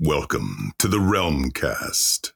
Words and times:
Welcome 0.00 0.72
to 0.78 0.88
the 0.88 0.98
Realm 0.98 1.52
Kast. 1.52 2.32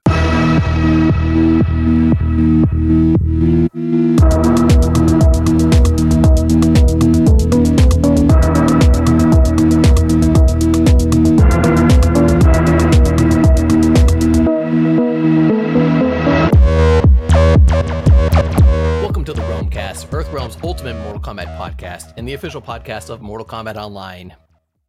Welcome 19.03 19.25
to 19.25 19.33
the 19.33 19.43
Realm 19.49 19.69
Kast, 19.69 20.09
Earthrealm's 20.11 20.57
ultimate 20.63 20.95
Mortal 21.03 21.21
Kombat 21.21 21.59
podcast, 21.59 22.13
and 22.17 22.29
the 22.29 22.35
official 22.35 22.63
podcast 22.63 23.11
of 23.11 23.21
Mortal 23.21 23.45
Kombat 23.45 23.75
Online. 23.75 24.37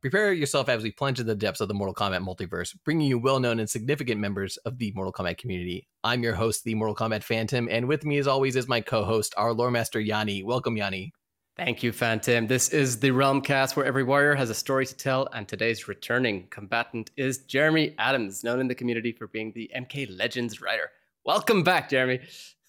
Prepare 0.02 0.32
yourself 0.32 0.70
as 0.70 0.82
we 0.82 0.94
plunge 0.94 1.20
into 1.20 1.30
the 1.30 1.36
depths 1.36 1.60
of 1.60 1.68
the 1.68 1.74
Mortal 1.74 1.94
Kombat 1.94 2.24
multiverse, 2.24 2.74
bringing 2.86 3.10
you 3.10 3.20
well 3.20 3.42
known 3.42 3.60
and 3.60 3.70
significant 3.70 4.22
members 4.22 4.56
of 4.64 4.78
the 4.78 4.94
Mortal 4.96 5.12
Kombat 5.12 5.38
community. 5.38 5.90
I'm 6.06 6.24
your 6.24 6.36
host, 6.36 6.64
the 6.64 6.74
Mortal 6.74 6.96
Kombat 6.96 7.22
Phantom, 7.22 7.68
and 7.70 7.86
with 7.86 8.06
me, 8.06 8.18
as 8.18 8.26
always, 8.26 8.56
is 8.56 8.70
my 8.70 8.80
co 8.80 9.04
host, 9.04 9.34
our 9.36 9.52
lore 9.52 9.72
master, 9.72 10.00
Yanni. 10.00 10.42
Welcome, 10.42 10.78
Yanni. 10.78 11.12
Thank 11.58 11.84
you, 11.84 11.92
Phantom. 11.92 12.48
This 12.48 12.70
is 12.70 13.02
the 13.02 13.12
Realm 13.12 13.42
Kast 13.42 13.76
where 13.76 13.86
every 13.86 14.04
warrior 14.04 14.36
has 14.36 14.50
a 14.50 14.56
story 14.56 14.86
to 14.86 14.96
tell, 14.96 15.28
and 15.34 15.46
today's 15.46 15.90
returning 15.90 16.48
combatant 16.50 17.12
is 17.18 17.40
Jeremy 17.40 17.94
Adams, 17.98 18.42
known 18.42 18.62
in 18.62 18.70
the 18.70 18.76
community 18.76 19.12
for 19.12 19.28
being 19.28 19.52
the 19.52 19.70
MK 19.76 20.18
Legends 20.18 20.62
writer. 20.62 20.92
Welcome 21.26 21.62
back, 21.62 21.90
Jeremy. 21.90 22.22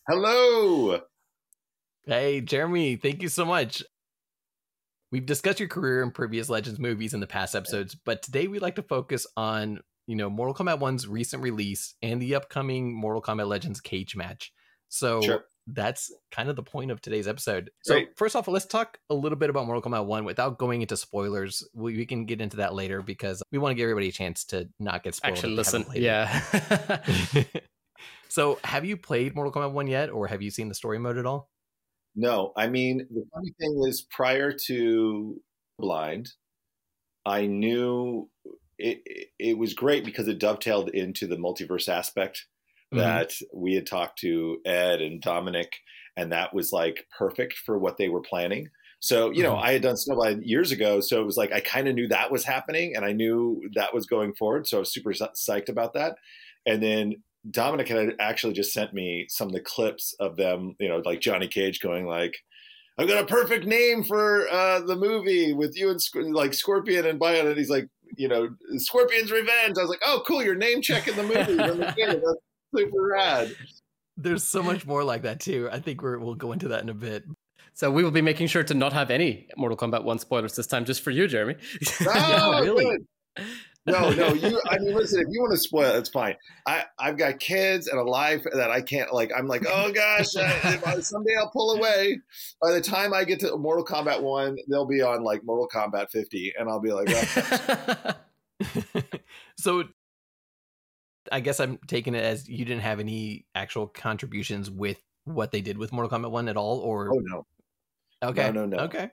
Hello. 0.09 1.01
Hey, 2.07 2.41
Jeremy, 2.41 2.97
thank 2.97 3.23
you 3.23 3.29
so 3.29 3.45
much. 3.45 3.85
We've 5.13 5.27
discussed 5.27 5.59
your 5.59 5.69
career 5.69 6.03
in 6.03 6.13
previous 6.13 6.49
Legends 6.49 6.79
movies 6.79 7.15
in 7.15 7.21
the 7.21 7.27
past 7.27 7.57
episodes, 7.57 7.97
but 7.97 8.23
today 8.23 8.47
we'd 8.47 8.63
like 8.63 8.77
to 8.77 8.83
focus 8.83 9.27
on, 9.37 9.81
you 10.07 10.15
know, 10.15 10.31
Mortal 10.31 10.55
Kombat 10.55 10.79
1's 10.79 11.09
recent 11.09 11.43
release 11.43 11.95
and 12.01 12.23
the 12.23 12.37
upcoming 12.37 12.95
Mortal 12.95 13.21
Kombat 13.21 13.49
Legends 13.49 13.81
cage 13.81 14.15
match. 14.15 14.53
So 14.89 15.21
Sure. 15.21 15.45
that's 15.67 16.13
kind 16.31 16.49
of 16.49 16.55
the 16.57 16.63
point 16.63 16.93
of 16.93 17.01
today's 17.01 17.27
episode. 17.27 17.71
So 17.83 17.95
Great. 17.95 18.17
first 18.17 18.37
off, 18.37 18.47
let's 18.47 18.67
talk 18.67 18.99
a 19.09 19.15
little 19.15 19.39
bit 19.39 19.51
about 19.51 19.67
Mortal 19.67 19.83
Kombat 19.83 20.07
1 20.07 20.25
without 20.25 20.59
going 20.59 20.83
into 20.83 20.97
spoilers. 20.97 21.67
We, 21.75 21.97
we 21.97 22.07
can 22.07 22.25
get 22.25 22.41
into 22.41 22.59
that 22.59 22.75
later 22.75 23.03
because 23.03 23.43
we 23.51 23.59
want 23.59 23.73
to 23.73 23.75
give 23.75 23.85
everybody 23.85 24.09
a 24.09 24.13
chance 24.13 24.45
to 24.47 24.69
not 24.79 25.03
get 25.03 25.17
spoiled. 25.17 25.37
Actually, 25.39 25.55
listen. 25.55 25.83
haven't 25.83 25.93
played 25.93 26.03
it. 26.05 27.47
Yeah. 27.55 27.61
so 28.29 28.59
have 28.63 28.85
you 28.85 28.97
played 28.97 29.35
Mortal 29.35 29.53
Kombat 29.53 29.73
1 29.73 29.87
yet, 29.89 30.11
or 30.11 30.29
have 30.29 30.41
you 30.43 30.51
seen 30.53 30.69
the 30.69 30.75
story 30.75 30.99
mode 31.01 31.19
at 31.19 31.27
all? 31.27 31.49
No, 32.15 32.53
I 32.57 32.69
mean 32.69 33.07
the 33.11 33.25
funny 33.33 33.55
thing 33.61 33.83
is, 33.89 34.03
prior 34.03 34.53
to 34.67 35.41
Blind, 35.79 36.33
I 37.27 37.47
knew 37.47 38.31
it. 38.79 39.03
It, 39.07 39.29
it 39.39 39.59
was 39.59 39.75
great 39.75 40.05
because 40.05 40.29
it 40.29 40.39
dovetailed 40.41 40.91
into 40.91 41.27
the 41.27 41.37
multiverse 41.37 41.89
aspect 41.89 42.47
that 42.95 43.33
we 43.55 43.75
had 43.75 43.87
talked 43.87 44.19
to 44.21 44.61
Ed 44.67 45.03
and 45.03 45.21
Dominic, 45.23 45.73
and 46.17 46.33
that 46.33 46.55
was 46.55 46.73
like 46.73 47.07
perfect 47.19 47.55
for 47.55 47.79
what 47.79 47.99
they 47.99 48.09
were 48.09 48.23
planning. 48.23 48.69
So 49.01 49.31
you 49.31 49.43
know, 49.43 49.57
Mhm. 49.57 49.63
I 49.63 49.73
had 49.73 49.83
done 49.83 49.97
Snowblind 49.97 50.43
years 50.45 50.73
ago, 50.73 51.01
so 51.01 51.21
it 51.21 51.27
was 51.27 51.37
like 51.37 51.53
I 51.53 51.61
kind 51.61 51.89
of 51.89 51.95
knew 51.95 52.09
that 52.09 52.33
was 52.33 52.45
happening, 52.45 52.97
and 52.97 53.05
I 53.05 53.13
knew 53.13 53.63
that 53.75 53.95
was 53.95 54.07
going 54.07 54.35
forward. 54.35 54.67
So 54.69 54.79
I 54.79 54.81
was 54.81 54.93
super 54.95 55.13
psyched 55.13 55.69
about 55.71 55.95
that. 55.95 56.17
And 56.67 56.83
then 56.83 57.23
Dominic 57.49 57.89
had 57.89 58.15
actually 58.19 58.53
just 58.53 58.73
sent 58.73 58.93
me 58.93 59.27
some 59.29 59.49
of 59.49 59.55
the 59.55 59.61
clips 59.61 60.15
of 60.21 60.37
them, 60.37 60.75
you 60.79 60.89
know, 60.89 61.03
like 61.05 61.21
Johnny 61.21 61.49
Cage 61.49 61.81
going 61.81 62.07
like, 62.07 62.37
"I've 62.99 63.09
got 63.09 63.23
a 63.23 63.27
perfect 63.27 63.65
name 63.67 64.05
for 64.05 64.49
uh, 64.51 64.81
the 64.81 64.97
movie 64.97 65.53
with 65.53 65.77
you 65.79 65.91
and 65.91 66.35
like 66.35 66.53
Scorpion 66.53 67.07
and 67.07 67.19
Bi-Han," 67.19 67.47
and 67.47 67.57
he's 67.57 67.71
like, 67.71 67.89
you 68.17 68.29
know, 68.29 68.51
Scorpion's 68.77 69.33
Revenge. 69.33 69.77
I 69.79 69.83
was 69.83 69.89
like, 69.89 70.03
"Oh, 70.05 70.23
cool! 70.27 70.43
You're 70.43 70.55
name 70.55 70.83
checking 70.83 71.17
the 71.17 71.23
movie 71.23 71.55
the. 71.55 71.95
That's 71.97 72.37
super 72.77 73.07
rad." 73.07 73.55
There's 74.17 74.45
so 74.45 74.63
much 74.63 74.87
more 74.87 75.03
like 75.03 75.23
that 75.23 75.41
too. 75.41 75.69
I 75.73 75.79
think 75.81 76.03
we're, 76.03 76.19
we'll 76.19 76.35
go 76.35 76.53
into 76.53 76.69
that 76.69 76.83
in 76.83 76.91
a 76.91 76.95
bit. 76.95 77.25
so 77.73 77.91
we 77.91 78.05
will 78.05 78.11
be 78.11 78.21
making 78.21 78.49
sure 78.49 78.63
to 78.63 78.75
not 78.75 78.93
have 78.93 79.11
any 79.11 79.49
Mortal 79.57 79.79
Kombat 79.79 80.05
1 80.05 80.19
spoilers 80.19 80.55
this 80.55 80.67
time, 80.67 80.85
just 80.85 81.01
for 81.01 81.11
you, 81.11 81.27
Jeremy. 81.27 81.57
Oh, 82.07 82.61
really? 82.61 82.85
good. 82.85 83.47
No, 83.87 84.11
no. 84.11 84.35
You, 84.35 84.61
I 84.69 84.79
mean, 84.79 84.95
listen. 84.97 85.21
If 85.21 85.29
you 85.31 85.41
want 85.41 85.53
to 85.53 85.59
spoil, 85.59 85.95
it's 85.97 86.11
fine. 86.11 86.37
I, 86.67 86.85
I've 86.99 87.17
got 87.17 87.39
kids 87.41 87.87
and 87.89 87.99
a 87.99 88.03
life 88.03 88.45
that 88.53 88.71
I 88.71 88.83
can't. 88.83 89.13
Like, 89.13 89.31
I'm 89.37 89.47
like, 89.47 89.65
oh 89.67 89.91
gosh, 89.93 90.37
I, 90.37 91.01
someday 91.01 91.33
I'll 91.39 91.51
pull 91.51 91.73
away. 91.77 92.19
By 92.61 92.73
the 92.73 92.81
time 92.81 93.15
I 93.15 93.25
get 93.25 93.41
to 93.41 93.57
Mortal 93.57 93.85
Kombat 93.85 94.23
One, 94.23 94.57
they'll 94.69 94.87
be 94.87 95.03
on 95.03 95.23
like 95.23 95.43
Mortal 95.45 95.69
Kombat 95.69 96.11
50, 96.11 96.55
and 96.59 96.69
I'll 96.69 96.81
be 96.81 96.93
like, 96.93 97.09
oh, 97.11 98.15
so 99.57 99.85
I 101.33 101.41
guess 101.41 101.61
I'm 101.61 101.79
taking 101.87 102.15
it 102.15 102.25
as 102.25 102.49
you 102.49 102.65
didn't 102.65 102.83
have 102.83 103.01
any 103.01 103.47
actual 103.55 103.87
contributions 103.87 104.71
with 104.71 105.01
what 105.25 105.53
they 105.53 105.61
did 105.63 105.79
with 105.79 105.93
Mortal 105.93 106.19
Kombat 106.19 106.31
1 106.31 106.49
at 106.49 106.57
all, 106.57 106.81
or 106.81 107.11
oh 107.15 107.21
no. 107.23 107.47
okay, 108.23 108.51
no, 108.53 108.67
no. 108.67 108.79
okay. 108.79 109.11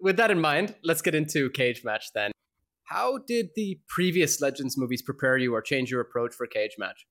With 0.00 0.16
that 0.16 0.30
in 0.30 0.40
mind, 0.40 0.74
let's 0.82 1.00
get 1.00 1.14
into 1.14 1.48
Cage 1.50 1.84
Match 1.84 2.12
then. 2.12 2.32
How 2.92 3.18
did 3.26 3.50
the 3.56 3.80
previous 3.88 4.40
Legends 4.42 4.76
movies 4.76 5.00
prepare 5.00 5.38
you 5.38 5.54
or 5.54 5.62
change 5.62 5.90
your 5.90 6.02
approach 6.02 6.34
for 6.34 6.46
Cage 6.46 6.72
Match? 6.78 7.06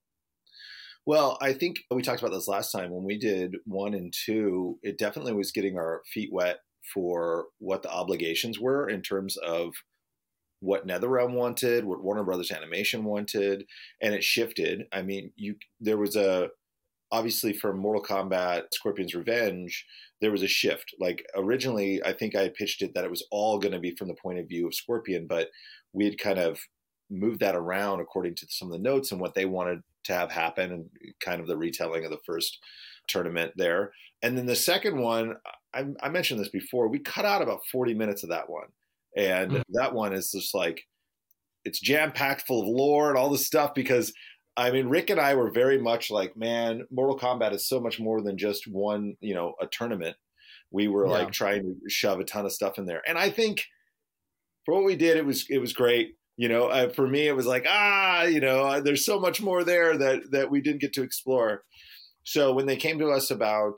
Well, 1.07 1.39
I 1.41 1.53
think 1.53 1.79
we 1.89 2.03
talked 2.03 2.21
about 2.21 2.33
this 2.33 2.47
last 2.47 2.71
time 2.71 2.91
when 2.91 3.03
we 3.03 3.17
did 3.17 3.55
one 3.65 3.95
and 3.95 4.13
two. 4.13 4.77
It 4.83 4.99
definitely 4.99 5.33
was 5.33 5.51
getting 5.51 5.77
our 5.77 6.01
feet 6.13 6.29
wet 6.31 6.59
for 6.93 7.47
what 7.57 7.81
the 7.81 7.89
obligations 7.89 8.59
were 8.59 8.87
in 8.87 9.01
terms 9.01 9.37
of 9.37 9.73
what 10.59 10.85
NetherRealm 10.85 11.33
wanted, 11.33 11.85
what 11.85 12.03
Warner 12.03 12.23
Brothers 12.23 12.51
Animation 12.51 13.03
wanted, 13.03 13.65
and 13.99 14.13
it 14.13 14.23
shifted. 14.23 14.83
I 14.91 15.01
mean, 15.01 15.31
you 15.35 15.55
there 15.79 15.97
was 15.97 16.15
a 16.15 16.49
obviously 17.11 17.53
from 17.53 17.79
Mortal 17.79 18.03
Kombat 18.03 18.65
Scorpion's 18.73 19.15
Revenge, 19.15 19.85
there 20.21 20.31
was 20.31 20.43
a 20.43 20.47
shift. 20.47 20.93
Like 20.99 21.25
originally, 21.35 22.03
I 22.03 22.13
think 22.13 22.35
I 22.35 22.43
had 22.43 22.53
pitched 22.53 22.81
it 22.81 22.93
that 22.93 23.03
it 23.05 23.09
was 23.11 23.25
all 23.31 23.59
going 23.59 23.73
to 23.73 23.79
be 23.79 23.95
from 23.95 24.07
the 24.07 24.15
point 24.15 24.39
of 24.39 24.47
view 24.47 24.67
of 24.67 24.75
Scorpion, 24.75 25.27
but 25.27 25.49
we 25.93 26.05
had 26.05 26.17
kind 26.17 26.39
of 26.39 26.59
moved 27.09 27.39
that 27.41 27.55
around 27.55 27.99
according 27.99 28.35
to 28.35 28.47
some 28.49 28.69
of 28.69 28.73
the 28.73 28.79
notes 28.83 29.11
and 29.11 29.19
what 29.19 29.33
they 29.35 29.45
wanted 29.45 29.81
to 30.05 30.13
have 30.13 30.31
happen 30.31 30.71
and 30.71 30.89
kind 31.19 31.41
of 31.41 31.47
the 31.47 31.57
retelling 31.57 32.05
of 32.05 32.11
the 32.11 32.19
first 32.25 32.59
tournament 33.07 33.51
there. 33.57 33.91
And 34.21 34.37
then 34.37 34.45
the 34.45 34.55
second 34.55 34.99
one, 34.99 35.35
I, 35.73 35.85
I 36.01 36.09
mentioned 36.09 36.39
this 36.39 36.49
before, 36.49 36.87
we 36.87 36.99
cut 36.99 37.25
out 37.25 37.41
about 37.41 37.65
40 37.71 37.93
minutes 37.93 38.23
of 38.23 38.29
that 38.29 38.49
one. 38.49 38.67
And 39.17 39.57
Mhm. 39.57 39.63
that 39.73 39.93
one 39.93 40.13
is 40.13 40.31
just 40.31 40.53
like, 40.53 40.83
it's 41.65 41.79
jam 41.79 42.11
packed 42.11 42.47
full 42.47 42.61
of 42.61 42.67
lore 42.67 43.09
and 43.09 43.17
all 43.17 43.29
this 43.29 43.45
stuff 43.45 43.73
because 43.75 44.13
I 44.57 44.71
mean, 44.71 44.87
Rick 44.87 45.09
and 45.09 45.19
I 45.19 45.35
were 45.35 45.49
very 45.49 45.77
much 45.79 46.11
like, 46.11 46.35
man, 46.35 46.83
Mortal 46.91 47.17
Kombat 47.17 47.53
is 47.53 47.67
so 47.67 47.79
much 47.79 47.99
more 47.99 48.21
than 48.21 48.37
just 48.37 48.67
one, 48.67 49.15
you 49.21 49.33
know, 49.33 49.53
a 49.61 49.67
tournament. 49.67 50.17
We 50.71 50.87
were 50.87 51.05
Yeah. 51.05 51.11
like 51.13 51.31
trying 51.31 51.63
to 51.63 51.89
shove 51.89 52.19
a 52.19 52.23
ton 52.25 52.45
of 52.45 52.51
stuff 52.51 52.77
in 52.77 52.85
there. 52.85 53.01
And 53.07 53.17
I 53.17 53.29
think 53.29 53.63
for 54.65 54.73
what 54.75 54.83
we 54.83 54.95
did, 54.95 55.17
it 55.17 55.25
was, 55.25 55.45
it 55.49 55.59
was 55.59 55.73
great 55.73 56.15
you 56.37 56.47
know 56.47 56.67
uh, 56.67 56.87
for 56.87 57.05
me 57.05 57.27
it 57.27 57.35
was 57.35 57.45
like 57.45 57.65
ah 57.67 58.23
you 58.23 58.39
know 58.39 58.61
uh, 58.63 58.79
there's 58.79 59.05
so 59.05 59.19
much 59.19 59.41
more 59.41 59.65
there 59.65 59.97
that 59.97 60.31
that 60.31 60.49
we 60.49 60.61
didn't 60.61 60.79
get 60.79 60.93
to 60.93 61.03
explore 61.03 61.65
so 62.23 62.53
when 62.53 62.65
they 62.65 62.77
came 62.77 62.97
to 62.97 63.09
us 63.11 63.29
about 63.31 63.77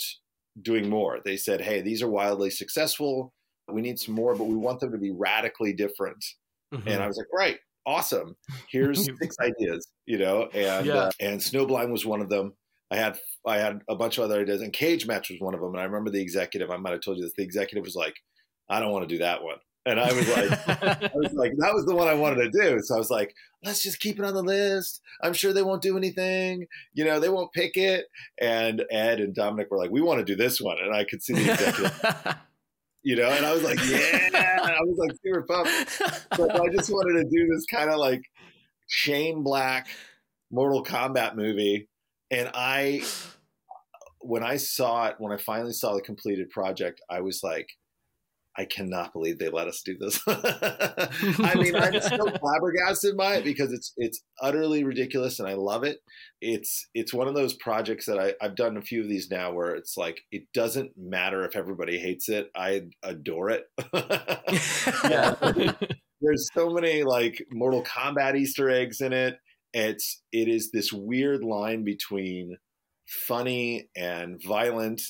doing 0.62 0.88
more 0.88 1.20
they 1.26 1.36
said 1.36 1.60
hey 1.60 1.82
these 1.82 2.04
are 2.04 2.08
wildly 2.10 2.52
successful 2.52 3.34
we 3.70 3.82
need 3.82 4.00
some 4.00 4.14
more 4.14 4.36
but 4.36 4.44
we 4.44 4.56
want 4.56 4.80
them 4.80 4.92
to 4.92 5.00
be 5.00 5.10
radically 5.10 5.74
different 5.74 6.24
Mhm. 6.72 6.86
and 6.86 7.02
i 7.04 7.08
was 7.08 7.18
like 7.18 7.28
right 7.34 7.58
awesome 7.86 8.36
here's 8.72 9.06
six 9.20 9.36
ideas 9.42 9.88
you 10.06 10.18
know 10.18 10.50
and 10.54 10.86
Yeah. 10.86 10.94
uh, 10.96 11.12
and 11.20 11.40
snowblind 11.40 11.92
was 11.92 12.06
one 12.06 12.22
of 12.22 12.30
them 12.30 12.54
i 12.92 12.96
had 12.96 13.18
i 13.46 13.58
had 13.58 13.82
a 13.90 13.96
bunch 13.96 14.18
of 14.18 14.24
other 14.26 14.42
ideas 14.42 14.62
and 14.62 14.72
cage 14.74 15.06
match 15.08 15.30
was 15.30 15.40
one 15.40 15.54
of 15.54 15.60
them 15.62 15.72
and 15.72 15.80
i 15.82 15.84
remember 15.84 16.10
the 16.10 16.22
executive 16.22 16.70
i 16.72 16.78
might 16.78 16.92
have 16.94 17.02
told 17.02 17.18
you 17.18 17.24
this 17.24 17.34
the 17.38 17.44
executive 17.44 17.84
was 17.84 17.96
like 17.96 18.16
i 18.70 18.80
don't 18.80 18.92
want 18.92 19.08
to 19.08 19.14
do 19.14 19.20
that 19.20 19.44
one 19.44 19.58
and 19.86 20.00
i 20.00 20.12
was 20.14 20.28
like 20.30 20.52
I 20.84 21.10
was 21.16 21.34
like, 21.34 21.52
that 21.58 21.74
was 21.74 21.86
the 21.86 21.94
one 21.96 22.08
I 22.08 22.14
wanted 22.14 22.50
to 22.50 22.50
do. 22.50 22.80
So 22.82 22.96
I 22.96 22.98
was 22.98 23.10
like, 23.10 23.36
let's 23.66 23.84
just 23.84 24.00
keep 24.00 24.18
it 24.18 24.24
on 24.26 24.34
the 24.34 24.42
list. 24.42 25.02
I'm 25.22 25.34
sure 25.34 25.52
they 25.52 25.62
won't 25.62 25.82
do 25.82 25.98
anything. 25.98 26.68
You 26.94 27.04
know, 27.06 27.20
they 27.20 27.28
won't 27.30 27.52
pick 27.52 27.76
it. 27.76 28.06
And 28.40 28.84
Ed 28.90 29.20
and 29.20 29.36
Dominic 29.36 29.70
were 29.70 29.78
like, 29.78 29.92
we 29.92 30.02
want 30.02 30.20
to 30.20 30.26
do 30.26 30.36
this 30.36 30.62
one. 30.62 30.78
And 30.82 30.96
I 30.96 31.04
could 31.04 31.22
see 31.22 31.34
the 31.34 31.52
executive, 31.52 32.02
you 33.04 33.16
know, 33.16 33.30
and 33.30 33.46
I 33.46 33.54
was 33.54 33.64
like, 33.64 33.80
yeah. 33.86 34.30
I 34.64 34.80
was 34.82 34.98
like 34.98 35.12
super 35.24 35.44
pumped. 35.44 36.02
But 36.38 36.60
I 36.60 36.70
just 36.70 36.90
wanted 36.90 37.24
to 37.24 37.30
do 37.30 37.48
this 37.48 37.66
kind 37.66 37.90
of 37.90 37.98
like 38.00 38.22
Shane 38.88 39.44
Black 39.44 39.88
Mortal 40.52 40.84
Kombat 40.84 41.36
movie. 41.36 41.90
And 42.32 42.50
I, 42.54 43.04
when 44.20 44.44
I 44.44 44.58
saw 44.58 45.08
it, 45.08 45.16
when 45.20 45.32
I 45.32 45.38
finally 45.38 45.74
saw 45.74 45.94
the 45.94 46.02
completed 46.02 46.50
project, 46.50 47.02
I 47.10 47.22
was 47.22 47.42
like, 47.44 47.68
I 48.58 48.66
cannot 48.66 49.14
believe 49.14 49.40
they 49.40 49.50
let 49.50 49.68
us 49.68 49.82
do 49.82 49.98
this. 49.98 50.20
I 50.28 51.56
mean, 51.56 51.76
I'm 51.76 52.00
still 52.02 52.32
flabbergasted 52.32 53.18
by 53.18 53.38
it 53.38 53.44
because 53.44 53.74
it's 53.74 53.94
it's 53.98 54.24
utterly 54.42 54.84
ridiculous 54.84 55.40
and 55.40 55.48
I 55.48 55.54
love 55.54 55.84
it. 55.84 56.00
It's 56.42 56.88
it's 56.94 57.14
one 57.14 57.28
of 57.28 57.34
those 57.34 57.56
projects 57.56 58.06
that 58.06 58.20
I, 58.20 58.34
I've 58.42 58.56
done 58.56 58.78
a 58.78 58.82
few 58.82 59.02
of 59.02 59.10
these 59.10 59.32
now 59.32 59.52
where 59.54 59.76
it's 59.76 59.98
like 59.98 60.22
it 60.32 60.44
doesn't 60.54 60.92
matter 60.98 61.46
if 61.46 61.56
everybody 61.56 61.98
hates 61.98 62.30
it. 62.30 62.50
I 62.56 62.84
adore 63.02 63.50
it. 63.50 63.66
yeah. 63.94 65.34
there's 66.22 66.50
so 66.54 66.70
many 66.70 67.04
like 67.04 67.44
Mortal 67.52 67.84
Kombat 67.84 68.38
Easter 68.38 68.70
eggs 68.70 69.02
in 69.02 69.14
it. 69.14 69.38
It's 69.74 70.22
it 70.32 70.48
is 70.48 70.70
this 70.72 70.94
weird 70.94 71.44
line 71.44 71.84
between 71.84 72.58
funny 73.08 73.90
and 73.96 74.40
violent 74.44 75.02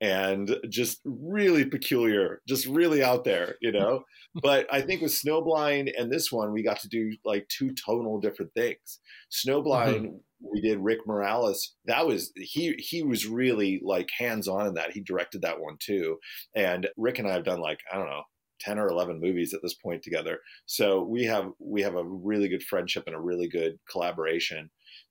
and 0.00 0.56
just 0.68 1.00
really 1.04 1.64
peculiar, 1.64 2.40
just 2.48 2.66
really 2.66 3.02
out 3.02 3.24
there, 3.24 3.56
you 3.60 3.72
know. 3.72 4.04
but 4.42 4.66
I 4.72 4.80
think 4.80 5.02
with 5.02 5.12
Snowblind 5.12 5.92
and 5.96 6.12
this 6.12 6.30
one, 6.30 6.52
we 6.52 6.62
got 6.62 6.80
to 6.80 6.88
do 6.88 7.12
like 7.24 7.48
two 7.48 7.72
tonal 7.74 8.20
different 8.20 8.52
things. 8.54 9.00
Snowblind, 9.30 10.06
mm-hmm. 10.06 10.46
we 10.52 10.60
did 10.60 10.78
Rick 10.80 11.00
Morales. 11.06 11.74
That 11.86 12.06
was 12.06 12.32
he 12.36 12.74
he 12.78 13.02
was 13.02 13.26
really 13.26 13.80
like 13.84 14.08
hands 14.16 14.48
on 14.48 14.66
in 14.66 14.74
that. 14.74 14.92
He 14.92 15.00
directed 15.00 15.42
that 15.42 15.60
one 15.60 15.76
too. 15.78 16.18
And 16.54 16.88
Rick 16.96 17.18
and 17.18 17.28
I 17.28 17.32
have 17.32 17.44
done 17.44 17.60
like 17.60 17.80
I 17.92 17.96
don't 17.96 18.08
know 18.08 18.22
10 18.60 18.78
or 18.78 18.88
11 18.88 19.20
movies 19.20 19.52
at 19.52 19.60
this 19.62 19.74
point 19.74 20.02
together 20.02 20.38
so 20.66 21.02
we 21.02 21.24
have 21.24 21.50
we 21.58 21.82
have 21.82 21.96
a 21.96 22.04
really 22.04 22.48
good 22.48 22.62
friendship 22.62 23.02
and 23.06 23.14
a 23.14 23.20
really 23.20 23.48
good 23.48 23.76
collaboration 23.90 24.70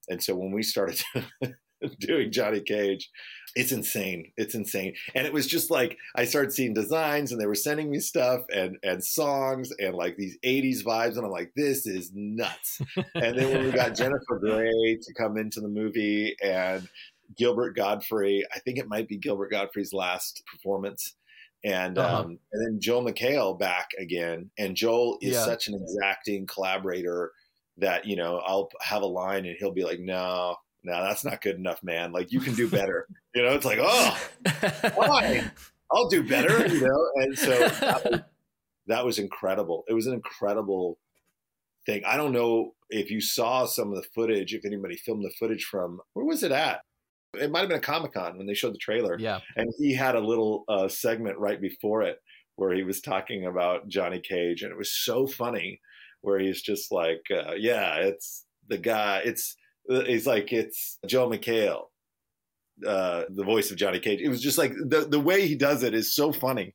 and 0.09 0.23
so 0.23 0.33
when 0.33 0.51
we 0.51 0.63
started 0.63 1.01
doing 1.99 2.31
Johnny 2.31 2.61
Cage. 2.61 3.09
It's 3.55 3.71
insane. 3.71 4.31
It's 4.35 4.55
insane. 4.55 4.95
And 5.13 5.27
it 5.27 5.33
was 5.33 5.45
just 5.45 5.69
like 5.69 5.97
I 6.15 6.25
started 6.25 6.51
seeing 6.51 6.73
designs 6.73 7.31
and 7.31 7.39
they 7.39 7.45
were 7.45 7.53
sending 7.53 7.91
me 7.91 7.99
stuff 7.99 8.41
and 8.53 8.77
and 8.83 9.03
songs 9.03 9.71
and 9.77 9.93
like 9.93 10.17
these 10.17 10.37
80s 10.43 10.83
vibes 10.83 11.17
and 11.17 11.25
I'm 11.25 11.31
like 11.31 11.51
this 11.55 11.85
is 11.85 12.11
nuts. 12.13 12.81
and 13.13 13.37
then 13.37 13.53
when 13.53 13.65
we 13.65 13.71
got 13.71 13.95
Jennifer 13.95 14.39
Grey 14.39 14.97
to 15.01 15.13
come 15.15 15.37
into 15.37 15.61
the 15.61 15.67
movie 15.67 16.35
and 16.43 16.87
Gilbert 17.37 17.75
Gottfried, 17.75 18.45
I 18.53 18.59
think 18.59 18.79
it 18.79 18.87
might 18.87 19.07
be 19.07 19.17
Gilbert 19.17 19.51
Gottfried's 19.51 19.93
last 19.93 20.43
performance. 20.51 21.15
And 21.63 21.97
uh-huh. 21.97 22.21
um, 22.21 22.39
and 22.51 22.65
then 22.65 22.79
Joel 22.81 23.05
McHale 23.05 23.57
back 23.57 23.89
again. 23.99 24.49
And 24.57 24.75
Joel 24.75 25.17
is 25.21 25.33
yeah. 25.33 25.45
such 25.45 25.67
an 25.67 25.75
exacting 25.75 26.47
collaborator 26.47 27.31
that 27.77 28.05
you 28.05 28.15
know 28.15 28.41
I'll 28.45 28.69
have 28.81 29.01
a 29.01 29.07
line 29.07 29.45
and 29.45 29.55
he'll 29.57 29.71
be 29.71 29.85
like, 29.85 29.99
"No, 29.99 30.55
no, 30.83 31.03
that's 31.03 31.23
not 31.23 31.41
good 31.41 31.55
enough, 31.55 31.81
man. 31.83 32.11
Like 32.11 32.31
you 32.31 32.39
can 32.39 32.53
do 32.53 32.67
better. 32.69 33.07
you 33.33 33.43
know, 33.43 33.53
it's 33.53 33.65
like, 33.65 33.79
oh, 33.81 34.17
fine, 34.95 35.51
I'll 35.91 36.09
do 36.09 36.27
better. 36.27 36.67
You 36.67 36.81
know, 36.81 37.09
and 37.15 37.37
so 37.37 37.59
that 37.59 38.01
was, 38.05 38.19
that 38.87 39.05
was 39.05 39.19
incredible. 39.19 39.83
It 39.87 39.93
was 39.93 40.07
an 40.07 40.13
incredible 40.13 40.99
thing. 41.85 42.03
I 42.05 42.17
don't 42.17 42.33
know 42.33 42.73
if 42.89 43.09
you 43.09 43.21
saw 43.21 43.65
some 43.65 43.89
of 43.89 43.95
the 43.95 44.07
footage, 44.13 44.53
if 44.53 44.65
anybody 44.65 44.95
filmed 44.95 45.23
the 45.23 45.33
footage 45.39 45.65
from 45.65 45.99
where 46.13 46.25
was 46.25 46.43
it 46.43 46.51
at? 46.51 46.81
It 47.35 47.49
might 47.49 47.61
have 47.61 47.69
been 47.69 47.79
a 47.79 47.81
Comic 47.81 48.13
Con 48.13 48.37
when 48.37 48.45
they 48.45 48.53
showed 48.53 48.75
the 48.75 48.79
trailer. 48.79 49.17
Yeah, 49.17 49.39
and 49.55 49.73
he 49.79 49.95
had 49.95 50.15
a 50.15 50.19
little 50.19 50.65
uh, 50.67 50.87
segment 50.87 51.39
right 51.39 51.59
before 51.59 52.03
it 52.03 52.19
where 52.55 52.73
he 52.73 52.83
was 52.83 53.01
talking 53.01 53.47
about 53.47 53.87
Johnny 53.87 54.19
Cage, 54.19 54.61
and 54.61 54.71
it 54.71 54.77
was 54.77 54.93
so 54.93 55.25
funny. 55.27 55.81
Where 56.21 56.39
he's 56.39 56.61
just 56.61 56.89
like, 56.89 57.23
uh, 57.31 57.53
yeah, 57.57 57.95
it's 57.95 58.45
the 58.69 58.77
guy. 58.77 59.23
It's 59.25 59.57
He's 59.87 60.25
like 60.25 60.53
it's 60.53 60.99
Joel 61.05 61.31
McHale, 61.31 61.83
uh, 62.85 63.23
the 63.29 63.43
voice 63.43 63.71
of 63.71 63.77
Johnny 63.77 63.99
Cage. 63.99 64.21
It 64.21 64.29
was 64.29 64.41
just 64.41 64.57
like 64.57 64.73
the 64.73 65.01
the 65.09 65.19
way 65.19 65.47
he 65.47 65.55
does 65.55 65.83
it 65.83 65.93
is 65.93 66.15
so 66.15 66.31
funny, 66.31 66.73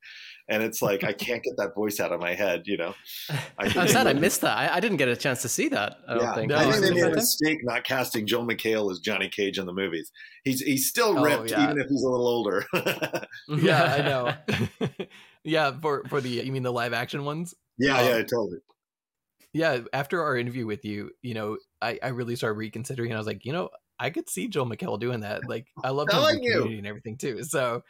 and 0.48 0.62
it's 0.62 0.80
like 0.82 1.04
I 1.04 1.12
can't 1.12 1.42
get 1.42 1.56
that 1.56 1.74
voice 1.74 2.00
out 2.00 2.12
of 2.12 2.20
my 2.20 2.34
head. 2.34 2.62
You 2.66 2.76
know, 2.76 2.94
I 3.58 3.66
am 3.66 3.88
sad 3.88 4.06
I 4.06 4.12
missed 4.12 4.40
that. 4.42 4.56
I, 4.56 4.76
I, 4.76 4.80
didn't 4.80 4.98
get 4.98 5.08
a 5.08 5.16
chance 5.16 5.42
to 5.42 5.48
see 5.48 5.68
that. 5.68 5.96
I 6.06 6.14
yeah, 6.14 6.18
don't 6.18 6.34
think. 6.34 6.50
No, 6.50 6.56
I 6.56 6.70
think 6.70 6.84
they 6.84 6.90
made 6.92 7.12
a 7.12 7.14
mistake 7.14 7.58
not 7.62 7.84
casting 7.84 8.26
Joel 8.26 8.46
McHale 8.46 8.90
as 8.92 9.00
Johnny 9.00 9.28
Cage 9.28 9.58
in 9.58 9.66
the 9.66 9.72
movies. 9.72 10.10
He's 10.44 10.60
he's 10.60 10.88
still 10.88 11.18
oh, 11.18 11.22
ripped, 11.22 11.52
oh, 11.52 11.56
yeah. 11.56 11.64
even 11.64 11.80
if 11.80 11.88
he's 11.88 12.02
a 12.02 12.08
little 12.08 12.28
older. 12.28 12.64
yeah, 13.48 13.94
I 13.98 14.02
know. 14.02 14.88
yeah, 15.44 15.72
for 15.80 16.04
for 16.08 16.20
the 16.20 16.28
you 16.28 16.52
mean 16.52 16.62
the 16.62 16.72
live 16.72 16.92
action 16.92 17.24
ones? 17.24 17.54
Yeah, 17.78 17.98
um, 17.98 18.06
yeah, 18.06 18.22
totally 18.22 18.58
yeah, 19.52 19.80
after 19.92 20.22
our 20.22 20.36
interview 20.36 20.66
with 20.66 20.84
you, 20.84 21.10
you 21.22 21.34
know, 21.34 21.58
I, 21.80 21.98
I 22.02 22.08
really 22.08 22.36
started 22.36 22.58
reconsidering. 22.58 23.12
I 23.12 23.18
was 23.18 23.26
like, 23.26 23.44
you 23.44 23.52
know, 23.52 23.70
I 23.98 24.10
could 24.10 24.28
see 24.28 24.48
Joel 24.48 24.66
McHale 24.66 25.00
doing 25.00 25.20
that. 25.20 25.48
Like, 25.48 25.66
I 25.82 25.90
love 25.90 26.08
him 26.12 26.66
and 26.66 26.86
everything 26.86 27.16
too. 27.16 27.42
So, 27.42 27.82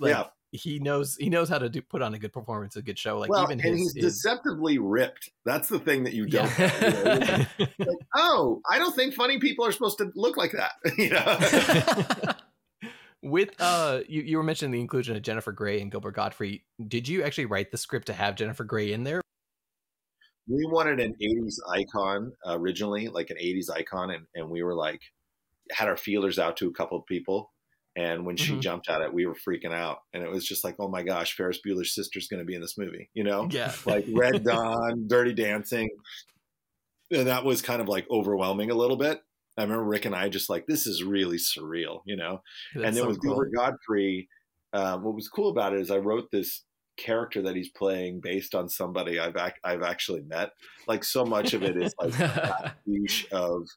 like, 0.00 0.10
yeah. 0.10 0.24
he 0.50 0.80
knows 0.80 1.16
he 1.16 1.30
knows 1.30 1.48
how 1.48 1.58
to 1.58 1.68
do 1.68 1.80
put 1.82 2.02
on 2.02 2.14
a 2.14 2.18
good 2.18 2.32
performance, 2.32 2.76
a 2.76 2.82
good 2.82 2.98
show. 2.98 3.18
Like, 3.18 3.30
well, 3.30 3.44
even 3.44 3.60
and 3.60 3.78
his, 3.78 3.92
he's 3.92 4.04
his... 4.04 4.14
deceptively 4.22 4.78
ripped. 4.78 5.30
That's 5.44 5.68
the 5.68 5.78
thing 5.78 6.04
that 6.04 6.14
you 6.14 6.26
don't. 6.26 6.50
Yeah. 6.58 7.46
You 7.58 7.66
know? 7.66 7.66
like, 7.78 8.06
oh, 8.16 8.60
I 8.70 8.78
don't 8.78 8.94
think 8.94 9.14
funny 9.14 9.38
people 9.38 9.64
are 9.64 9.72
supposed 9.72 9.98
to 9.98 10.10
look 10.14 10.36
like 10.36 10.52
that. 10.52 10.72
you 10.98 11.10
know. 11.10 12.90
with 13.22 13.54
uh 13.58 14.00
you, 14.06 14.20
you 14.20 14.36
were 14.36 14.42
mentioning 14.42 14.70
the 14.70 14.80
inclusion 14.80 15.16
of 15.16 15.22
jennifer 15.22 15.50
grey 15.50 15.80
and 15.80 15.90
gilbert 15.90 16.14
Gottfried. 16.14 16.60
did 16.86 17.08
you 17.08 17.22
actually 17.22 17.46
write 17.46 17.70
the 17.70 17.78
script 17.78 18.08
to 18.08 18.12
have 18.12 18.34
jennifer 18.34 18.64
grey 18.64 18.92
in 18.92 19.02
there 19.02 19.22
we 20.46 20.66
wanted 20.66 21.00
an 21.00 21.14
80s 21.22 21.56
icon 21.72 22.32
originally 22.46 23.08
like 23.08 23.30
an 23.30 23.36
80s 23.36 23.70
icon 23.70 24.10
and, 24.10 24.26
and 24.34 24.50
we 24.50 24.62
were 24.62 24.74
like 24.74 25.00
had 25.70 25.88
our 25.88 25.96
feelers 25.96 26.38
out 26.38 26.56
to 26.58 26.68
a 26.68 26.72
couple 26.72 26.98
of 26.98 27.06
people 27.06 27.50
and 27.96 28.26
when 28.26 28.36
mm-hmm. 28.36 28.54
she 28.54 28.60
jumped 28.60 28.88
at 28.88 29.00
it 29.00 29.12
we 29.12 29.26
were 29.26 29.34
freaking 29.34 29.72
out 29.72 29.98
and 30.12 30.22
it 30.22 30.30
was 30.30 30.46
just 30.46 30.64
like 30.64 30.76
oh 30.78 30.88
my 30.88 31.02
gosh 31.02 31.34
ferris 31.34 31.60
bueller's 31.66 31.94
sister's 31.94 32.28
going 32.28 32.40
to 32.40 32.46
be 32.46 32.54
in 32.54 32.60
this 32.60 32.78
movie 32.78 33.10
you 33.14 33.24
know? 33.24 33.48
Yeah. 33.50 33.72
Like 33.86 34.06
red 34.12 34.44
dawn 34.44 35.06
dirty 35.06 35.32
dancing. 35.32 35.88
And 37.10 37.28
that 37.28 37.44
was 37.44 37.62
kind 37.62 37.80
of 37.80 37.88
like 37.88 38.06
overwhelming 38.10 38.70
a 38.70 38.74
little 38.74 38.96
bit. 38.96 39.20
I 39.56 39.62
remember 39.62 39.84
rick 39.84 40.04
and 40.04 40.14
i 40.14 40.28
just 40.28 40.50
like 40.50 40.66
this 40.66 40.86
is 40.86 41.04
really 41.04 41.36
surreal 41.36 42.00
you 42.04 42.16
know? 42.16 42.42
That's 42.74 42.86
and 42.86 42.96
then 42.96 43.02
so 43.04 43.08
with 43.08 43.22
cool. 43.22 43.36
gilbert 43.36 43.52
gottfried 43.54 44.26
um, 44.72 45.04
what 45.04 45.14
was 45.14 45.28
cool 45.28 45.48
about 45.50 45.74
it 45.74 45.80
is 45.80 45.90
i 45.92 45.98
wrote 45.98 46.30
this 46.32 46.64
character 46.96 47.42
that 47.42 47.56
he's 47.56 47.68
playing 47.70 48.20
based 48.20 48.54
on 48.54 48.68
somebody 48.68 49.18
I've 49.18 49.36
ac- 49.36 49.60
I've 49.64 49.82
actually 49.82 50.22
met. 50.22 50.50
Like 50.86 51.04
so 51.04 51.24
much 51.24 51.54
of 51.54 51.62
it 51.62 51.76
is 51.76 51.94
like 51.98 52.14
of 53.32 53.68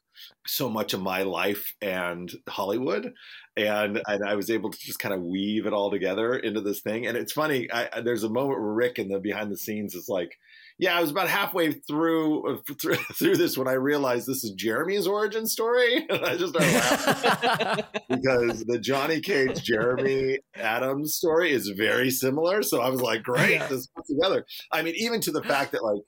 so 0.46 0.68
much 0.68 0.94
of 0.94 1.02
my 1.02 1.22
life 1.22 1.74
and 1.80 2.30
Hollywood, 2.48 3.12
and 3.56 4.02
and 4.06 4.24
I 4.24 4.34
was 4.34 4.50
able 4.50 4.70
to 4.70 4.78
just 4.78 4.98
kind 4.98 5.14
of 5.14 5.22
weave 5.22 5.66
it 5.66 5.72
all 5.72 5.90
together 5.90 6.36
into 6.36 6.60
this 6.60 6.80
thing. 6.80 7.06
And 7.06 7.16
it's 7.16 7.32
funny. 7.32 7.70
I, 7.72 8.00
there's 8.00 8.24
a 8.24 8.28
moment 8.28 8.60
where 8.60 8.72
Rick 8.72 8.98
in 8.98 9.08
the 9.08 9.18
behind 9.18 9.50
the 9.50 9.56
scenes 9.56 9.94
is 9.94 10.08
like, 10.08 10.38
yeah, 10.78 10.96
I 10.96 11.00
was 11.00 11.10
about 11.10 11.28
halfway 11.28 11.72
through 11.72 12.54
uh, 12.54 12.74
through, 12.80 12.94
through 13.18 13.36
this 13.36 13.58
when 13.58 13.66
I 13.66 13.72
realized 13.72 14.26
this 14.26 14.44
is 14.44 14.52
Jeremy's 14.52 15.06
origin 15.06 15.46
story, 15.46 15.96
and 16.08 16.24
I 16.24 16.36
just 16.36 16.54
started 16.54 16.74
laughing 16.74 17.84
because 18.08 18.64
the 18.64 18.78
Johnny 18.78 19.20
Cage 19.20 19.62
Jeremy 19.62 20.38
Adams 20.54 21.16
story 21.16 21.50
is 21.50 21.68
very 21.76 22.10
similar. 22.10 22.62
So 22.62 22.80
I 22.80 22.90
was 22.90 23.00
like, 23.00 23.22
great, 23.22 23.54
yeah. 23.54 23.66
this 23.66 23.88
put 23.88 24.06
together. 24.06 24.46
I 24.72 24.82
mean, 24.82 24.94
even 24.96 25.20
to 25.22 25.32
the 25.32 25.42
fact 25.42 25.72
that 25.72 25.82
like 25.82 26.02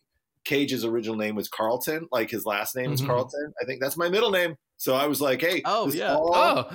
Cage's 0.44 0.84
original 0.84 1.17
name 1.17 1.34
was 1.34 1.49
Carlton, 1.49 2.06
like 2.12 2.31
his 2.31 2.46
last 2.46 2.76
name 2.76 2.93
is 2.93 3.00
mm-hmm. 3.00 3.11
Carlton. 3.11 3.52
I 3.61 3.67
think 3.67 3.81
that's 3.82 3.96
my 3.96 4.08
middle 4.08 4.31
name. 4.31 4.55
So 4.81 4.94
I 4.94 5.06
was 5.09 5.21
like, 5.21 5.43
hey, 5.43 5.61
oh 5.67 5.93
yeah, 5.93 6.15
all, 6.15 6.34
oh. 6.34 6.70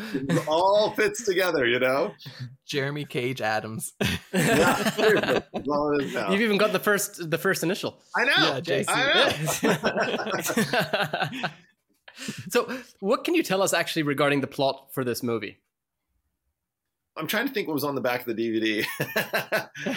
all 0.48 0.92
fits 0.92 1.26
together, 1.26 1.66
you 1.66 1.80
know. 1.80 2.14
Jeremy 2.68 3.04
Cage 3.04 3.42
Adams. 3.42 3.94
yeah, 4.32 5.42
You've 6.30 6.42
even 6.42 6.60
got 6.60 6.72
the 6.72 6.80
first 6.80 7.32
the 7.32 7.40
first 7.40 7.64
initial. 7.64 8.00
I 8.16 8.26
know. 8.26 8.34
Yeah, 8.38 8.60
JC. 8.60 8.86
I 8.90 11.30
know. 11.42 11.50
so, 12.50 12.78
what 13.00 13.24
can 13.24 13.34
you 13.34 13.42
tell 13.42 13.64
us 13.64 13.74
actually 13.74 14.04
regarding 14.04 14.40
the 14.40 14.46
plot 14.46 14.90
for 14.92 15.04
this 15.04 15.24
movie? 15.24 15.58
I'm 17.18 17.26
trying 17.26 17.48
to 17.48 17.54
think 17.56 17.68
what 17.68 17.74
was 17.74 17.84
on 17.84 17.96
the 17.96 18.02
back 18.02 18.28
of 18.28 18.36
the 18.36 18.36
DVD. 18.36 18.86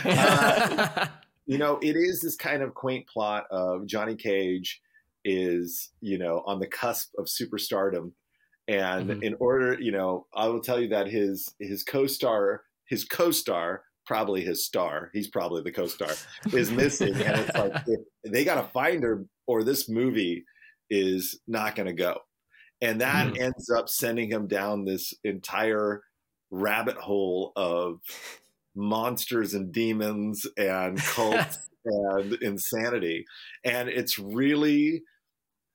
uh, 0.07 1.09
you 1.45 1.59
know, 1.59 1.79
it 1.83 1.95
is 1.95 2.23
this 2.23 2.37
kind 2.37 2.62
of 2.62 2.73
quaint 2.73 3.07
plot 3.07 3.45
of 3.50 3.85
Johnny 3.85 4.17
Cage 4.17 4.81
is 5.25 5.91
you 6.01 6.19
know 6.19 6.43
on 6.47 6.59
the 6.59 6.67
cusp 6.67 7.11
of 7.19 7.27
superstardom 7.27 8.13
and 8.69 9.11
mm-hmm. 9.11 9.23
in 9.23 9.35
order 9.41 9.77
you 9.81 9.91
know 9.93 10.27
i 10.35 10.47
will 10.47 10.61
tell 10.61 10.81
you 10.81 10.89
that 10.89 11.09
his 11.09 11.55
his 11.59 11.83
co-star 11.83 12.63
his 12.87 13.05
co-star 13.05 13.83
probably 14.07 14.43
his 14.43 14.65
star 14.65 15.11
he's 15.13 15.29
probably 15.29 15.63
the 15.63 15.73
co-star 15.73 16.11
is 16.53 16.71
missing 16.71 17.15
and 17.15 17.41
it's 17.41 17.55
like 17.55 17.85
they 18.25 18.45
got 18.45 18.55
to 18.55 18.69
find 18.73 19.03
her 19.03 19.25
or 19.47 19.63
this 19.63 19.89
movie 19.89 20.45
is 20.91 21.41
not 21.47 21.75
going 21.75 21.87
to 21.87 21.93
go 21.93 22.19
and 22.81 23.01
that 23.01 23.27
mm-hmm. 23.27 23.43
ends 23.43 23.71
up 23.71 23.89
sending 23.89 24.31
him 24.31 24.47
down 24.47 24.85
this 24.85 25.13
entire 25.25 26.03
rabbit 26.51 26.97
hole 26.97 27.53
of 27.57 28.01
monsters 28.79 29.55
and 29.55 29.73
demons 29.73 30.47
and 30.57 30.99
cults 31.03 31.69
and 31.85 32.35
insanity. 32.35 33.27
And 33.65 33.89
it's 33.89 34.19
really, 34.19 35.03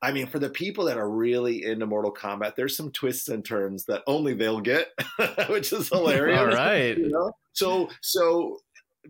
I 0.02 0.12
mean, 0.12 0.28
for 0.28 0.40
the 0.40 0.50
people 0.50 0.86
that 0.86 0.98
are 0.98 1.10
really 1.10 1.64
into 1.64 1.86
Mortal 1.86 2.14
Kombat, 2.14 2.56
there's 2.56 2.78
some 2.78 2.92
twists 2.92 3.28
and 3.28 3.44
turns 3.44 3.86
that 3.86 4.04
only 4.08 4.34
they'll 4.34 4.62
get, 4.62 4.88
which 5.50 5.74
is 5.74 5.90
hilarious. 5.94 6.40
All 6.40 6.48
right. 6.48 6.98
You 6.98 7.10
know? 7.10 7.32
So, 7.52 7.90
so 8.02 8.60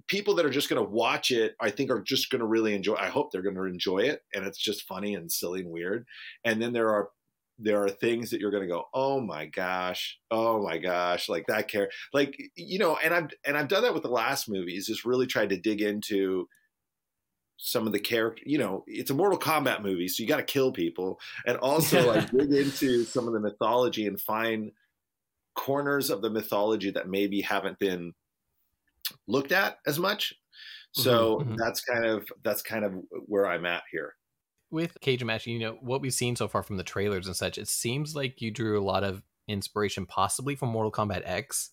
people 0.07 0.35
that 0.35 0.45
are 0.45 0.49
just 0.51 0.69
going 0.69 0.83
to 0.83 0.89
watch 0.89 1.31
it, 1.31 1.55
I 1.61 1.69
think, 1.69 1.91
are 1.91 2.01
just 2.01 2.29
going 2.29 2.41
to 2.41 2.47
really 2.47 2.73
enjoy. 2.73 2.95
I 2.95 3.07
hope 3.07 3.31
they're 3.31 3.41
going 3.41 3.55
to 3.55 3.63
enjoy 3.63 3.99
it, 3.99 4.21
and 4.33 4.45
it's 4.45 4.57
just 4.57 4.83
funny 4.83 5.13
and 5.15 5.31
silly 5.31 5.61
and 5.61 5.69
weird. 5.69 6.05
And 6.43 6.61
then 6.61 6.73
there 6.73 6.89
are 6.89 7.09
there 7.59 7.83
are 7.83 7.89
things 7.89 8.29
that 8.31 8.39
you're 8.39 8.51
going 8.51 8.63
to 8.63 8.69
go, 8.73 8.85
oh 8.93 9.21
my 9.21 9.45
gosh, 9.45 10.19
oh 10.31 10.61
my 10.63 10.77
gosh, 10.77 11.29
like 11.29 11.45
that 11.47 11.67
care, 11.67 11.89
like 12.13 12.35
you 12.55 12.79
know. 12.79 12.97
And 12.97 13.13
I've 13.13 13.29
and 13.45 13.57
I've 13.57 13.67
done 13.67 13.83
that 13.83 13.93
with 13.93 14.03
the 14.03 14.09
last 14.09 14.49
movies. 14.49 14.87
Just 14.87 15.05
really 15.05 15.27
tried 15.27 15.49
to 15.49 15.57
dig 15.59 15.81
into 15.81 16.47
some 17.57 17.87
of 17.87 17.93
the 17.93 17.99
character. 17.99 18.43
You 18.45 18.57
know, 18.57 18.83
it's 18.87 19.11
a 19.11 19.13
Mortal 19.13 19.39
Kombat 19.39 19.81
movie, 19.81 20.07
so 20.07 20.23
you 20.23 20.29
got 20.29 20.37
to 20.37 20.43
kill 20.43 20.71
people, 20.71 21.19
and 21.45 21.57
also 21.57 22.05
like 22.07 22.29
dig 22.31 22.51
into 22.51 23.05
some 23.05 23.27
of 23.27 23.33
the 23.33 23.39
mythology 23.39 24.07
and 24.07 24.19
find 24.19 24.71
corners 25.55 26.09
of 26.09 26.21
the 26.21 26.29
mythology 26.29 26.91
that 26.91 27.07
maybe 27.07 27.41
haven't 27.41 27.79
been 27.79 28.13
looked 29.27 29.51
at 29.51 29.79
as 29.85 29.99
much. 29.99 30.33
So 30.91 31.39
Mhm, 31.39 31.47
mhm. 31.49 31.57
that's 31.57 31.81
kind 31.81 32.05
of 32.05 32.27
that's 32.43 32.61
kind 32.61 32.85
of 32.85 32.93
where 33.25 33.47
I'm 33.47 33.65
at 33.65 33.83
here. 33.91 34.15
With 34.73 34.99
Cage 34.99 35.23
Match, 35.23 35.47
you 35.47 35.59
know, 35.59 35.77
what 35.81 36.01
we've 36.01 36.13
seen 36.13 36.35
so 36.35 36.47
far 36.49 36.63
from 36.63 36.75
the 36.77 36.83
trailers 36.83 37.27
and 37.27 37.35
such, 37.35 37.57
it 37.57 37.67
seems 37.69 38.15
like 38.15 38.41
you 38.41 38.51
drew 38.51 38.77
a 38.79 38.83
lot 38.83 39.03
of 39.05 39.23
inspiration 39.47 40.05
possibly 40.05 40.55
from 40.55 40.69
Mortal 40.69 40.91
Kombat 40.91 41.21
X. 41.23 41.69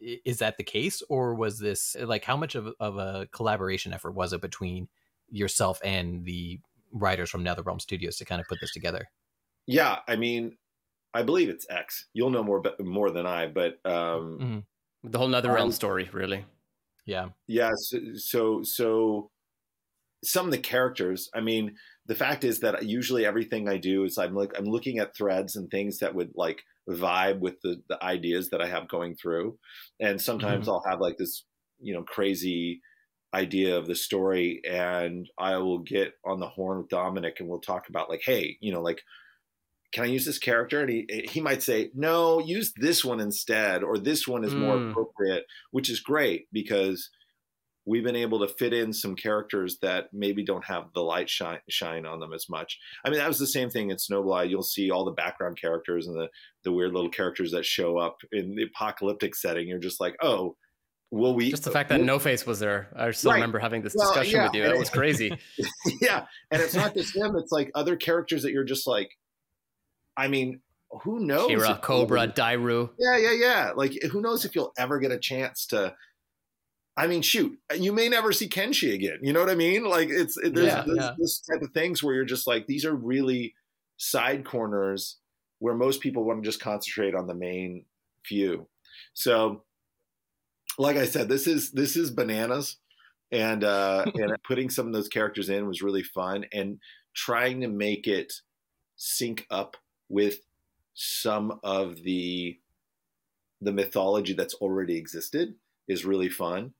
Is 0.00 0.38
that 0.38 0.58
the 0.58 0.64
case? 0.64 1.02
Or 1.08 1.34
was 1.34 1.58
this 1.58 1.96
like 2.00 2.24
how 2.24 2.36
much 2.36 2.54
of, 2.54 2.72
of 2.78 2.98
a 2.98 3.26
collaboration 3.32 3.92
effort 3.92 4.12
was 4.12 4.32
it 4.32 4.40
between 4.40 4.88
yourself 5.30 5.80
and 5.84 6.24
the 6.24 6.60
writers 6.92 7.30
from 7.30 7.44
NetherRealm 7.44 7.80
Studios 7.80 8.16
to 8.18 8.24
kind 8.24 8.40
of 8.40 8.46
put 8.48 8.58
this 8.60 8.72
together? 8.72 9.08
Yeah, 9.66 10.00
I 10.06 10.16
mean, 10.16 10.58
I 11.14 11.22
believe 11.22 11.48
it's 11.48 11.66
X. 11.70 12.06
You'll 12.12 12.30
know 12.30 12.42
more 12.42 12.60
be- 12.60 12.82
more 12.84 13.10
than 13.10 13.26
I, 13.26 13.46
but 13.46 13.78
um, 13.86 14.38
Mhm. 14.40 14.64
The 15.10 15.18
whole 15.18 15.28
Nether 15.28 15.52
Realm 15.52 15.66
Um, 15.66 15.72
story, 15.72 16.08
really. 16.12 16.44
Yeah. 17.06 17.30
yeah. 17.48 17.70
So, 17.74 17.98
so 18.14 18.62
so 18.62 19.30
some 20.24 20.46
of 20.46 20.52
the 20.52 20.58
characters. 20.58 21.28
I 21.34 21.40
mean, 21.40 21.76
the 22.06 22.14
fact 22.14 22.44
is 22.44 22.60
that 22.60 22.84
usually 22.86 23.24
everything 23.26 23.68
I 23.68 23.78
do 23.78 24.04
is 24.04 24.18
I'm 24.18 24.34
like 24.34 24.52
I'm 24.56 24.64
looking 24.64 24.98
at 24.98 25.16
threads 25.16 25.56
and 25.56 25.70
things 25.70 25.98
that 25.98 26.14
would 26.14 26.32
like 26.34 26.62
vibe 26.88 27.40
with 27.40 27.60
the 27.62 27.82
the 27.88 28.02
ideas 28.04 28.50
that 28.50 28.60
I 28.62 28.68
have 28.68 28.88
going 28.88 29.16
through, 29.16 29.58
and 30.00 30.20
sometimes 30.20 30.68
I'll 30.68 30.84
have 30.88 31.00
like 31.00 31.16
this 31.18 31.44
you 31.80 31.94
know 31.94 32.02
crazy 32.04 32.80
idea 33.34 33.78
of 33.78 33.86
the 33.86 33.94
story 33.94 34.60
and 34.68 35.28
I 35.38 35.56
will 35.56 35.78
get 35.78 36.14
on 36.24 36.38
the 36.38 36.48
horn 36.48 36.78
with 36.78 36.88
Dominic 36.88 37.40
and 37.40 37.48
we'll 37.48 37.60
talk 37.60 37.88
about 37.88 38.10
like, 38.10 38.20
hey, 38.22 38.58
you 38.60 38.70
know, 38.72 38.82
like, 38.82 39.00
can 39.92 40.04
I 40.04 40.08
use 40.08 40.24
this 40.24 40.38
character? 40.38 40.80
And 40.80 40.90
he 40.90 41.26
he 41.30 41.40
might 41.40 41.62
say, 41.62 41.90
no, 41.94 42.38
use 42.40 42.72
this 42.76 43.04
one 43.04 43.20
instead, 43.20 43.82
or 43.82 43.98
this 43.98 44.26
one 44.26 44.44
is 44.44 44.56
more 44.56 44.76
Mm. 44.76 44.92
appropriate, 44.92 45.44
which 45.70 45.90
is 45.90 46.00
great 46.00 46.48
because 46.52 47.10
we've 47.84 48.04
been 48.04 48.14
able 48.16 48.38
to 48.40 48.46
fit 48.54 48.72
in 48.72 48.92
some 48.92 49.16
characters 49.16 49.78
that 49.82 50.08
maybe 50.12 50.44
don't 50.44 50.64
have 50.64 50.84
the 50.94 51.02
light 51.02 51.28
shine 51.28 51.58
shine 51.68 52.06
on 52.06 52.20
them 52.20 52.32
as 52.32 52.48
much. 52.48 52.78
I 53.04 53.10
mean, 53.10 53.18
that 53.18 53.28
was 53.28 53.38
the 53.38 53.46
same 53.46 53.70
thing 53.70 53.90
in 53.90 53.96
Snowblind. 53.96 54.50
You'll 54.50 54.62
see 54.62 54.90
all 54.90 55.04
the 55.04 55.10
background 55.10 55.58
characters 55.60 56.06
and 56.06 56.16
the 56.16 56.28
the 56.64 56.72
weird 56.72 56.92
little 56.92 57.10
characters 57.10 57.50
that 57.52 57.64
show 57.66 57.98
up 57.98 58.18
in 58.30 58.54
the 58.54 58.62
apocalyptic 58.64 59.34
setting. 59.34 59.66
You're 59.66 59.78
just 59.80 60.00
like, 60.00 60.14
oh, 60.22 60.56
will 61.10 61.34
we? 61.34 61.50
Just 61.50 61.64
the 61.64 61.70
fact 61.72 61.88
that 61.88 62.00
No 62.00 62.18
Face 62.20 62.46
was 62.46 62.60
there. 62.60 62.88
I 62.96 63.10
still 63.10 63.32
Right. 63.32 63.36
remember 63.38 63.58
having 63.58 63.82
this 63.82 63.94
Well, 63.96 64.08
discussion 64.08 64.36
yeah, 64.36 64.44
with 64.44 64.54
you. 64.54 64.62
That 64.62 64.72
it- 64.74 64.78
was 64.78 64.90
crazy. 64.90 65.36
yeah, 66.00 66.26
and 66.52 66.62
it's 66.62 66.74
not 66.74 66.94
just 66.94 67.16
him; 67.16 67.34
it's 67.36 67.50
like 67.52 67.70
other 67.74 67.96
characters 67.96 68.42
that 68.44 68.52
you're 68.52 68.62
just 68.64 68.86
like, 68.86 69.10
I 70.16 70.28
mean, 70.28 70.60
who 71.02 71.18
knows? 71.26 71.50
Kira, 71.50 71.80
Cobra, 71.82 72.28
Dairou. 72.28 72.90
Yeah, 72.98 73.16
yeah, 73.16 73.32
yeah. 73.32 73.72
Like, 73.74 73.92
who 74.12 74.20
knows 74.20 74.44
if 74.44 74.54
you'll 74.54 74.72
ever 74.78 74.98
get 75.00 75.10
a 75.10 75.18
chance 75.18 75.66
to? 75.66 75.94
I 76.96 77.06
mean, 77.06 77.22
shoot, 77.22 77.58
you 77.74 77.92
may 77.92 78.08
never 78.08 78.32
see 78.32 78.48
Kenshi 78.48 78.92
again. 78.92 79.18
You 79.22 79.32
know 79.32 79.40
what 79.40 79.48
I 79.50 79.54
mean? 79.54 79.84
Like, 79.84 80.08
it's 80.10 80.36
it, 80.36 80.54
there's, 80.54 80.66
Yeah, 80.66 80.84
there's 80.86 80.98
yeah. 80.98 81.14
this 81.18 81.40
type 81.40 81.62
of 81.62 81.72
things 81.72 82.02
where 82.02 82.14
you're 82.14 82.24
just 82.24 82.46
like, 82.46 82.66
these 82.66 82.84
are 82.84 82.94
really 82.94 83.54
side 83.96 84.44
corners 84.44 85.18
where 85.58 85.74
most 85.74 86.00
people 86.00 86.24
want 86.24 86.42
to 86.42 86.48
just 86.48 86.60
concentrate 86.60 87.14
on 87.14 87.26
the 87.26 87.34
main 87.34 87.84
few. 88.24 88.66
So, 89.14 89.62
like 90.78 90.96
I 90.96 91.06
said, 91.06 91.28
this 91.28 91.46
is 91.46 91.70
this 91.70 91.96
is 91.96 92.10
bananas, 92.10 92.76
and 93.30 93.64
uh, 93.64 94.04
and 94.14 94.36
putting 94.46 94.70
some 94.70 94.86
of 94.86 94.92
those 94.92 95.08
characters 95.08 95.48
in 95.48 95.66
was 95.66 95.82
really 95.82 96.02
fun, 96.02 96.44
and 96.52 96.78
trying 97.14 97.60
to 97.60 97.68
make 97.68 98.06
it 98.06 98.32
sync 98.96 99.46
up 99.50 99.76
with 100.08 100.40
some 100.94 101.58
of 101.62 102.02
the 102.02 102.58
the 103.60 103.72
mythology 103.72 104.34
that's 104.34 104.54
already 104.54 104.96
existed 104.96 105.54
is 105.88 106.04
really 106.04 106.28
fun. 106.28 106.74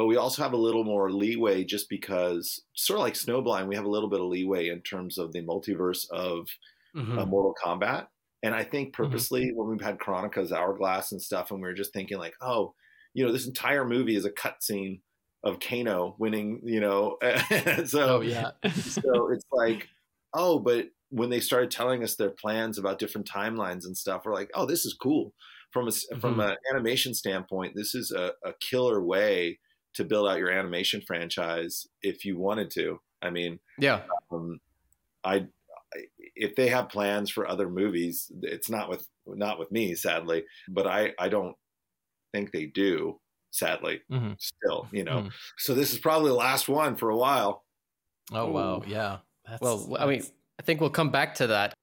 But 0.00 0.06
we 0.06 0.16
also 0.16 0.42
have 0.42 0.54
a 0.54 0.56
little 0.56 0.82
more 0.84 1.12
leeway 1.12 1.62
just 1.64 1.90
because, 1.90 2.62
sort 2.74 2.98
of 3.00 3.02
like 3.04 3.12
Snowblind, 3.14 3.68
we 3.68 3.76
have 3.76 3.84
a 3.84 3.90
little 3.90 4.08
bit 4.08 4.22
of 4.22 4.28
leeway 4.28 4.68
in 4.68 4.80
terms 4.80 5.18
of 5.18 5.32
the 5.32 5.42
multiverse 5.42 6.08
of 6.10 6.48
Mhm. 6.96 7.18
uh, 7.20 7.26
Mortal 7.26 7.54
Kombat. 7.62 8.08
And 8.42 8.54
I 8.54 8.64
think 8.64 8.94
Mm-hmm. 9.02 9.02
purposely 9.02 9.52
when 9.54 9.68
we've 9.68 9.82
had 9.82 9.98
Kronika's 9.98 10.52
Hourglass 10.52 11.12
and 11.12 11.20
stuff, 11.20 11.50
and 11.50 11.60
we 11.60 11.68
were 11.68 11.74
just 11.74 11.92
thinking 11.92 12.16
like, 12.16 12.34
oh, 12.40 12.74
you 13.12 13.26
know, 13.26 13.30
this 13.32 13.46
entire 13.46 13.84
movie 13.84 14.16
is 14.16 14.24
a 14.24 14.30
cutscene 14.30 15.02
of 15.44 15.60
Kano 15.60 16.16
winning, 16.18 16.62
you 16.64 16.80
know. 16.80 17.18
so 17.86 18.18
Oh 18.18 18.20
yeah. 18.22 18.52
so 18.72 19.30
it's 19.32 19.44
like, 19.52 19.88
oh, 20.32 20.58
but 20.60 20.88
when 21.10 21.28
they 21.28 21.40
started 21.40 21.70
telling 21.70 22.02
us 22.02 22.16
their 22.16 22.30
plans 22.30 22.78
about 22.78 22.98
different 22.98 23.28
timelines 23.28 23.84
and 23.84 23.98
stuff, 23.98 24.22
we're 24.24 24.32
like, 24.34 24.50
oh, 24.54 24.64
this 24.66 24.86
is 24.86 24.94
cool. 24.94 25.34
From 25.72 25.88
a 25.88 25.92
from 26.20 26.36
Mhm. 26.36 26.50
an 26.52 26.56
animation 26.72 27.14
standpoint, 27.14 27.74
this 27.76 27.94
is 27.94 28.10
a, 28.12 28.32
a 28.44 28.54
killer 28.60 29.02
way 29.04 29.58
to 29.94 30.04
build 30.04 30.28
out 30.28 30.38
your 30.38 30.50
animation 30.50 31.00
franchise 31.06 31.86
if 32.02 32.24
you 32.24 32.38
wanted 32.38 32.70
to. 32.72 33.00
I 33.22 33.30
mean, 33.30 33.58
Yeah. 33.78 34.02
um, 34.30 34.60
I 35.24 35.46
I- 35.92 36.06
if 36.36 36.54
they 36.54 36.68
have 36.68 36.88
plans 36.88 37.30
for 37.30 37.48
other 37.48 37.68
movies, 37.68 38.30
it's 38.42 38.70
not 38.70 38.88
with 38.88 39.06
not 39.26 39.58
with 39.58 39.70
me, 39.72 39.94
sadly. 39.94 40.44
But 40.68 40.86
I 40.86 41.12
I 41.18 41.28
don't 41.28 41.56
think 42.32 42.52
they 42.52 42.66
do, 42.66 43.20
sadly. 43.50 44.00
Mhm. 44.10 44.40
Still, 44.40 44.88
you 44.92 45.02
know. 45.04 45.22
Mhm. 45.22 45.32
So 45.58 45.74
this 45.74 45.92
is 45.92 45.98
probably 45.98 46.28
the 46.30 46.36
last 46.36 46.68
one 46.68 46.96
for 46.96 47.10
a 47.10 47.16
while. 47.16 47.64
Oh 48.32 48.50
wow. 48.52 48.82
Yeah. 48.86 49.18
That's, 49.48 49.60
Well, 49.60 49.96
I 49.98 50.06
mean, 50.06 50.22
I 50.60 50.62
think 50.62 50.80
we'll 50.80 50.90
come 50.90 51.10
back 51.10 51.34
to 51.36 51.48
that. 51.48 51.74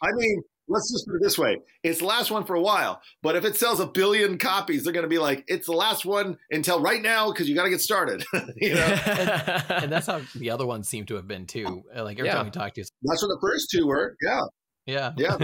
I 0.00 0.12
mean, 0.12 0.42
let's 0.70 0.90
just 0.90 1.06
put 1.06 1.16
it 1.16 1.22
this 1.22 1.36
way: 1.36 1.58
it's 1.82 1.98
the 1.98 2.06
last 2.06 2.30
one 2.30 2.44
for 2.44 2.54
a 2.54 2.60
while. 2.62 3.02
But 3.22 3.36
if 3.36 3.44
it 3.44 3.56
sells 3.56 3.80
a 3.80 3.86
billion 3.86 4.38
copies, 4.38 4.84
they're 4.84 4.92
going 4.92 5.02
to 5.04 5.08
be 5.08 5.18
like, 5.18 5.44
it's 5.48 5.66
the 5.66 5.72
last 5.72 6.06
one 6.06 6.38
until 6.50 6.80
right 6.80 7.02
now 7.02 7.30
because 7.30 7.48
you 7.48 7.54
got 7.54 7.64
to 7.64 7.70
get 7.70 7.80
started. 7.80 8.24
you 8.56 8.74
know, 8.74 8.80
and 9.68 9.92
that's 9.92 10.06
how 10.06 10.22
the 10.34 10.50
other 10.50 10.64
ones 10.66 10.88
seem 10.88 11.04
to 11.06 11.16
have 11.16 11.28
been 11.28 11.46
too. 11.46 11.82
Uh, 11.94 12.02
Like 12.04 12.18
every 12.18 12.28
Yeah. 12.28 12.36
time 12.36 12.46
we 12.46 12.50
talk 12.50 12.72
to 12.74 12.80
you, 12.80 12.86
that's 13.02 13.22
what 13.22 13.28
the 13.28 13.38
first 13.42 13.70
two 13.70 13.86
were. 13.86 14.16
Yeah, 14.22 14.40
yeah, 14.86 15.12
Yeah. 15.18 15.36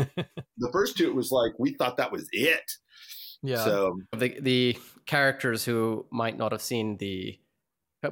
the 0.58 0.70
first 0.72 0.96
two 0.96 1.06
it 1.08 1.14
was 1.14 1.30
like 1.30 1.52
we 1.58 1.74
thought 1.74 1.96
that 1.98 2.10
was 2.12 2.26
it. 2.32 2.64
yeah. 3.42 3.64
So 3.64 3.98
the 4.16 4.40
the 4.40 4.78
characters 5.06 5.64
who 5.64 6.06
might 6.10 6.36
not 6.38 6.52
have 6.52 6.62
seen 6.62 6.96
the 6.96 7.38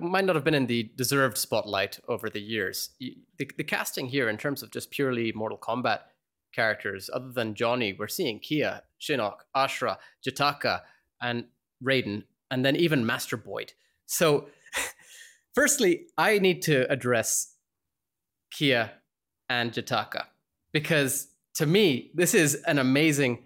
might 0.00 0.24
not 0.24 0.34
have 0.34 0.44
been 0.44 0.54
in 0.54 0.66
the 0.66 0.90
deserved 0.96 1.38
spotlight 1.38 2.00
over 2.08 2.28
the 2.28 2.40
years. 2.40 2.90
The, 2.98 3.16
the 3.56 3.62
casting 3.64 4.06
here, 4.08 4.28
in 4.28 4.36
terms 4.38 4.62
of 4.62 4.70
just 4.72 4.90
purely 4.90 5.30
Mortal 5.32 5.58
Kombat 5.58 6.00
characters, 6.54 7.10
other 7.12 7.30
than 7.32 7.54
Johnny, 7.54 7.94
we're 7.98 8.08
seeing 8.08 8.38
Kia, 8.38 8.82
Shinnok, 9.00 9.36
Ashrah, 9.54 9.98
Jataaka, 10.26 10.82
and 11.20 11.44
Raiden, 11.82 12.24
and 12.50 12.64
then 12.64 12.76
even 12.76 13.04
Master 13.04 13.36
Boyd. 13.36 13.72
So, 14.06 14.48
firstly, 15.54 16.06
I 16.16 16.38
need 16.38 16.62
to 16.62 16.90
address 16.90 17.54
Kia 18.50 18.92
and 19.48 19.72
Jataaka 19.72 20.24
because 20.72 21.28
to 21.54 21.66
me, 21.66 22.10
this 22.14 22.34
is 22.34 22.54
an 22.66 22.78
amazing 22.78 23.44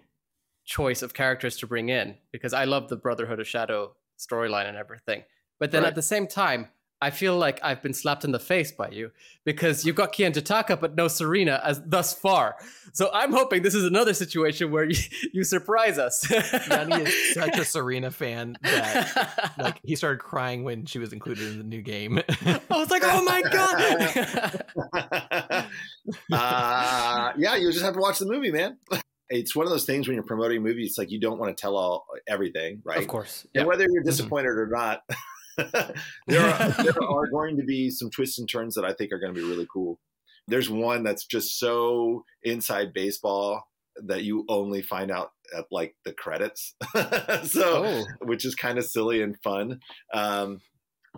choice 0.65 1.01
of 1.01 1.13
characters 1.13 1.57
to 1.57 1.67
bring 1.67 1.89
in 1.89 2.15
because 2.31 2.53
I 2.53 2.65
love 2.65 2.89
the 2.89 2.95
Brotherhood 2.95 3.39
of 3.39 3.47
Shadow 3.47 3.95
storyline 4.19 4.67
and 4.67 4.77
everything. 4.77 5.23
But 5.59 5.71
then 5.71 5.83
Right. 5.83 5.89
at 5.89 5.95
the 5.95 6.01
same 6.01 6.27
time, 6.27 6.69
I 7.01 7.11
feel 7.11 7.37
like 7.37 7.61
I've 7.63 7.81
been 7.81 7.93
slapped 7.93 8.25
in 8.25 8.31
the 8.31 8.39
face 8.39 8.73
by 8.73 8.89
you 8.89 9.11
because 9.45 9.85
you've 9.85 9.95
got 9.95 10.11
Kia 10.11 10.25
and 10.25 10.35
Jataaka, 10.35 10.79
but 10.79 10.95
no 10.95 11.05
Sareena 11.05 11.63
as 11.63 11.81
thus 11.85 12.13
far. 12.13 12.55
So 12.91 13.09
I'm 13.13 13.31
hoping 13.31 13.63
this 13.63 13.73
is 13.73 13.85
another 13.85 14.13
situation 14.13 14.69
where 14.69 14.83
you, 14.83 14.99
you 15.33 15.45
surprise 15.45 15.97
us. 15.97 16.21
Johnny 16.67 17.03
is 17.03 17.33
such 17.33 17.57
a 17.57 17.61
Sareena 17.61 18.11
fan 18.11 18.57
that 18.63 19.53
like 19.57 19.79
he 19.83 19.95
started 19.95 20.19
crying 20.19 20.65
when 20.65 20.85
she 20.85 20.99
was 20.99 21.13
included 21.13 21.47
in 21.47 21.57
the 21.57 21.63
new 21.63 21.81
game. 21.81 22.19
I 22.45 22.59
was 22.69 22.91
like, 22.91 23.03
oh 23.05 23.23
my 23.23 23.41
god! 23.43 24.65
uh, 26.33 27.31
yeah, 27.37 27.55
you 27.55 27.71
just 27.71 27.85
have 27.85 27.93
to 27.93 27.99
watch 27.99 28.19
the 28.19 28.25
movie, 28.25 28.51
man. 28.51 28.77
It's 29.29 29.55
one 29.55 29.65
of 29.65 29.71
those 29.71 29.85
things 29.85 30.07
when 30.07 30.15
you're 30.15 30.23
promoting 30.23 30.57
a 30.57 30.61
movie, 30.61 30.83
it's 30.83 30.97
like 30.97 31.11
you 31.11 31.19
don't 31.19 31.39
want 31.39 31.55
to 31.55 31.61
tell 31.61 31.77
all 31.77 32.07
everything, 32.27 32.81
right? 32.83 32.97
Of 32.97 33.07
course, 33.07 33.47
And 33.55 33.67
whether 33.67 33.85
you're 33.89 34.03
disappointed 34.03 34.49
or 34.49 34.67
not, 34.67 35.03
there, 36.27 36.41
are, 36.41 36.69
there 36.83 37.03
are 37.03 37.27
going 37.27 37.57
to 37.57 37.63
be 37.63 37.89
some 37.89 38.09
twists 38.09 38.39
and 38.39 38.49
turns 38.49 38.75
that 38.75 38.85
I 38.85 38.93
think 38.93 39.11
are 39.11 39.19
going 39.19 39.33
to 39.33 39.39
be 39.39 39.47
really 39.47 39.67
cool. 39.71 39.99
There's 40.47 40.69
one 40.69 41.03
that's 41.03 41.25
just 41.25 41.59
so 41.59 42.25
inside 42.43 42.93
baseball 42.93 43.63
that 44.05 44.23
you 44.23 44.45
only 44.47 44.81
find 44.81 45.11
out 45.11 45.31
at 45.55 45.65
like 45.71 45.95
the 46.05 46.13
credits. 46.13 46.75
so, 47.43 47.85
Oh, 47.85 48.05
which 48.21 48.45
is 48.45 48.55
kind 48.55 48.77
of 48.77 48.85
silly 48.85 49.21
and 49.21 49.37
fun. 49.43 49.79
Um, 50.13 50.61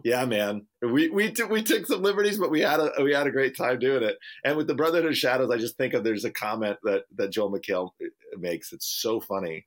yeah, 0.03 0.25
man, 0.25 0.67
we 0.81 1.09
we 1.09 1.31
took 1.31 1.49
we 1.49 1.61
took 1.61 1.85
some 1.85 2.01
liberties, 2.01 2.37
but 2.37 2.49
we 2.49 2.61
had 2.61 2.79
a 2.79 2.91
we 3.03 3.13
had 3.13 3.27
a 3.27 3.31
great 3.31 3.55
time 3.55 3.77
doing 3.77 4.03
it. 4.03 4.17
And 4.43 4.57
with 4.57 4.67
the 4.67 4.73
Brotherhood 4.75 5.11
of 5.11 5.17
Shadows, 5.17 5.51
I 5.51 5.57
just 5.57 5.77
think 5.77 5.93
of 5.93 6.03
there's 6.03 6.25
a 6.25 6.31
comment 6.31 6.77
that 6.83 7.03
that 7.15 7.31
Joel 7.31 7.51
McHale 7.51 7.91
makes. 8.37 8.71
It's 8.71 8.87
so 9.01 9.19
funny. 9.19 9.65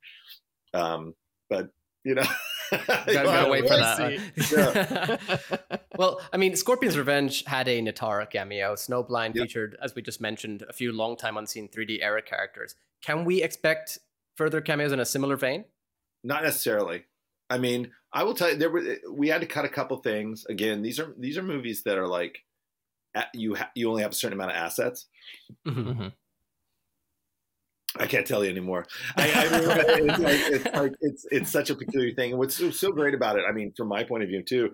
Um, 0.72 1.14
but 1.48 1.68
you 2.04 2.14
know. 2.14 2.24
Gotta, 2.70 3.12
gotta 3.12 3.50
wait 3.50 3.68
for 3.68 3.76
that. 3.76 5.18
Yeah. 5.70 5.78
well, 5.96 6.20
I 6.32 6.38
mean, 6.38 6.56
Scorpion's 6.56 6.98
Revenge 6.98 7.44
had 7.46 7.68
a 7.68 7.80
Nitara 7.80 8.28
cameo. 8.28 8.74
Snowblind 8.74 9.34
Yep. 9.36 9.44
featured, 9.44 9.76
as 9.80 9.94
we 9.94 10.02
just 10.02 10.20
mentioned, 10.20 10.64
a 10.68 10.72
few 10.72 10.90
long 10.90 11.16
time 11.16 11.36
unseen 11.36 11.68
3D 11.68 11.98
era 12.02 12.20
characters. 12.22 12.74
Can 13.02 13.24
we 13.24 13.42
expect 13.42 13.98
further 14.36 14.60
cameos 14.60 14.90
in 14.92 14.98
a 14.98 15.04
similar 15.04 15.36
vein? 15.36 15.66
Not 16.24 16.42
necessarily. 16.42 17.04
I 17.48 17.58
mean, 17.58 17.92
I 18.12 18.24
will 18.24 18.34
tell 18.34 18.50
you, 18.50 18.56
there 18.56 18.70
were 18.70 18.96
we 19.12 19.28
had 19.28 19.42
to 19.42 19.46
cut 19.46 19.66
a 19.66 19.68
couple 19.68 19.98
things. 19.98 20.44
Again, 20.46 20.82
these 20.82 20.98
are 20.98 21.14
these 21.18 21.36
are 21.38 21.42
movies 21.42 21.82
that 21.84 21.98
are 21.98 22.08
like 22.08 22.38
you 23.34 23.54
ha- 23.54 23.70
you 23.76 23.88
only 23.90 24.02
have 24.02 24.12
a 24.12 24.14
certain 24.14 24.36
amount 24.38 24.50
of 24.50 24.56
assets. 24.56 25.06
Mhm. 25.66 26.12
I 27.98 28.06
can't 28.06 28.26
tell 28.26 28.44
you 28.44 28.50
anymore. 28.50 28.86
I, 29.16 29.22
I 29.22 29.48
it's 29.52 30.18
like 30.18 30.40
it's 30.52 30.76
like 30.76 30.92
it's 31.00 31.26
it's 31.30 31.50
such 31.50 31.70
a 31.70 31.74
peculiar 31.76 32.14
thing. 32.14 32.30
And 32.32 32.38
what's 32.38 32.56
so, 32.56 32.70
so 32.70 32.90
great 32.92 33.14
about 33.14 33.38
it, 33.38 33.44
I 33.48 33.52
mean, 33.52 33.72
from 33.76 33.88
my 33.88 34.02
point 34.04 34.22
of 34.22 34.28
view 34.28 34.42
too, 34.42 34.70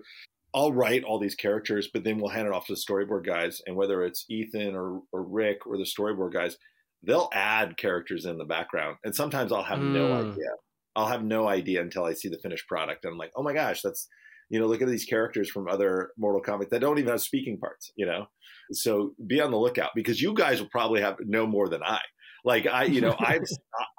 I'll 0.53 0.73
write 0.73 1.03
all 1.03 1.19
these 1.19 1.35
characters, 1.35 1.89
but 1.93 2.03
then 2.03 2.17
we'll 2.17 2.31
hand 2.31 2.47
it 2.47 2.53
off 2.53 2.67
to 2.67 2.73
the 2.73 2.79
storyboard 2.79 3.25
guys, 3.25 3.61
and 3.65 3.75
whether 3.75 4.03
it's 4.03 4.25
Ethan 4.29 4.75
or 4.75 5.01
or 5.11 5.23
Rick 5.23 5.67
or 5.67 5.77
the 5.77 5.83
storyboard 5.83 6.33
guys, 6.33 6.57
they'll 7.03 7.29
add 7.33 7.77
characters 7.77 8.25
in 8.25 8.37
the 8.37 8.45
background, 8.45 8.97
and 9.03 9.15
sometimes 9.15 9.51
I'll 9.51 9.63
have 9.63 9.81
no 9.81 10.09
Mm. 10.09 10.31
idea. 10.31 10.49
I'll 10.95 11.07
have 11.07 11.23
no 11.23 11.47
idea 11.47 11.81
until 11.81 12.03
I 12.03 12.13
see 12.13 12.27
the 12.27 12.39
finished 12.39 12.67
product, 12.67 13.05
and 13.05 13.13
I'm 13.13 13.17
like, 13.17 13.31
oh 13.35 13.43
my 13.43 13.53
gosh, 13.53 13.81
that's 13.81 14.07
you 14.49 14.59
know, 14.59 14.65
look 14.67 14.81
at 14.81 14.89
these 14.89 15.05
characters 15.05 15.49
from 15.49 15.69
other 15.69 16.11
Mortal 16.17 16.41
Kombat 16.41 16.69
that 16.71 16.81
don't 16.81 16.99
even 16.99 17.11
have 17.11 17.21
speaking 17.21 17.57
parts, 17.57 17.93
you 17.95 18.05
know. 18.05 18.25
So 18.73 19.13
be 19.25 19.39
on 19.39 19.49
the 19.49 19.57
lookout 19.57 19.91
because 19.95 20.21
you 20.21 20.33
guys 20.33 20.59
will 20.59 20.67
probably 20.67 20.99
have 20.99 21.15
no 21.21 21.47
more 21.47 21.69
than 21.69 21.81
I. 21.81 22.01
Like 22.43 22.67
I, 22.67 22.85
you 22.85 23.01
know, 23.01 23.15
I've 23.19 23.43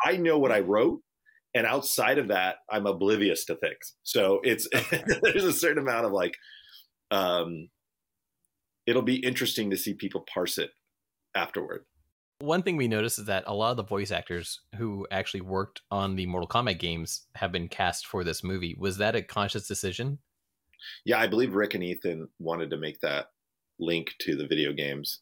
I 0.04 0.16
know 0.16 0.38
what 0.38 0.52
I 0.52 0.60
wrote, 0.60 1.00
and 1.54 1.66
outside 1.66 2.18
of 2.18 2.28
that, 2.28 2.56
I'm 2.70 2.86
oblivious 2.86 3.44
to 3.46 3.56
things. 3.56 3.94
So 4.02 4.40
it's 4.42 4.68
there's 5.22 5.44
a 5.44 5.52
certain 5.52 5.82
amount 5.82 6.06
of 6.06 6.12
like, 6.12 6.36
um, 7.10 7.68
it'll 8.86 9.02
be 9.02 9.16
interesting 9.16 9.70
to 9.70 9.76
see 9.76 9.94
people 9.94 10.24
parse 10.32 10.58
it 10.58 10.70
afterward. 11.34 11.84
One 12.40 12.62
thing 12.62 12.76
we 12.76 12.88
noticed 12.88 13.20
is 13.20 13.26
that 13.26 13.44
a 13.46 13.54
lot 13.54 13.70
of 13.70 13.76
the 13.76 13.84
voice 13.84 14.10
actors 14.10 14.62
who 14.76 15.06
actually 15.12 15.42
worked 15.42 15.82
on 15.92 16.16
the 16.16 16.26
Mortal 16.26 16.48
Kombat 16.48 16.80
games 16.80 17.26
have 17.36 17.52
been 17.52 17.68
cast 17.68 18.08
for 18.08 18.24
this 18.24 18.42
movie. 18.42 18.74
Was 18.76 18.96
that 18.98 19.14
a 19.14 19.22
conscious 19.22 19.68
decision? 19.68 20.18
Yeah, 21.04 21.20
I 21.20 21.28
believe 21.28 21.54
Rick 21.54 21.74
and 21.74 21.84
Ethan 21.84 22.26
wanted 22.40 22.70
to 22.70 22.76
make 22.76 22.98
that 23.00 23.26
link 23.78 24.14
to 24.22 24.34
the 24.34 24.48
video 24.48 24.72
games. 24.72 25.20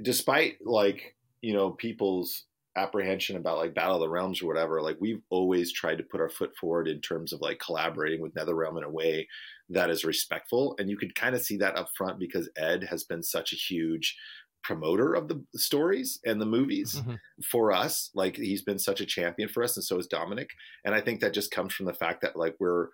Despite 0.00 0.58
like, 0.64 1.16
you 1.44 1.52
know, 1.52 1.70
people's 1.72 2.46
apprehension 2.76 3.36
about 3.36 3.58
like 3.58 3.74
Battle 3.74 3.96
of 3.96 4.00
the 4.00 4.08
Realms 4.08 4.42
or 4.42 4.46
whatever, 4.46 4.82
like 4.82 4.96
we've 5.00 5.22
always 5.30 5.72
tried 5.72 5.98
to 5.98 6.04
put 6.04 6.20
our 6.20 6.28
foot 6.30 6.56
forward 6.60 6.88
in 6.88 7.00
terms 7.00 7.32
of 7.32 7.40
like 7.40 7.60
collaborating 7.60 8.20
with 8.20 8.34
NetherRealm 8.34 8.78
in 8.78 8.84
a 8.84 8.90
way 8.90 9.28
that 9.68 9.90
is 9.90 10.04
respectful. 10.04 10.74
And 10.78 10.90
you 10.90 10.96
could 10.96 11.14
kind 11.14 11.34
of 11.36 11.42
see 11.42 11.56
that 11.58 11.76
up 11.76 11.88
front 11.96 12.18
because 12.18 12.50
Ed 12.56 12.84
has 12.90 13.04
been 13.04 13.22
such 13.22 13.52
a 13.52 13.56
huge 13.56 14.16
promoter 14.64 15.14
of 15.14 15.28
the 15.28 15.44
stories 15.54 16.18
and 16.24 16.40
the 16.40 16.46
movies 16.46 17.02
Mhm. 17.06 17.20
for 17.44 17.70
us. 17.70 18.10
Like 18.14 18.36
he's 18.36 18.62
been 18.62 18.78
such 18.78 19.00
a 19.00 19.06
champion 19.06 19.48
for 19.48 19.62
us, 19.62 19.76
and 19.76 19.84
so 19.84 19.98
is 19.98 20.06
Dominic. 20.08 20.50
And 20.84 20.94
I 20.94 21.00
think 21.02 21.20
that 21.20 21.34
just 21.34 21.50
comes 21.52 21.74
from 21.74 21.86
the 21.86 21.94
fact 21.94 22.22
that 22.22 22.34
like 22.36 22.56
we're 22.58 22.88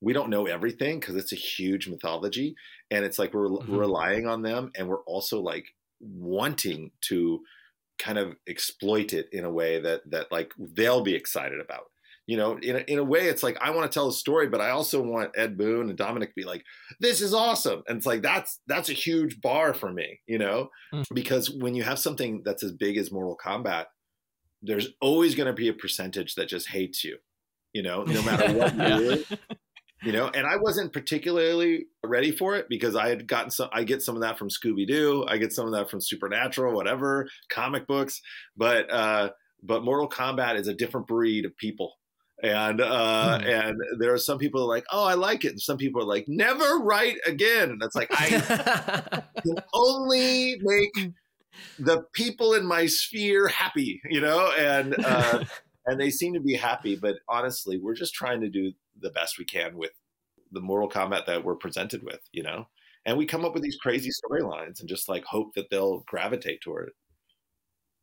we 0.00 0.12
don't 0.12 0.30
know 0.30 0.46
everything 0.46 0.98
because 0.98 1.16
it's 1.16 1.32
a 1.32 1.36
huge 1.36 1.88
mythology, 1.88 2.54
and 2.90 3.04
it's 3.04 3.18
like 3.18 3.34
we're 3.34 3.48
Mhm. 3.48 3.78
relying 3.78 4.26
on 4.26 4.42
them, 4.42 4.70
and 4.74 4.88
we're 4.88 5.04
also 5.04 5.40
like 5.40 5.66
wanting 6.00 6.90
to 7.08 7.40
kind 7.98 8.18
of 8.18 8.34
exploit 8.48 9.12
it 9.12 9.28
in 9.32 9.44
a 9.44 9.50
way 9.50 9.78
that 9.80 10.00
that 10.10 10.32
like 10.32 10.52
they'll 10.58 11.02
be 11.02 11.14
excited 11.14 11.60
about. 11.60 11.84
You 12.26 12.36
know, 12.36 12.58
in 12.58 12.76
a, 12.76 12.78
in 12.80 12.98
a 13.00 13.04
way, 13.04 13.26
it's 13.26 13.42
like 13.42 13.58
I 13.60 13.70
want 13.70 13.90
to 13.90 13.94
tell 13.94 14.08
a 14.08 14.12
story, 14.12 14.48
but 14.48 14.60
I 14.60 14.70
also 14.70 15.02
want 15.02 15.32
Ed 15.36 15.58
Boon 15.58 15.88
and 15.88 15.98
Dominic 15.98 16.28
to 16.28 16.34
be 16.36 16.44
like, 16.44 16.62
"This 17.00 17.20
is 17.20 17.34
awesome," 17.34 17.82
and 17.88 17.96
it's 17.98 18.06
like 18.06 18.22
that's 18.22 18.60
that's 18.68 18.88
a 18.88 18.92
huge 18.94 19.40
bar 19.40 19.74
for 19.74 19.92
me, 19.92 20.20
you 20.26 20.38
know, 20.38 20.68
Mm. 20.94 21.04
because 21.12 21.50
when 21.50 21.74
you 21.74 21.82
have 21.82 21.98
something 21.98 22.42
that's 22.44 22.62
as 22.62 22.72
big 22.72 22.96
as 22.98 23.10
Mortal 23.10 23.36
Kombat, 23.44 23.86
there's 24.62 24.88
always 25.00 25.34
going 25.34 25.48
to 25.48 25.52
be 25.52 25.68
a 25.68 25.72
percentage 25.72 26.34
that 26.36 26.48
just 26.48 26.68
hates 26.68 27.02
you, 27.02 27.16
you 27.72 27.82
know, 27.82 28.04
no 28.04 28.22
matter 28.22 28.52
what 28.52 28.74
you 28.76 29.16
do 29.16 29.24
you 30.02 30.12
know 30.12 30.28
and 30.28 30.46
i 30.46 30.56
wasn't 30.56 30.92
particularly 30.92 31.86
ready 32.04 32.30
for 32.30 32.56
it 32.56 32.66
because 32.68 32.96
i 32.96 33.08
had 33.08 33.26
gotten 33.26 33.50
some 33.50 33.68
i 33.72 33.84
get 33.84 34.02
some 34.02 34.14
of 34.14 34.22
that 34.22 34.38
from 34.38 34.48
scooby-doo 34.48 35.24
i 35.28 35.36
get 35.36 35.52
some 35.52 35.66
of 35.66 35.72
that 35.72 35.90
from 35.90 36.00
supernatural 36.00 36.74
whatever 36.74 37.28
comic 37.48 37.86
books 37.86 38.20
but 38.56 38.90
uh 38.92 39.30
but 39.62 39.84
mortal 39.84 40.08
kombat 40.08 40.58
is 40.58 40.68
a 40.68 40.74
different 40.74 41.06
breed 41.06 41.44
of 41.44 41.56
people 41.56 41.94
and 42.42 42.80
uh 42.80 43.38
Hmm. 43.38 43.46
and 43.46 43.76
there 43.98 44.12
are 44.12 44.18
some 44.18 44.38
people 44.38 44.62
are 44.62 44.68
like 44.68 44.84
oh 44.90 45.04
i 45.04 45.14
like 45.14 45.44
it 45.44 45.50
and 45.50 45.60
some 45.60 45.76
people 45.76 46.00
are 46.02 46.06
like 46.06 46.24
never 46.28 46.78
write 46.78 47.16
again 47.26 47.70
and 47.70 47.82
it's 47.82 47.96
like 47.96 48.08
i 48.12 49.22
can 49.42 49.56
only 49.74 50.56
make 50.62 51.12
the 51.78 52.02
people 52.14 52.54
in 52.54 52.64
my 52.64 52.86
sphere 52.86 53.48
happy 53.48 54.00
you 54.08 54.20
know 54.20 54.50
and 54.58 54.94
uh 55.04 55.44
and 55.86 56.00
they 56.00 56.10
seem 56.10 56.34
to 56.34 56.40
be 56.40 56.54
happy. 56.54 56.96
But 56.96 57.16
honestly, 57.28 57.78
we're 57.78 57.94
just 57.94 58.14
trying 58.14 58.40
to 58.42 58.48
do 58.48 58.72
the 59.00 59.10
best 59.10 59.38
we 59.38 59.44
can 59.44 59.76
with 59.76 59.92
the 60.52 60.60
Mortal 60.60 60.88
Kombat 60.90 61.26
that 61.26 61.44
we're 61.44 61.54
presented 61.56 62.02
with, 62.02 62.20
you 62.32 62.42
know. 62.42 62.66
And 63.06 63.16
we 63.16 63.24
come 63.26 63.44
up 63.44 63.54
with 63.54 63.62
these 63.62 63.78
crazy 63.80 64.10
storylines 64.10 64.80
and 64.80 64.88
just 64.88 65.08
like 65.08 65.24
hope 65.24 65.54
that 65.54 65.70
they'll 65.70 66.00
gravitate 66.06 66.60
toward 66.60 66.88
it. 66.88 66.94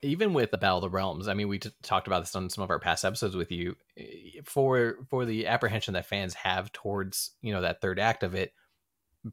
even 0.01 0.33
with 0.33 0.51
the 0.51 0.57
battle 0.57 0.77
of 0.77 0.81
the 0.83 0.89
realms 0.89 1.27
i 1.27 1.33
mean 1.33 1.47
we 1.47 1.57
t- 1.59 1.69
talked 1.81 2.07
about 2.07 2.19
this 2.21 2.35
on 2.35 2.49
some 2.49 2.63
of 2.63 2.69
our 2.69 2.79
past 2.79 3.03
episodes 3.03 3.35
with 3.35 3.51
you 3.51 3.75
eh, 3.97 4.39
for 4.45 4.99
for 5.09 5.25
the 5.25 5.47
apprehension 5.47 5.93
that 5.95 6.05
fans 6.05 6.33
have 6.35 6.71
towards 6.71 7.31
you 7.41 7.51
know 7.51 7.61
that 7.61 7.81
third 7.81 7.99
act 7.99 8.21
of 8.23 8.35
it 8.35 8.53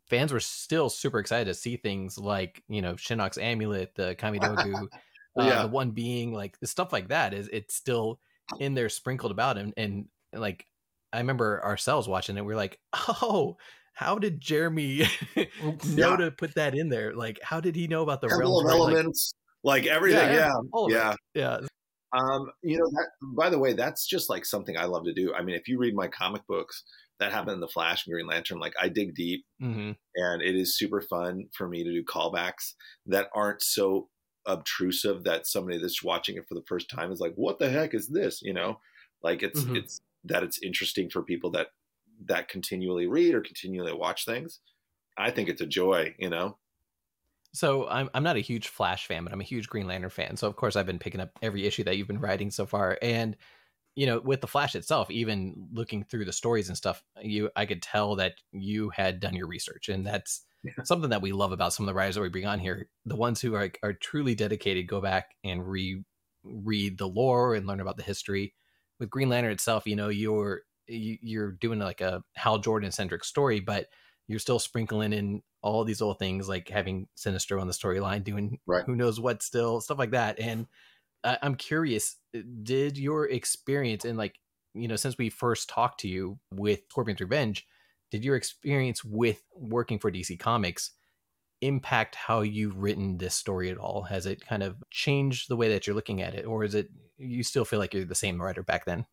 fans 0.08 0.32
were 0.32 0.40
still 0.40 0.88
super 0.88 1.18
excited 1.18 1.44
to 1.44 1.54
see 1.54 1.76
things 1.76 2.16
like 2.18 2.62
you 2.68 2.80
know 2.82 2.94
shinnok's 2.94 3.38
amulet 3.38 3.94
the 3.94 4.14
kamidogu 4.16 4.84
uh, 5.38 5.44
Yeah. 5.44 5.62
the 5.62 5.68
one 5.68 5.90
being 5.90 6.32
like 6.32 6.58
the 6.60 6.66
stuff 6.66 6.92
like 6.92 7.08
that 7.08 7.34
is 7.34 7.48
it's 7.52 7.74
still 7.74 8.20
in 8.58 8.74
there 8.74 8.88
sprinkled 8.88 9.32
about 9.32 9.58
and 9.58 9.72
and 9.76 10.08
like 10.32 10.66
i 11.14 11.18
remember 11.18 11.62
ourselves 11.64 12.08
watching 12.08 12.36
it 12.36 12.44
we 12.44 12.52
are 12.52 12.56
like 12.56 12.78
oh 13.22 13.56
how 13.94 14.18
did 14.18 14.40
jeremy 14.40 15.04
know 15.36 15.46
Yeah. 15.84 16.16
to 16.16 16.30
put 16.32 16.54
that 16.56 16.74
in 16.74 16.88
there 16.88 17.14
like 17.14 17.38
how 17.42 17.60
did 17.60 17.76
he 17.76 17.86
know 17.86 18.02
about 18.02 18.20
the 18.20 18.26
of 18.26 18.32
right? 18.32 18.46
Like, 18.48 18.94
Elements, 18.94 19.34
like, 19.62 19.86
everything. 19.86 20.28
Yeah, 20.28 20.34
Yeah, 20.34 20.52
all 20.72 20.86
of 20.86 20.92
it. 20.92 20.96
yeah. 20.96 21.14
yeah 21.34 21.58
Um, 22.12 22.50
you 22.62 22.78
know, 22.78 22.88
that, 22.90 23.08
by 23.36 23.50
the 23.50 23.58
way, 23.58 23.72
that's 23.72 24.06
just 24.06 24.28
like 24.30 24.44
something 24.44 24.76
I 24.76 24.84
love 24.84 25.04
to 25.04 25.12
do. 25.14 25.34
I 25.34 25.42
mean, 25.42 25.56
if 25.56 25.66
you 25.68 25.78
read 25.78 25.94
my 25.96 26.06
comic 26.08 26.46
books, 26.46 26.84
that 27.18 27.32
happened 27.32 27.54
in 27.54 27.60
the 27.60 27.68
Flash 27.68 28.06
and 28.06 28.12
Green 28.12 28.26
Lantern. 28.26 28.58
Like, 28.58 28.74
I 28.80 28.88
dig 28.88 29.14
deep. 29.14 29.44
hmm 29.60 29.92
and 30.16 30.42
it 30.42 30.54
is 30.54 30.78
super 30.78 31.00
fun 31.00 31.46
for 31.56 31.68
me 31.68 31.82
to 31.82 31.90
do 31.92 32.04
callbacks 32.04 32.74
that 33.06 33.28
aren't 33.34 33.62
so 33.62 34.08
obtrusive 34.46 35.24
that 35.24 35.46
somebody 35.46 35.78
that's 35.78 36.04
watching 36.04 36.36
it 36.36 36.44
for 36.48 36.54
the 36.54 36.62
first 36.68 36.88
time 36.90 37.10
is 37.10 37.18
like 37.18 37.32
what 37.34 37.58
the 37.58 37.68
heck 37.70 37.94
is 37.94 38.08
this 38.08 38.42
you 38.42 38.52
know 38.52 38.78
like 39.22 39.42
it's 39.42 39.64
Mhm. 39.64 39.76
it's 39.78 40.00
that 40.24 40.42
it's 40.42 40.62
interesting 40.62 41.10
for 41.10 41.22
people 41.22 41.50
that 41.50 41.68
that 42.26 42.48
continually 42.48 43.06
read 43.06 43.34
or 43.34 43.40
continually 43.40 43.92
watch 43.92 44.24
things 44.24 44.60
i 45.18 45.30
think 45.30 45.48
it's 45.48 45.60
a 45.60 45.66
joy 45.66 46.14
you 46.18 46.30
know 46.30 46.58
So 47.52 47.86
I'm 47.88 48.10
I'm 48.14 48.22
not 48.24 48.36
a 48.36 48.40
huge 48.40 48.68
Flash 48.68 49.06
fan, 49.06 49.24
but 49.24 49.32
I'm 49.32 49.40
a 49.40 49.44
huge 49.44 49.68
Green 49.68 49.86
Lantern 49.86 50.10
fan. 50.10 50.36
So 50.36 50.48
of 50.48 50.56
course 50.56 50.76
I've 50.76 50.86
been 50.86 50.98
picking 50.98 51.20
up 51.20 51.30
every 51.42 51.66
issue 51.66 51.84
that 51.84 51.96
you've 51.96 52.08
been 52.08 52.20
writing 52.20 52.50
so 52.50 52.66
far. 52.66 52.98
And 53.00 53.36
you 53.96 54.06
know, 54.06 54.20
with 54.20 54.40
the 54.40 54.48
Flash 54.48 54.74
itself, 54.74 55.10
even 55.10 55.68
looking 55.72 56.04
through 56.04 56.24
the 56.26 56.32
stories 56.32 56.68
and 56.68 56.76
stuff, 56.76 57.02
you 57.22 57.50
I 57.56 57.66
could 57.66 57.82
tell 57.82 58.16
that 58.16 58.34
you 58.52 58.90
had 58.90 59.20
done 59.20 59.34
your 59.36 59.46
research, 59.48 59.88
and 59.88 60.06
that's 60.06 60.44
something 60.84 61.10
that 61.10 61.22
we 61.22 61.32
love 61.32 61.52
about 61.52 61.72
some 61.74 61.84
of 61.84 61.88
the 61.88 61.94
writers 61.94 62.16
that 62.16 62.22
we 62.22 62.28
bring 62.30 62.46
on 62.46 62.58
here. 62.60 62.88
The 63.06 63.16
ones 63.16 63.40
who 63.40 63.54
are 63.54 63.70
are 63.84 63.92
truly 63.94 64.34
dedicated 64.34 64.88
go 64.88 65.00
back 65.00 65.36
and 65.44 65.68
re 65.68 66.02
read 66.44 66.98
the 66.98 67.08
lore 67.08 67.54
and 67.54 67.66
learn 67.66 67.80
about 67.80 67.96
the 67.96 68.02
history. 68.02 68.54
With 69.00 69.10
Green 69.10 69.28
Lantern 69.28 69.52
itself, 69.52 69.86
you 69.86 69.96
know, 69.96 70.08
you're 70.08 70.62
you- 70.86 71.18
you're 71.22 71.52
doing 71.52 71.78
like 71.78 72.02
a 72.02 72.22
Hal 72.36 72.58
Jordan 72.58 72.92
centric 72.92 73.24
story, 73.24 73.58
but 73.60 73.88
you're 74.28 74.38
still 74.38 74.58
sprinkling 74.58 75.12
in 75.14 75.42
all 75.62 75.82
these 75.84 76.00
little 76.00 76.14
things 76.14 76.46
like 76.48 76.68
having 76.68 77.08
Sinestro 77.16 77.58
on 77.60 77.66
the 77.66 77.72
storyline, 77.72 78.22
doing 78.22 78.58
Right. 78.66 78.84
who 78.84 78.94
knows 78.94 79.18
what 79.18 79.42
still 79.42 79.80
stuff 79.80 79.98
like 79.98 80.10
that. 80.10 80.38
And 80.38 80.66
I 81.24 81.38
I'm 81.42 81.54
curious, 81.56 82.16
uh, 82.36 82.40
did 82.62 82.98
your 82.98 83.28
experience 83.28 84.04
in 84.04 84.16
like 84.16 84.36
you 84.74 84.88
know 84.88 84.96
since 84.96 85.16
we 85.18 85.30
first 85.30 85.68
talked 85.70 86.00
to 86.00 86.08
you 86.08 86.38
with 86.52 86.80
Scorpion's 86.90 87.20
Revenge, 87.20 87.66
did 88.10 88.24
your 88.24 88.36
experience 88.36 89.04
with 89.04 89.42
working 89.54 89.98
for 89.98 90.10
DC 90.10 90.36
Comics 90.38 90.92
impact 91.66 92.14
how 92.16 92.40
you've 92.42 92.76
written 92.78 93.18
this 93.18 93.34
story 93.34 93.70
at 93.70 93.78
all? 93.78 94.02
Has 94.04 94.26
it 94.26 94.40
kind 94.46 94.62
of 94.62 94.82
changed 94.90 95.48
the 95.48 95.56
way 95.56 95.68
that 95.70 95.86
you're 95.86 95.96
looking 95.96 96.22
at 96.22 96.34
it, 96.34 96.44
or 96.46 96.64
is 96.64 96.74
it 96.74 96.90
you 97.16 97.42
still 97.42 97.64
feel 97.64 97.78
like 97.78 97.94
you're 97.94 98.04
the 98.04 98.14
same 98.14 98.40
writer 98.42 98.62
back 98.62 98.84
then? 98.86 99.06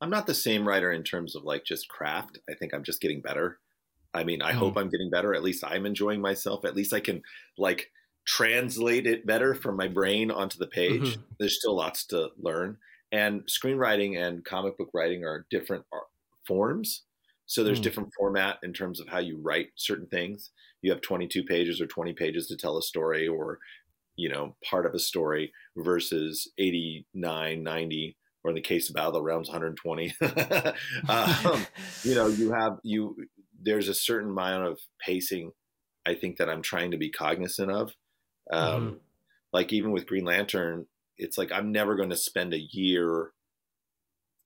i'm 0.00 0.10
not 0.10 0.26
the 0.26 0.34
same 0.34 0.66
writer 0.66 0.90
in 0.92 1.02
terms 1.02 1.34
of 1.34 1.44
like 1.44 1.64
just 1.64 1.88
craft 1.88 2.38
i 2.50 2.54
think 2.54 2.72
i'm 2.74 2.84
just 2.84 3.00
getting 3.00 3.20
better 3.20 3.58
i 4.14 4.24
mean 4.24 4.42
i 4.42 4.52
hope 4.52 4.76
i'm 4.76 4.88
getting 4.90 5.10
better 5.10 5.34
at 5.34 5.42
least 5.42 5.64
i'm 5.64 5.86
enjoying 5.86 6.20
myself 6.20 6.64
at 6.64 6.76
least 6.76 6.92
i 6.92 7.00
can 7.00 7.22
like 7.58 7.90
translate 8.26 9.06
it 9.06 9.26
better 9.26 9.54
from 9.54 9.76
my 9.76 9.88
brain 9.88 10.30
onto 10.30 10.58
the 10.58 10.66
page 10.66 11.18
Mhm. 11.18 11.24
there's 11.38 11.58
still 11.58 11.76
lots 11.76 12.06
to 12.06 12.30
learn 12.38 12.78
and 13.10 13.42
screenwriting 13.46 14.16
and 14.18 14.44
comic 14.44 14.78
book 14.78 14.88
writing 14.94 15.22
are 15.24 15.46
different 15.50 15.84
forms. 16.46 17.04
So 17.46 17.62
there's 17.62 17.78
Mm. 17.78 17.82
different 17.82 18.08
format 18.18 18.58
in 18.62 18.72
terms 18.72 19.00
of 19.00 19.08
how 19.08 19.18
you 19.18 19.38
write 19.38 19.68
certain 19.76 20.06
things. 20.06 20.50
You 20.82 20.90
have 20.90 21.00
22 21.00 21.44
pages 21.44 21.80
or 21.80 21.86
20 21.86 22.12
pages 22.12 22.46
to 22.48 22.56
tell 22.56 22.76
a 22.76 22.82
story 22.82 23.26
or, 23.26 23.58
you 24.16 24.28
know, 24.28 24.56
part 24.68 24.84
of 24.84 24.94
a 24.94 24.98
story 24.98 25.52
versus 25.76 26.50
89, 26.58 27.62
90, 27.62 28.16
or 28.44 28.50
in 28.50 28.54
the 28.54 28.60
case 28.60 28.88
of 28.88 28.96
Battle 28.96 29.16
of 29.16 29.24
Realms, 29.24 29.48
120. 29.48 30.14
um, 31.08 31.66
you 32.02 32.14
know, 32.14 32.26
you 32.26 32.52
have, 32.52 32.78
you, 32.82 33.16
there's 33.60 33.88
a 33.88 33.94
certain 33.94 34.30
amount 34.30 34.66
of 34.66 34.78
pacing 35.00 35.52
I 36.04 36.14
think 36.14 36.38
that 36.38 36.48
I'm 36.48 36.62
trying 36.62 36.90
to 36.90 36.96
be 36.96 37.10
cognizant 37.10 37.70
of. 37.70 37.92
Um, 38.52 39.00
Like 39.52 39.72
even 39.72 39.92
with 39.92 40.06
Green 40.06 40.24
Lantern, 40.24 40.86
it's 41.18 41.38
like 41.38 41.52
I'm 41.52 41.72
never 41.72 41.94
going 41.94 42.10
to 42.10 42.16
spend 42.16 42.54
a 42.54 42.66
year 42.72 43.30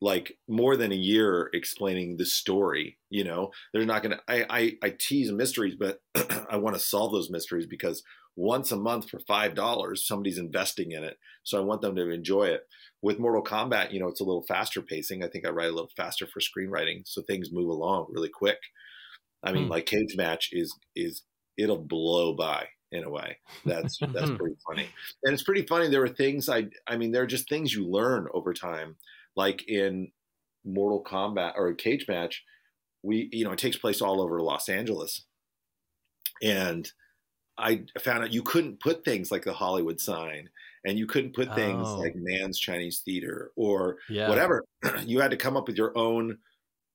like 0.01 0.39
more 0.49 0.77
than 0.77 0.93
a 0.93 0.97
year 0.97 1.51
explaining 1.55 2.17
the 2.17 2.27
story 2.27 2.99
you 3.11 3.25
know? 3.25 3.51
They're 3.73 3.85
not 3.87 4.03
gonna 4.03 4.21
i 4.29 4.45
i, 4.51 4.73
I 4.83 4.97
tease 4.99 5.33
mysteries 5.33 5.77
but 5.79 6.01
i 6.51 6.57
want 6.57 6.75
to 6.77 6.81
solve 6.81 7.13
those 7.13 7.31
mysteries 7.31 7.67
because 7.67 8.03
once 8.37 8.71
a 8.71 8.77
month 8.77 9.09
for 9.09 9.19
five 9.21 9.55
dollars 9.55 10.07
somebody's 10.07 10.39
investing 10.39 10.93
in 10.93 11.03
it. 11.05 11.17
So 11.45 11.59
i 11.59 11.65
want 11.65 11.81
them 11.83 11.97
to 11.97 12.11
enjoy 12.11 12.45
it. 12.49 12.63
With 13.03 13.19
mortal 13.19 13.43
kombat 13.45 13.93
you 13.93 14.01
know 14.01 14.09
it's 14.09 14.21
a 14.21 14.25
little 14.25 14.45
faster 14.47 14.83
pacing. 14.83 15.23
I 15.25 15.29
think 15.29 15.47
i 15.47 15.51
write 15.51 15.69
a 15.71 15.75
little 15.75 15.91
faster 15.97 16.27
for 16.27 16.41
screenwriting 16.41 17.03
so 17.07 17.23
things 17.23 17.53
move 17.53 17.69
along 17.71 18.07
really 18.11 18.29
quick. 18.31 18.59
I 19.43 19.53
mean 19.53 19.69
Hmm. 19.69 19.71
like 19.71 19.87
cage 19.87 20.17
match 20.17 20.51
is 20.53 20.79
is 20.95 21.23
it'll 21.57 21.79
blow 21.85 22.35
by 22.35 22.69
in 22.93 23.05
a 23.05 23.11
way. 23.11 23.39
That's 23.65 24.05
that's 24.15 24.31
Mhm. 24.31 24.39
pretty 24.39 24.57
funny. 24.67 24.93
And 25.25 25.35
it's 25.35 25.43
pretty 25.43 25.67
funny 25.67 25.89
there 25.89 26.01
were 26.01 26.09
things 26.09 26.49
i 26.49 26.67
i 26.87 26.97
mean 26.97 27.13
there 27.13 27.23
are 27.23 27.27
just 27.27 27.49
things 27.49 27.75
you 27.75 27.87
learn 27.89 28.29
over 28.35 28.53
time 28.55 28.97
like 29.37 29.69
in 29.69 30.13
Mortal 30.65 31.05
Kombat 31.05 31.55
or 31.57 31.69
a 31.69 31.77
Cage 31.77 32.07
Match, 32.09 32.45
we 33.03 33.29
you 33.33 33.45
know 33.45 33.53
it 33.53 33.59
takes 33.61 33.79
place 33.79 34.03
all 34.03 34.21
over 34.23 34.41
Los 34.43 34.69
Angeles, 34.69 35.27
and 36.43 36.91
I 37.59 37.87
found 38.01 38.25
out 38.25 38.33
you 38.33 38.43
couldn't 38.43 38.81
put 38.81 39.05
things 39.05 39.31
like 39.31 39.45
the 39.45 39.55
Hollywood 39.55 40.01
sign, 40.01 40.51
and 40.85 40.99
you 40.99 41.07
couldn't 41.07 41.35
put 41.37 41.55
things 41.55 41.93
Oh. 41.93 42.05
like 42.05 42.15
Mann's 42.17 42.59
Chinese 42.61 43.03
Theater 43.05 43.53
or 43.57 43.99
Yeah. 44.09 44.47
whatever. 44.47 44.65
you 45.05 45.21
had 45.21 45.33
to 45.33 45.37
come 45.39 45.57
up 45.57 45.69
with 45.69 45.77
your 45.79 45.97
own 45.99 46.39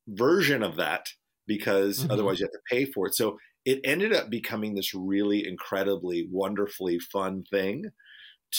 version 0.09 0.63
of 0.63 0.77
that 0.77 1.09
because 1.47 2.05
Mhm. 2.05 2.11
otherwise 2.11 2.39
you 2.39 2.45
have 2.47 2.51
to 2.53 2.61
pay 2.75 2.85
for 2.91 3.07
it. 3.07 3.15
So 3.15 3.37
it 3.65 3.81
ended 3.85 4.13
up 4.13 4.29
becoming 4.29 4.75
this 4.75 4.93
really 4.95 5.47
incredibly 5.47 6.27
wonderfully 6.31 6.99
fun 6.99 7.43
thing 7.51 7.85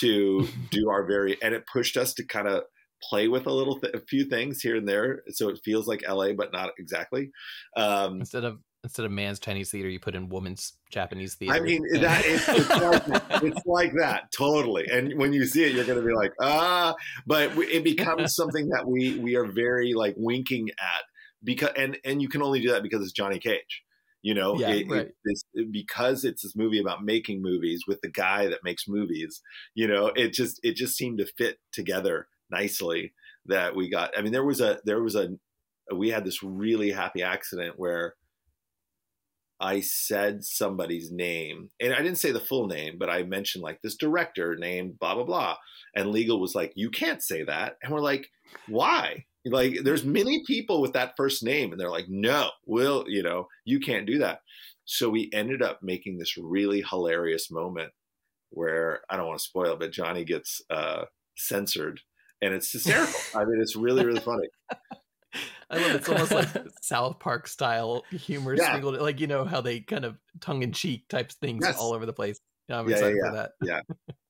to 0.01 0.55
do 0.71 0.89
our 0.91 1.07
very 1.07 1.41
and 1.43 1.55
it 1.55 1.67
pushed 1.73 1.97
us 1.97 2.15
to 2.15 2.27
kind 2.27 2.49
of 2.49 2.65
play 3.03 3.29
with 3.29 3.47
a 3.47 3.53
little 3.53 3.79
th- 3.79 3.95
a 3.95 4.01
few 4.01 4.25
things 4.25 4.61
here 4.61 4.77
and 4.77 4.89
there 4.89 5.23
so 5.31 5.49
it 5.49 5.61
feels 5.65 5.87
like 5.87 6.03
LA 6.09 6.33
but 6.33 6.53
not 6.53 6.71
exactly. 6.79 7.31
Um 7.77 8.21
Instead 8.21 8.45
of 8.45 8.59
instead 8.85 9.07
of 9.07 9.13
man's 9.13 9.39
Chinese 9.39 9.71
theater, 9.71 9.89
you 9.89 10.01
put 10.01 10.15
in 10.15 10.29
woman's 10.29 10.73
Japanese 10.91 11.35
theater. 11.35 11.55
I 11.55 11.61
mean 11.61 11.83
that 12.01 12.23
it's, 12.25 12.49
it's, 12.49 12.69
like, 12.69 13.43
it's 13.43 13.67
like 13.67 13.93
that. 14.01 14.33
Totally. 14.37 14.89
And 14.91 15.19
when 15.19 15.33
you 15.33 15.47
see 15.47 15.65
it 15.65 15.73
you're 15.73 15.85
going 15.85 16.01
to 16.01 16.07
be 16.07 16.15
like 16.15 16.33
ah. 16.41 16.95
But 17.27 17.57
it 17.59 17.85
becomes 17.85 18.35
something 18.41 18.69
that 18.69 18.87
we 18.87 19.19
we 19.19 19.37
are 19.37 19.47
very 19.47 19.95
like 19.95 20.15
winking 20.17 20.69
at 20.81 21.03
because 21.45 21.71
and 21.77 21.99
and 22.05 22.23
you 22.23 22.29
can 22.29 22.43
only 22.43 22.61
do 22.61 22.71
that 22.71 22.83
because 22.83 23.03
it's 23.03 23.13
Johnny 23.13 23.39
Cage 23.39 23.83
you 24.23 24.35
know? 24.35 24.57
Yeah, 24.57 24.69
it, 24.71 24.89
right. 24.89 25.07
it- 25.07 25.15
it's 25.25 25.45
because 25.73 26.25
it's 26.25 26.43
this 26.43 26.55
movie 26.57 26.81
about 26.81 27.05
making 27.05 27.43
movies 27.43 27.83
with 27.87 28.01
the 28.03 28.09
guy 28.11 28.47
that 28.47 28.61
makes 28.65 28.85
movies 28.89 29.43
you 29.75 29.87
know 29.89 30.07
it 30.07 30.33
just 30.33 30.61
it 30.63 30.77
just 30.77 30.97
seemed 30.97 31.19
to 31.19 31.27
fit 31.27 31.59
together 31.73 32.29
nicely 32.53 33.13
that 33.47 33.75
we 33.75 33.89
got 33.89 34.17
i 34.17 34.23
mean 34.23 34.33
there 34.33 34.45
was 34.45 34.61
a 34.61 34.79
there 34.85 35.03
was 35.03 35.17
a 35.17 35.31
we 35.95 36.11
had 36.11 36.25
this 36.25 36.43
really 36.43 36.93
happy 36.93 37.23
accident 37.23 37.75
where 37.77 38.15
i 39.61 39.81
said 39.81 40.45
somebody's 40.45 41.11
name 41.11 41.69
and 41.81 41.93
i 41.93 41.99
didn't 41.99 42.19
say 42.19 42.31
the 42.31 42.41
full 42.41 42.67
name 42.67 42.97
but 42.99 43.11
i 43.11 43.23
mentioned 43.23 43.65
like 43.65 43.81
this 43.83 43.97
director 43.97 44.57
named 44.57 44.99
blah 44.99 45.15
blah 45.15 45.25
blah 45.25 45.57
and 45.97 46.11
legal 46.11 46.41
was 46.41 46.55
like 46.55 46.73
you 46.77 46.91
can't 46.91 47.23
say 47.23 47.43
that 47.43 47.77
and 47.83 47.93
we're 47.93 48.01
like 48.01 48.29
why? 48.69 49.25
Like 49.45 49.79
there's 49.83 50.05
many 50.05 50.45
people 50.47 50.81
with 50.81 50.93
that 50.93 51.15
first 51.17 51.43
name 51.43 51.73
and 51.73 51.81
they're 51.81 51.91
like 51.91 52.09
no 52.09 52.51
will 52.67 53.05
you 53.09 53.23
know 53.23 53.49
you 53.65 53.81
can't 53.81 54.07
do 54.07 54.19
that. 54.19 54.41
So 54.85 55.09
we 55.09 55.31
ended 55.33 55.63
up 55.63 55.81
making 55.83 56.19
this 56.19 56.37
really 56.37 56.85
hilarious 56.89 57.51
moment 57.51 57.93
where 58.55 59.01
i 59.09 59.17
don't 59.17 59.27
want 59.27 59.39
to 59.39 59.45
spoil 59.45 59.77
but 59.77 59.91
johnny 59.91 60.25
gets 60.25 60.61
uh 60.69 61.05
censored 61.37 62.01
and 62.43 62.53
it's 62.53 62.71
hysterical 62.73 63.15
i 63.35 63.45
mean 63.45 63.61
it's 63.61 63.75
really 63.77 64.05
really 64.05 64.21
funny 64.21 64.49
I 65.71 65.77
love 65.79 65.93
it. 65.93 65.97
It's 65.97 66.09
almost 66.11 66.33
like 66.33 66.49
South 66.83 67.19
Park 67.19 67.49
style 67.49 68.05
humor, 68.11 68.55
Yeah. 68.55 68.67
sprinkled- 68.67 69.01
like 69.01 69.19
you 69.21 69.27
know 69.27 69.47
how 69.47 69.63
they 69.63 69.81
kind 69.81 70.05
of 70.05 70.19
tongue 70.41 70.63
in 70.63 70.71
cheek 70.73 71.09
types 71.09 71.35
things 71.37 71.65
Yes. 71.65 71.79
all 71.79 71.95
over 71.95 72.05
the 72.05 72.13
place. 72.13 72.39
Yeah, 72.69 72.79
I'm 72.81 72.87
Yeah, 72.91 72.97
excited 72.97 73.17
yeah, 73.17 73.31
for 73.31 73.37
that. 73.37 73.51
Yeah, 73.63 73.81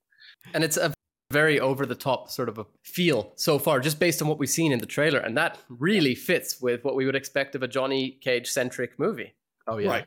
and 0.55 0.63
it's 0.63 0.77
a 0.77 0.95
very 1.33 1.59
over 1.59 1.85
the 1.85 1.97
top 1.97 2.31
sort 2.31 2.49
of 2.49 2.59
a 2.59 2.67
feel 2.85 3.33
so 3.35 3.59
far, 3.59 3.81
just 3.81 3.99
based 3.99 4.23
on 4.23 4.29
what 4.29 4.39
we've 4.39 4.49
seen 4.49 4.71
in 4.71 4.79
the 4.79 4.87
trailer, 4.87 5.19
and 5.19 5.37
that 5.37 5.59
really 5.69 6.15
fits 6.15 6.61
with 6.61 6.85
what 6.85 6.95
we 6.95 7.07
would 7.07 7.17
expect 7.17 7.57
of 7.57 7.65
a 7.65 7.69
Johnny 7.69 8.19
Cage 8.21 8.49
centric 8.49 8.97
movie. 9.01 9.35
Oh 9.67 9.79
yeah, 9.79 9.89
Right. 9.91 10.07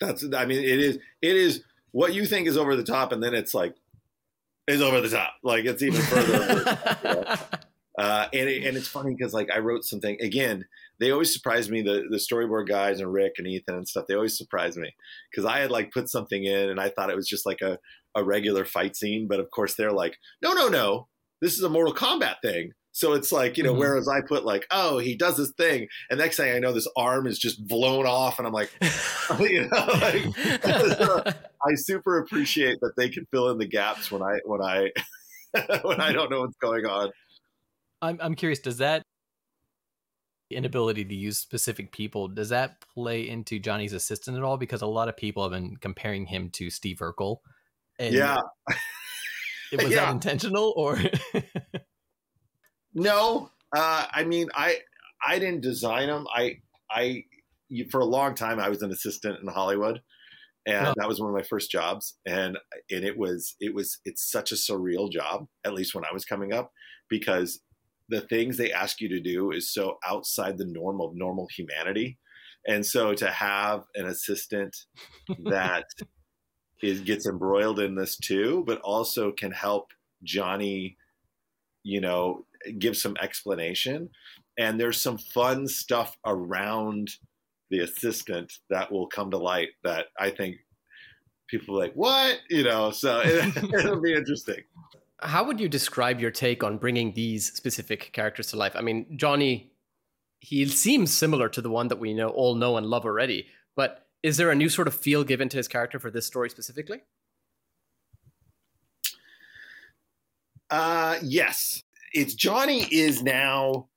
that's 0.00 0.24
i 0.34 0.46
mean 0.46 0.62
it 0.64 0.80
is 0.80 0.96
it 1.20 1.36
is 1.36 1.62
what 1.92 2.14
you 2.14 2.24
think 2.24 2.46
is 2.48 2.56
over 2.56 2.74
the 2.74 2.84
top 2.84 3.12
and 3.12 3.22
then 3.22 3.34
it's 3.34 3.52
like 3.52 3.74
is 4.70 4.82
over 4.82 5.00
the 5.00 5.08
top 5.08 5.34
like 5.42 5.64
it's 5.64 5.82
even 5.82 6.00
further 6.02 6.34
over 6.36 6.54
the 6.54 7.24
top. 7.24 7.66
Uh, 7.98 8.28
and, 8.32 8.48
it, 8.48 8.64
and 8.64 8.78
it's 8.78 8.88
funny 8.88 9.14
because 9.14 9.34
like 9.34 9.50
I 9.50 9.58
wrote 9.58 9.84
something 9.84 10.16
again. 10.22 10.64
They 11.00 11.10
always 11.10 11.34
surprise 11.34 11.68
me. 11.68 11.82
The 11.82 12.04
the 12.08 12.16
storyboard 12.16 12.66
guys 12.66 12.98
and 12.98 13.12
Rick 13.12 13.34
and 13.36 13.46
Ethan 13.46 13.74
and 13.74 13.86
stuff. 13.86 14.06
They 14.06 14.14
always 14.14 14.38
surprise 14.38 14.78
me 14.78 14.94
because 15.30 15.44
I 15.44 15.58
had 15.58 15.70
like 15.70 15.92
put 15.92 16.08
something 16.08 16.42
in 16.42 16.70
and 16.70 16.80
I 16.80 16.88
thought 16.88 17.10
it 17.10 17.16
was 17.16 17.28
just 17.28 17.44
like 17.44 17.60
a 17.60 17.78
a 18.14 18.24
regular 18.24 18.64
fight 18.64 18.96
scene, 18.96 19.28
but 19.28 19.38
of 19.38 19.50
course 19.50 19.74
they're 19.74 19.92
like, 19.92 20.16
no, 20.40 20.54
no, 20.54 20.68
no, 20.68 21.08
this 21.40 21.54
is 21.54 21.62
a 21.62 21.68
Mortal 21.68 21.94
Kombat 21.94 22.36
thing. 22.42 22.72
So 22.92 23.12
it's 23.12 23.30
like 23.30 23.56
you 23.56 23.62
know, 23.64 23.74
Mhm. 23.74 23.78
whereas 23.78 24.08
I 24.08 24.20
put 24.20 24.44
like, 24.44 24.66
oh, 24.70 24.98
he 24.98 25.16
does 25.16 25.36
this 25.36 25.52
thing, 25.56 25.88
and 26.10 26.18
next 26.18 26.36
thing 26.36 26.54
I 26.54 26.58
know, 26.58 26.72
this 26.72 26.88
arm 26.96 27.26
is 27.26 27.38
just 27.38 27.66
blown 27.66 28.06
off, 28.06 28.38
and 28.38 28.46
I'm 28.46 28.52
like, 28.52 28.70
you 29.40 29.68
know, 29.68 29.86
like, 30.00 30.24
I 31.66 31.74
super 31.76 32.18
appreciate 32.18 32.78
that 32.80 32.92
they 32.96 33.08
can 33.08 33.26
fill 33.30 33.50
in 33.50 33.58
the 33.58 33.66
gaps 33.66 34.10
when 34.10 34.22
I 34.22 34.38
when 34.44 34.60
I 34.62 34.90
when 35.82 36.00
I 36.00 36.12
don't 36.12 36.30
know 36.30 36.40
what's 36.40 36.56
going 36.56 36.86
on. 36.86 37.10
I'm 38.02 38.18
I'm 38.20 38.34
curious. 38.34 38.58
Does 38.60 38.78
that 38.78 39.02
inability 40.50 41.04
to 41.04 41.14
use 41.14 41.38
specific 41.38 41.92
people 41.92 42.26
does 42.26 42.48
that 42.48 42.80
play 42.94 43.28
into 43.28 43.60
Johnny's 43.60 43.92
assistant 43.92 44.36
at 44.36 44.42
all? 44.42 44.56
Because 44.56 44.82
a 44.82 44.86
lot 44.86 45.08
of 45.08 45.16
people 45.16 45.44
have 45.44 45.52
been 45.52 45.76
comparing 45.76 46.26
him 46.26 46.50
to 46.50 46.70
Steve 46.70 46.98
Urkel. 46.98 47.36
And 48.00 48.14
Yeah, 48.14 48.38
was 49.72 49.90
Yeah. 49.92 50.06
that 50.06 50.12
intentional 50.12 50.72
or? 50.76 50.98
No, 52.94 53.50
uh, 53.74 54.06
I 54.10 54.24
mean, 54.24 54.48
I 54.54 54.78
I 55.24 55.38
didn't 55.38 55.60
design 55.62 56.08
them. 56.08 56.26
I 56.34 56.58
I 56.90 57.24
for 57.90 58.00
a 58.00 58.04
long 58.04 58.34
time 58.34 58.58
I 58.58 58.68
was 58.68 58.82
an 58.82 58.90
assistant 58.90 59.40
in 59.40 59.48
Hollywood, 59.48 60.02
and 60.66 60.86
Oh. 60.86 60.94
that 60.96 61.08
was 61.08 61.20
one 61.20 61.30
of 61.30 61.36
my 61.36 61.42
first 61.42 61.70
jobs. 61.70 62.18
And 62.26 62.58
and 62.90 63.04
it 63.04 63.18
was 63.18 63.56
it 63.60 63.74
was 63.74 63.98
it's 64.04 64.30
such 64.30 64.52
a 64.52 64.56
surreal 64.56 65.10
job, 65.12 65.48
at 65.64 65.74
least 65.74 65.94
when 65.94 66.04
I 66.04 66.12
was 66.12 66.24
coming 66.24 66.52
up, 66.52 66.72
because 67.08 67.60
the 68.08 68.22
things 68.22 68.56
they 68.56 68.72
ask 68.72 69.00
you 69.00 69.08
to 69.10 69.20
do 69.20 69.52
is 69.52 69.72
so 69.72 69.98
outside 70.04 70.58
the 70.58 70.66
norm 70.66 71.00
of 71.00 71.14
normal 71.14 71.48
humanity. 71.56 72.18
And 72.66 72.84
so 72.86 73.14
to 73.14 73.30
have 73.30 73.84
an 73.94 74.06
assistant 74.06 74.76
that 75.46 75.86
is 76.82 77.00
gets 77.02 77.26
embroiled 77.26 77.80
in 77.80 77.94
this 77.94 78.16
too, 78.16 78.64
but 78.66 78.80
also 78.82 79.32
can 79.32 79.52
help 79.52 79.92
Johnny, 80.24 80.96
you 81.82 82.00
know, 82.00 82.46
give 82.78 82.96
some 82.96 83.16
explanation. 83.20 84.10
And 84.58 84.78
there's 84.78 85.00
some 85.00 85.18
fun 85.18 85.66
stuff 85.66 86.16
around 86.26 87.08
the 87.70 87.80
assistant 87.80 88.52
that 88.68 88.90
will 88.90 89.06
come 89.06 89.30
to 89.30 89.38
light 89.38 89.68
that 89.84 90.06
I 90.18 90.30
think 90.30 90.56
people 91.48 91.76
are 91.76 91.84
like, 91.84 91.94
what? 91.94 92.38
You 92.48 92.64
know, 92.64 92.90
so 92.90 93.20
it, 93.24 93.56
it'll 93.56 94.00
be 94.00 94.14
interesting. 94.14 94.62
How 95.22 95.44
would 95.44 95.60
you 95.60 95.68
describe 95.68 96.20
your 96.20 96.30
take 96.30 96.64
on 96.64 96.78
bringing 96.78 97.12
these 97.12 97.52
specific 97.52 98.10
characters 98.12 98.48
to 98.48 98.56
life? 98.56 98.74
I 98.74 98.80
mean, 98.80 99.06
Johnny, 99.16 99.72
he 100.40 100.66
seems 100.66 101.12
similar 101.12 101.48
to 101.50 101.60
the 101.60 101.70
one 101.70 101.88
that 101.88 101.98
we 101.98 102.14
know 102.14 102.30
all 102.30 102.54
know 102.54 102.76
and 102.76 102.86
love 102.86 103.04
already, 103.04 103.46
but 103.76 104.06
is 104.22 104.36
there 104.36 104.50
a 104.50 104.54
new 104.54 104.68
sort 104.68 104.88
of 104.88 104.94
feel 104.94 105.24
given 105.24 105.48
to 105.50 105.56
his 105.56 105.68
character 105.68 105.98
for 105.98 106.10
this 106.10 106.26
story 106.26 106.50
specifically? 106.50 107.00
Uh, 110.70 111.18
yes, 111.22 111.82
it's 112.12 112.34
Johnny 112.34 112.82
is 112.90 113.22
now 113.22 113.88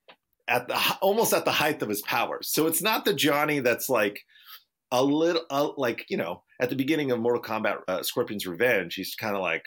at 0.47 0.67
the 0.67 0.80
almost 1.02 1.34
at 1.34 1.45
the 1.45 1.52
height 1.52 1.82
of 1.82 1.89
his 1.89 2.02
powers. 2.02 2.49
So 2.52 2.67
it's 2.67 2.82
not 2.82 3.06
the 3.06 3.13
Johnny 3.13 3.60
that's 3.60 3.89
like 3.89 4.21
a 4.91 5.04
little 5.04 5.43
uh, 5.49 5.69
like 5.78 6.06
you 6.10 6.17
know 6.17 6.43
at 6.62 6.69
the 6.69 6.76
beginning 6.76 7.12
of 7.12 7.19
Mortal 7.19 7.41
Kombat 7.41 7.80
uh, 7.88 8.04
Scorpion's 8.04 8.45
Revenge. 8.45 8.95
He's 8.95 9.15
kind 9.15 9.36
of 9.36 9.41
like 9.41 9.65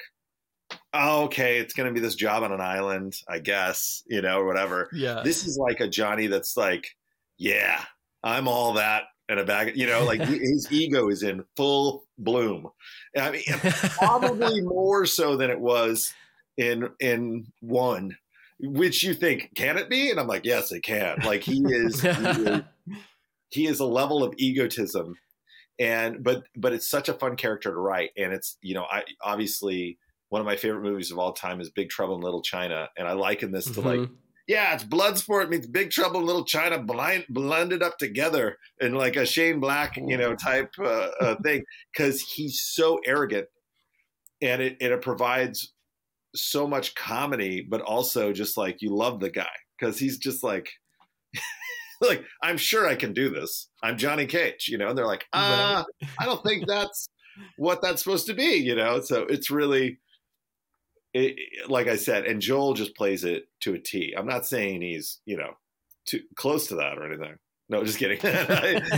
oh, 0.92 1.24
okay, 1.24 1.58
it's 1.58 1.74
going 1.74 1.88
to 1.88 1.94
be 1.94 2.00
this 2.00 2.14
job 2.14 2.42
on 2.42 2.52
an 2.52 2.60
island, 2.60 3.14
I 3.28 3.38
guess, 3.38 4.02
you 4.06 4.22
know, 4.22 4.40
or 4.40 4.46
whatever. 4.46 4.88
Yeah. 4.92 5.22
This 5.22 5.46
is 5.46 5.56
like 5.56 5.80
a 5.80 5.88
Johnny 5.88 6.26
that's 6.26 6.56
like, 6.56 6.88
yeah, 7.38 7.82
I'm 8.22 8.48
all 8.48 8.74
that 8.74 9.04
and 9.28 9.40
a 9.40 9.44
bag, 9.44 9.76
you 9.76 9.86
know, 9.86 10.04
like 10.04 10.20
his 10.22 10.68
ego 10.70 11.08
is 11.08 11.22
in 11.22 11.44
full 11.56 12.06
bloom. 12.18 12.68
I 13.16 13.30
mean, 13.30 13.42
probably 13.98 14.60
more 14.62 15.06
so 15.06 15.36
than 15.36 15.50
it 15.50 15.60
was 15.60 16.12
in 16.56 16.90
in 17.00 17.46
one, 17.60 18.16
which 18.60 19.02
you 19.02 19.14
think 19.14 19.50
can 19.54 19.76
it 19.78 19.88
be? 19.90 20.10
And 20.10 20.18
I'm 20.18 20.26
like, 20.26 20.44
yes, 20.44 20.72
it 20.72 20.80
can. 20.82 21.18
Like 21.24 21.42
he 21.42 21.62
is, 21.66 22.00
he 22.00 22.08
is, 22.10 22.60
he 23.48 23.66
is 23.66 23.80
a 23.80 23.86
level 23.86 24.22
of 24.22 24.34
egotism, 24.38 25.16
and 25.78 26.22
but 26.24 26.44
but 26.56 26.72
it's 26.72 26.88
such 26.88 27.08
a 27.08 27.14
fun 27.14 27.36
character 27.36 27.70
to 27.70 27.76
write, 27.76 28.10
and 28.16 28.32
it's 28.32 28.56
you 28.62 28.74
know, 28.74 28.84
I 28.90 29.02
obviously 29.22 29.98
one 30.28 30.40
of 30.40 30.46
my 30.46 30.56
favorite 30.56 30.82
movies 30.82 31.10
of 31.12 31.18
all 31.18 31.32
time 31.32 31.60
is 31.60 31.70
Big 31.70 31.88
Trouble 31.88 32.16
in 32.16 32.20
Little 32.20 32.42
China, 32.42 32.88
and 32.96 33.06
I 33.06 33.12
liken 33.12 33.52
this 33.52 33.70
to 33.70 33.80
like 33.80 34.00
Mhm. 34.00 34.10
yeah, 34.48 34.74
it's 34.74 34.84
blood 34.84 35.14
Bloodsport 35.14 35.50
meets 35.50 35.66
Big 35.66 35.90
Trouble 35.90 36.20
in 36.20 36.26
Little 36.26 36.44
China 36.44 36.82
blind, 36.82 37.26
blended 37.28 37.82
up 37.82 37.98
together 37.98 38.58
in 38.80 38.94
like 38.94 39.16
a 39.16 39.26
Shane 39.26 39.60
Black, 39.60 39.96
you 39.96 40.16
know, 40.16 40.34
type 40.34 40.70
uh, 40.80 41.10
uh, 41.20 41.36
thing 41.44 41.62
because 41.92 42.20
he's 42.22 42.60
so 42.60 42.98
arrogant, 43.06 43.46
and 44.40 44.62
it 44.62 44.76
and 44.80 44.92
it 44.92 45.02
provides 45.02 45.72
so 46.36 46.66
much 46.66 46.94
comedy, 46.94 47.66
but 47.68 47.80
also 47.80 48.32
just 48.32 48.56
like 48.56 48.82
you 48.82 48.94
love 48.94 49.20
the 49.20 49.30
guy 49.30 49.46
because 49.78 49.98
he's 49.98 50.18
just 50.18 50.42
like. 50.42 50.70
like 52.00 52.24
I'm 52.42 52.56
sure 52.56 52.86
I 52.86 52.94
can 52.94 53.12
do 53.12 53.28
this. 53.28 53.68
I'm 53.82 53.96
Johnny 53.96 54.26
Cage, 54.26 54.68
you 54.68 54.78
know. 54.78 54.88
And 54.88 54.98
they're 54.98 55.06
like, 55.06 55.26
ah, 55.32 55.84
I 56.18 56.24
don't 56.24 56.42
think 56.42 56.66
that's 56.66 57.08
what 57.56 57.82
that's 57.82 58.02
supposed 58.02 58.26
to 58.26 58.34
be, 58.34 58.56
you 58.56 58.74
know. 58.74 59.00
So 59.00 59.22
it's 59.22 59.50
really, 59.50 59.98
it, 61.14 61.36
like 61.68 61.88
I 61.88 61.96
said, 61.96 62.24
and 62.24 62.40
Joel 62.40 62.74
just 62.74 62.96
plays 62.96 63.24
it 63.24 63.44
to 63.60 63.74
a 63.74 63.78
T. 63.78 64.14
I'm 64.16 64.26
not 64.26 64.46
saying 64.46 64.82
he's, 64.82 65.20
you 65.24 65.36
know, 65.36 65.54
too 66.06 66.20
close 66.36 66.68
to 66.68 66.76
that 66.76 66.98
or 66.98 67.06
anything. 67.06 67.36
No, 67.68 67.82
just 67.82 67.98
kidding. 67.98 68.18
he's, 68.20 68.32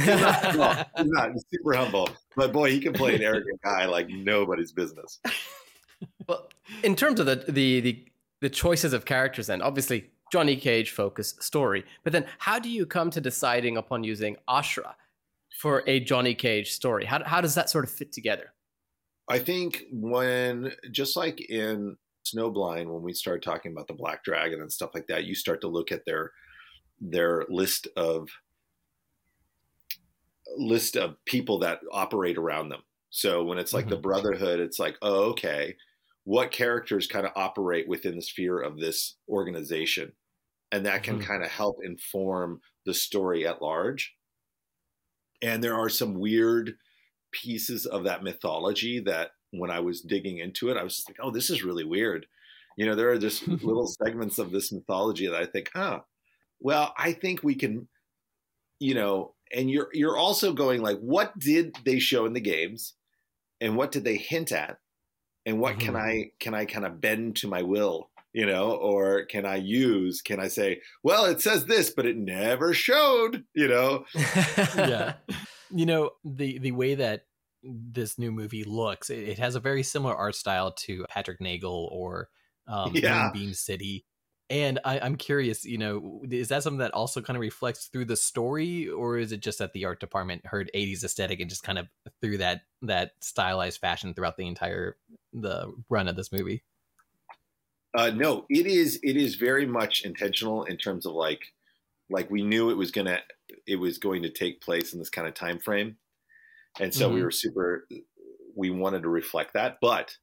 not, 0.07 0.55
no, 0.55 1.03
he's 1.03 1.11
not. 1.11 1.33
He's 1.33 1.45
super 1.51 1.75
humble, 1.75 2.11
but 2.37 2.53
boy, 2.53 2.71
he 2.71 2.81
can 2.81 2.93
play 2.93 3.15
an 3.15 3.23
arrogant 3.23 3.61
guy 3.65 3.87
like 3.87 4.09
nobody's 4.09 4.73
business. 4.73 5.21
Well, 6.27 6.49
in 6.83 6.95
terms 6.95 7.21
of 7.21 7.27
the, 7.27 7.45
the 7.49 7.81
the 7.81 8.05
the 8.41 8.51
choices 8.51 8.93
of 8.93 9.05
characters, 9.05 9.49
then 9.49 9.63
obviously 9.63 10.11
Johnny 10.31 10.57
Cage 10.57 10.91
focus 10.91 11.35
story, 11.41 11.85
but 12.05 12.13
then 12.13 12.27
how 12.39 12.59
do 12.59 12.69
you 12.69 12.87
come 12.87 13.11
to 13.11 13.21
deciding 13.21 13.77
upon 13.77 14.05
using 14.05 14.37
Ashrah 14.49 14.95
for 15.59 15.83
a 15.87 16.01
Johnny 16.01 16.35
Cage 16.35 16.73
story? 16.73 17.05
How 17.05 17.25
how 17.25 17.41
does 17.41 17.55
that 17.55 17.71
sort 17.71 17.85
of 17.85 17.91
fit 17.91 18.13
together? 18.13 18.53
I 19.29 19.39
think 19.39 19.85
when, 19.93 20.73
just 20.91 21.17
like 21.17 21.51
in 21.51 21.97
Snowblind, 22.25 22.87
when 22.87 23.03
we 23.03 23.13
start 23.13 23.43
talking 23.43 23.73
about 23.73 23.87
the 23.87 23.95
Black 23.95 24.25
Dragon 24.25 24.61
and 24.61 24.73
stuff 24.73 24.91
like 24.95 25.07
that, 25.09 25.25
you 25.25 25.35
start 25.35 25.61
to 25.63 25.69
look 25.69 25.93
at 25.93 26.05
their 26.07 26.33
their 27.01 27.45
list 27.49 27.89
of 27.97 28.29
list 30.57 30.97
of 30.97 31.17
people 31.27 31.59
that 31.61 31.81
operate 31.93 32.39
around 32.39 32.71
them. 32.71 32.83
So 33.11 33.45
when 33.45 33.59
it's 33.59 33.73
like 33.73 33.85
mm-hmm. 33.85 33.95
the 33.95 34.01
Brotherhood, 34.01 34.61
it's 34.61 34.79
like, 34.79 34.97
oh, 35.03 35.31
okay, 35.31 35.77
what 36.29 36.51
characters 36.51 37.07
kind 37.07 37.25
of 37.25 37.33
operate 37.37 37.89
within 37.89 38.15
the 38.17 38.21
sphere 38.21 38.61
of 38.61 38.79
this 38.79 39.17
organization, 39.31 40.13
and 40.71 40.85
that 40.85 41.03
can 41.03 41.19
Mhm. 41.19 41.25
kind 41.25 41.43
of 41.43 41.51
help 41.51 41.83
inform 41.83 42.61
the 42.85 42.93
story 42.93 43.47
at 43.47 43.63
large. 43.63 44.15
And 45.41 45.65
there 45.65 45.75
are 45.75 45.89
some 45.89 46.19
weird 46.19 46.79
pieces 47.33 47.87
of 47.87 48.05
that 48.05 48.23
mythology 48.23 49.01
that 49.01 49.31
when 49.53 49.71
I 49.71 49.81
was 49.81 50.03
digging 50.03 50.37
into 50.37 50.69
it, 50.69 50.77
I 50.77 50.83
was 50.83 50.97
just 50.97 51.09
like, 51.09 51.17
oh, 51.19 51.31
this 51.31 51.49
is 51.49 51.63
really 51.65 51.85
weird. 51.85 52.27
You 52.77 52.85
know, 52.85 52.95
there 52.95 53.11
are 53.11 53.19
just 53.19 53.47
little 53.49 53.87
segments 53.87 54.39
of 54.39 54.51
this 54.51 54.71
mythology 54.71 55.27
that 55.29 55.41
I 55.41 55.47
think, 55.47 55.71
huh, 55.73 56.03
well, 56.61 56.93
I 56.99 57.15
think 57.15 57.43
we 57.43 57.55
can, 57.55 57.89
you 58.81 58.93
know, 58.95 59.35
and 59.51 59.71
you're 59.71 59.89
you're 59.95 60.19
also 60.19 60.53
going 60.53 60.83
like, 60.83 60.99
what 60.99 61.39
did 61.39 61.75
they 61.87 61.99
show 62.01 62.27
in 62.27 62.35
the 62.35 62.41
games, 62.41 62.97
and 63.63 63.77
what 63.79 63.93
did 63.93 64.05
they 64.05 64.19
hint 64.19 64.53
at, 64.53 64.79
and 65.49 65.59
what 65.61 65.81
can 65.81 65.95
Mhm. 65.95 66.01
I 66.01 66.31
can 66.39 66.55
I 66.55 66.65
kind 66.67 66.85
of 66.87 67.01
bend 67.01 67.37
to 67.37 67.49
my 67.49 67.63
will, 67.63 68.11
you 68.33 68.47
know, 68.47 68.73
or 68.73 69.25
can 69.25 69.47
I 69.47 69.57
use? 69.57 70.21
Can 70.23 70.39
I 70.41 70.49
say, 70.49 70.81
well, 71.03 71.25
it 71.25 71.41
says 71.41 71.65
this, 71.67 71.91
but 71.91 72.07
it 72.07 72.17
never 72.17 72.75
showed, 72.75 73.45
you 73.55 73.69
know? 73.69 74.05
yeah. 74.77 75.15
You 75.71 75.87
know, 75.87 76.11
the 76.25 76.59
the 76.59 76.73
way 76.73 76.95
that 76.95 77.23
this 77.63 78.19
new 78.19 78.31
movie 78.31 78.65
looks, 78.65 79.11
it, 79.11 79.29
it 79.29 79.39
has 79.39 79.55
a 79.55 79.61
very 79.61 79.83
similar 79.83 80.15
art 80.15 80.35
style 80.37 80.73
to 80.73 81.05
Patrick 81.09 81.41
Nagel 81.41 81.89
or 81.93 82.29
um, 82.67 82.93
Yeah. 82.95 83.31
Moonbeam 83.35 83.55
City. 83.55 84.05
And 84.51 84.79
I, 84.85 84.99
I'm 85.01 85.17
curious, 85.17 85.65
you 85.67 85.77
know, 85.77 86.23
is 86.31 86.49
that 86.49 86.63
something 86.63 86.79
that 86.79 86.95
also 86.95 87.21
kind 87.21 87.37
of 87.37 87.43
reflects 87.43 87.89
through 87.89 88.07
the 88.07 88.17
story, 88.17 88.89
or 88.89 89.19
is 89.19 89.31
it 89.31 89.41
just 89.41 89.59
that 89.59 89.75
the 89.75 89.85
art 89.85 90.01
department 90.01 90.47
heard 90.47 90.71
'80s 90.73 91.05
aesthetic 91.05 91.41
and 91.41 91.51
just 91.51 91.63
kind 91.63 91.79
of 91.79 91.89
threw 92.23 92.39
that 92.39 92.63
that 92.81 93.13
stylized 93.23 93.81
fashion 93.81 94.15
throughout 94.15 94.39
the 94.39 94.47
entire 94.47 94.97
the 95.35 95.75
run 95.91 96.09
of 96.09 96.17
this 96.17 96.33
movie? 96.33 96.65
Uh, 97.97 98.11
no, 98.11 98.47
it 98.51 98.67
is. 98.67 99.01
It 99.03 99.17
is 99.17 99.37
very 99.37 99.67
much 99.67 100.05
intentional 100.05 100.65
in 100.65 100.77
terms 100.77 101.07
of 101.07 101.13
like, 101.15 101.41
like 102.11 102.31
we 102.31 102.43
knew 102.43 102.71
it 102.71 102.77
was 102.77 102.91
gonna, 102.93 103.21
it 103.67 103.77
was 103.77 103.99
going 103.99 104.23
to 104.23 104.31
take 104.31 104.61
place 104.63 104.93
in 104.93 104.99
this 104.99 105.11
kind 105.11 105.29
of 105.29 105.35
time 105.35 105.59
frame, 105.59 105.99
and 106.81 106.95
so 106.95 107.11
we 107.11 107.23
Mhm. 107.23 107.25
were 107.25 107.33
super. 107.33 107.89
We 108.57 108.71
wanted 108.71 109.03
to 109.05 109.09
reflect 109.11 109.55
that, 109.55 109.79
but 109.83 110.17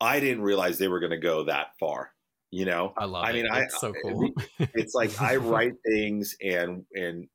I 0.00 0.20
didn't 0.20 0.44
realize 0.44 0.78
they 0.78 0.88
were 0.88 1.00
going 1.00 1.10
to 1.12 1.18
go 1.18 1.44
that 1.44 1.72
far. 1.80 2.12
You 2.50 2.64
know, 2.64 2.92
I 2.96 3.04
love 3.04 3.24
I 3.24 3.30
it. 3.30 3.34
mean, 3.34 3.46
I- 3.50 3.62
it's 3.62 3.80
so 3.80 3.92
cool. 4.02 4.30
it's 4.58 4.94
like 4.94 5.20
I 5.20 5.36
write 5.36 5.74
things 5.86 6.36
and 6.42 6.84
and 6.94 7.28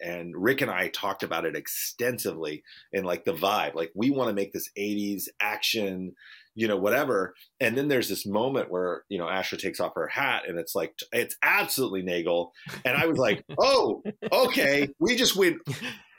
and 0.00 0.34
Rick 0.36 0.60
and 0.60 0.70
I 0.70 0.88
talked 0.88 1.22
about 1.22 1.46
it 1.46 1.56
extensively 1.56 2.62
and 2.92 3.06
like 3.06 3.24
the 3.24 3.32
vibe 3.32 3.74
like 3.74 3.90
we 3.94 4.10
want 4.10 4.28
to 4.28 4.34
make 4.34 4.52
this 4.52 4.68
80s 4.78 5.28
action 5.40 6.12
you 6.54 6.68
know 6.68 6.76
whatever 6.76 7.34
and 7.60 7.78
then 7.78 7.88
there's 7.88 8.10
this 8.10 8.26
moment 8.26 8.70
where 8.70 9.04
you 9.08 9.16
know 9.16 9.26
Ashrah 9.26 9.56
takes 9.58 9.80
off 9.80 9.94
her 9.94 10.06
hat 10.06 10.42
and 10.46 10.58
it's 10.58 10.74
like 10.74 10.92
it's 11.12 11.36
absolutely 11.42 12.02
Nagel 12.02 12.52
and 12.84 12.94
I 12.94 13.06
was 13.06 13.16
like 13.16 13.42
oh 13.58 14.02
okay 14.30 14.88
we 15.00 15.16
just 15.16 15.34
went 15.34 15.62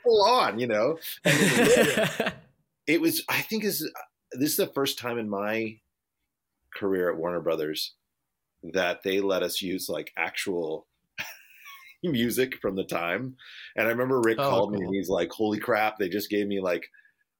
full 0.02 0.24
on 0.24 0.58
you 0.58 0.66
know 0.66 0.98
it 1.24 3.00
was 3.00 3.22
I 3.28 3.42
think 3.42 3.62
is 3.64 3.82
uh, 3.84 4.00
this 4.32 4.50
is 4.50 4.56
the 4.56 4.66
first 4.66 4.98
time 4.98 5.18
in 5.18 5.28
my 5.28 5.78
career 6.74 7.10
at 7.10 7.16
Warner 7.16 7.40
Brothers 7.40 7.94
that 8.72 9.02
they 9.02 9.20
let 9.20 9.42
us 9.42 9.62
use 9.62 9.88
like 9.88 10.12
actual 10.16 10.86
music 12.02 12.56
from 12.60 12.76
the 12.76 12.84
time. 12.84 13.36
And 13.76 13.86
I 13.86 13.90
remember 13.90 14.20
Rick 14.20 14.38
Oh, 14.40 14.48
called 14.50 14.72
me 14.72 14.80
and 14.80 14.94
he's 14.94 15.08
like, 15.08 15.30
"Holy 15.30 15.58
crap! 15.58 15.98
They 15.98 16.08
just 16.08 16.30
gave 16.30 16.46
me 16.46 16.60
like 16.60 16.88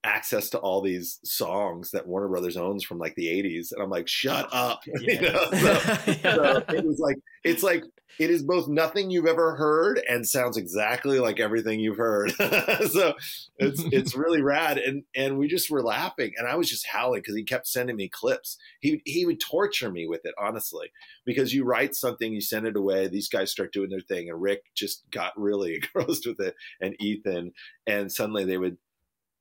access 0.05 0.51
to 0.51 0.59
all 0.59 0.81
these 0.81 1.19
songs 1.25 1.91
that 1.91 2.07
Warner 2.07 2.29
Brothers 2.29 2.57
owns 2.57 2.85
from 2.85 2.99
like 2.99 3.15
the 3.15 3.27
'80s." 3.27 3.73
And 3.73 3.83
I'm 3.83 3.91
like, 3.91 4.09
"Shut 4.09 4.49
up!" 4.53 4.81
you 4.87 5.21
know? 5.21 5.49
So, 5.59 5.75
so 5.81 6.65
it 6.69 6.85
was 6.85 6.99
like 6.99 7.17
it's 7.45 7.63
like 7.63 7.85
it 8.19 8.31
is 8.31 8.43
both 8.43 8.69
nothing 8.69 9.11
you've 9.11 9.27
ever 9.27 9.55
heard 9.55 10.01
and 10.09 10.27
sounds 10.27 10.57
exactly 10.57 11.21
like 11.21 11.39
everything 11.39 11.79
you've 11.79 11.99
heard. 11.99 12.33
so 12.33 13.15
it's 13.59 13.83
it's 13.93 14.17
really 14.17 14.43
rad. 14.43 14.79
And 14.79 15.05
and 15.15 15.39
we 15.39 15.49
just 15.49 15.71
were 15.71 15.83
laughing, 15.83 16.33
and 16.37 16.49
I 16.49 16.57
was 16.57 16.69
just 16.69 16.87
howling 16.87 17.21
because 17.21 17.37
he 17.37 17.45
kept 17.45 17.67
sending 17.67 17.97
me 17.97 18.09
clips. 18.09 18.57
He 18.81 19.03
he 19.05 19.25
would 19.27 19.41
torture 19.41 19.91
me 19.91 20.07
with 20.07 20.25
it, 20.25 20.35
honestly, 20.39 20.91
because 21.25 21.55
you 21.55 21.65
write 21.65 21.95
something, 21.95 22.33
you 22.33 22.41
send 22.41 22.67
it 22.67 22.77
away, 22.77 23.09
these 23.09 23.29
guys 23.29 23.51
start 23.53 23.73
doing 23.73 23.91
their 23.91 24.01
thing, 24.01 24.29
and 24.29 24.41
Rick 24.41 24.63
just 24.75 25.05
got 25.11 25.39
really 25.39 25.75
engrossed 25.97 26.27
with 26.27 26.41
it, 26.41 26.55
and 26.81 26.97
Ethan, 27.01 27.53
and 27.87 28.11
suddenly 28.11 28.45
they 28.45 28.59
would 28.59 28.79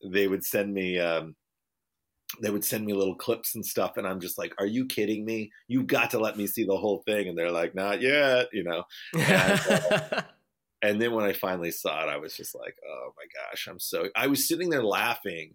they 0.03 0.27
would 0.27 0.43
send 0.43 0.73
me. 0.73 0.99
Um, 0.99 1.35
they 2.41 2.49
would 2.49 2.65
send 2.65 2.85
me 2.85 2.93
little 2.93 3.15
clips 3.15 3.55
and 3.55 3.65
stuff 3.65 3.95
and 3.95 4.05
i'm 4.05 4.19
just 4.19 4.37
like 4.37 4.53
are 4.59 4.65
you 4.65 4.85
kidding 4.85 5.23
me 5.23 5.49
you 5.69 5.81
got 5.81 6.09
to 6.09 6.19
let 6.19 6.35
me 6.35 6.45
see 6.45 6.65
the 6.65 6.75
whole 6.75 7.01
thing 7.05 7.29
and 7.29 7.37
they're 7.37 7.51
like 7.51 7.73
not 7.73 8.01
yet 8.01 8.47
you 8.51 8.63
know 8.63 8.83
and 10.81 11.01
then 11.01 11.13
when 11.13 11.23
i 11.23 11.31
finally 11.31 11.71
saw 11.71 12.03
it 12.03 12.09
i 12.09 12.17
was 12.17 12.35
just 12.35 12.53
like 12.53 12.75
oh 12.85 13.13
my 13.15 13.23
gosh 13.33 13.67
i'm 13.69 13.79
so 13.79 14.09
i 14.15 14.27
was 14.27 14.45
sitting 14.45 14.69
there 14.69 14.83
laughing 14.83 15.53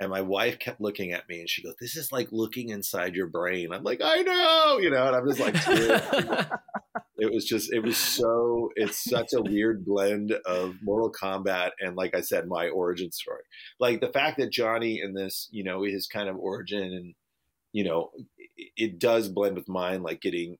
and 0.00 0.10
my 0.10 0.20
wife 0.20 0.58
kept 0.58 0.80
looking 0.80 1.12
at 1.12 1.28
me 1.28 1.38
and 1.38 1.48
she 1.48 1.62
goes 1.62 1.76
this 1.80 1.96
is 1.96 2.10
like 2.10 2.28
looking 2.32 2.70
inside 2.70 3.14
your 3.14 3.28
brain 3.28 3.72
i'm 3.72 3.84
like 3.84 4.00
i 4.02 4.20
know 4.22 4.78
you 4.80 4.90
know 4.90 5.06
and 5.06 5.14
i'm 5.14 5.28
just 5.28 5.40
like. 5.40 6.50
it 7.18 7.32
was 7.32 7.44
just 7.44 7.72
it 7.72 7.80
was 7.80 7.96
so 7.96 8.70
it's 8.76 9.02
such 9.02 9.32
a 9.32 9.42
weird 9.42 9.84
blend 9.84 10.32
of 10.46 10.76
mortal 10.82 11.12
kombat 11.12 11.70
and 11.80 11.96
like 11.96 12.14
i 12.14 12.20
said 12.20 12.46
my 12.46 12.68
origin 12.68 13.10
story 13.12 13.42
like 13.80 14.00
the 14.00 14.12
fact 14.12 14.38
that 14.38 14.50
johnny 14.52 15.00
in 15.00 15.14
this 15.14 15.48
you 15.50 15.64
know 15.64 15.82
his 15.82 16.06
kind 16.06 16.28
of 16.28 16.36
origin 16.36 16.82
and 16.92 17.14
you 17.72 17.84
know 17.84 18.10
it, 18.76 18.98
does 18.98 19.28
blend 19.28 19.56
with 19.56 19.68
mine 19.68 20.02
like 20.02 20.20
getting 20.20 20.56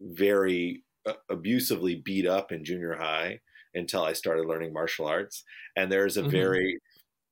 very 0.00 0.82
uh, 1.06 1.14
abusively 1.30 1.96
beat 2.04 2.26
up 2.26 2.52
in 2.52 2.64
junior 2.64 2.94
high 2.96 3.40
until 3.74 4.04
i 4.04 4.12
started 4.12 4.46
learning 4.46 4.72
martial 4.72 5.06
arts 5.06 5.44
and 5.76 5.90
there's 5.90 6.16
a 6.16 6.22
Mhm. 6.22 6.30
very 6.30 6.78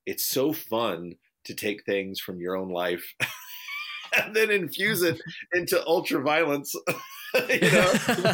it's 0.06 0.24
so 0.24 0.52
fun 0.52 1.14
to 1.44 1.54
take 1.54 1.84
things 1.84 2.20
from 2.20 2.40
your 2.40 2.56
own 2.56 2.70
life 2.70 3.14
and 4.16 4.34
then 4.36 4.50
infuse 4.50 5.02
it 5.02 5.20
into 5.52 5.84
ultra 5.86 6.22
violence. 6.22 6.74
you 7.48 7.70
know, 7.70 7.92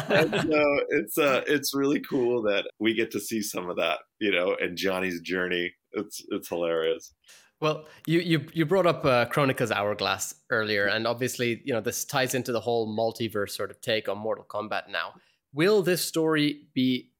and 0.09 0.31
so 0.33 0.79
it's 0.89 1.17
uh, 1.17 1.41
it's 1.47 1.73
really 1.73 2.01
cool 2.01 2.41
that 2.43 2.69
we 2.79 2.93
get 2.93 3.11
to 3.11 3.19
see 3.19 3.41
some 3.41 3.69
of 3.69 3.77
that, 3.77 3.99
you 4.19 4.31
know, 4.31 4.55
and 4.59 4.77
Johnny's 4.77 5.21
journey. 5.21 5.73
It's 5.93 6.23
it's 6.29 6.49
hilarious. 6.49 7.13
Well, 7.61 7.85
you 8.05 8.19
you 8.19 8.45
you 8.53 8.65
brought 8.65 8.85
up 8.85 9.05
uh, 9.05 9.25
Kronika's 9.25 9.71
Hourglass 9.71 10.35
earlier, 10.49 10.87
and 10.87 11.05
obviously, 11.05 11.61
you 11.65 11.73
know, 11.73 11.81
this 11.81 12.05
ties 12.05 12.33
into 12.33 12.51
the 12.51 12.59
whole 12.61 12.87
multiverse 12.87 13.51
sort 13.51 13.71
of 13.71 13.81
take 13.81 14.07
on 14.07 14.17
Mortal 14.17 14.45
Kombat. 14.49 14.89
Now, 14.89 15.13
will 15.53 15.81
this 15.81 16.03
story 16.03 16.67
be 16.73 17.11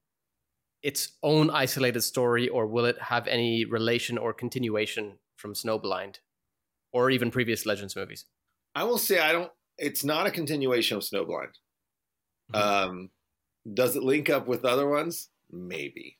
its 0.82 1.12
own 1.22 1.50
isolated 1.50 2.00
story, 2.00 2.48
or 2.48 2.66
will 2.66 2.86
it 2.86 2.98
have 3.00 3.26
any 3.26 3.66
relation 3.66 4.16
or 4.16 4.32
continuation 4.32 5.18
from 5.36 5.52
Snowblind, 5.52 6.16
or 6.92 7.10
even 7.10 7.30
previous 7.30 7.66
Legends 7.66 7.94
movies? 7.94 8.24
I 8.74 8.84
will 8.84 8.98
say 8.98 9.18
I 9.18 9.32
don't. 9.32 9.52
It's 9.76 10.04
not 10.04 10.26
a 10.26 10.30
continuation 10.30 10.96
of 10.96 11.02
Snowblind. 11.02 11.52
Mhm. 12.52 12.60
Um, 12.60 13.10
does 13.74 13.96
it 13.96 14.02
link 14.02 14.30
up 14.30 14.46
with 14.46 14.64
other 14.64 14.88
ones? 14.88 15.28
Maybe. 15.50 16.18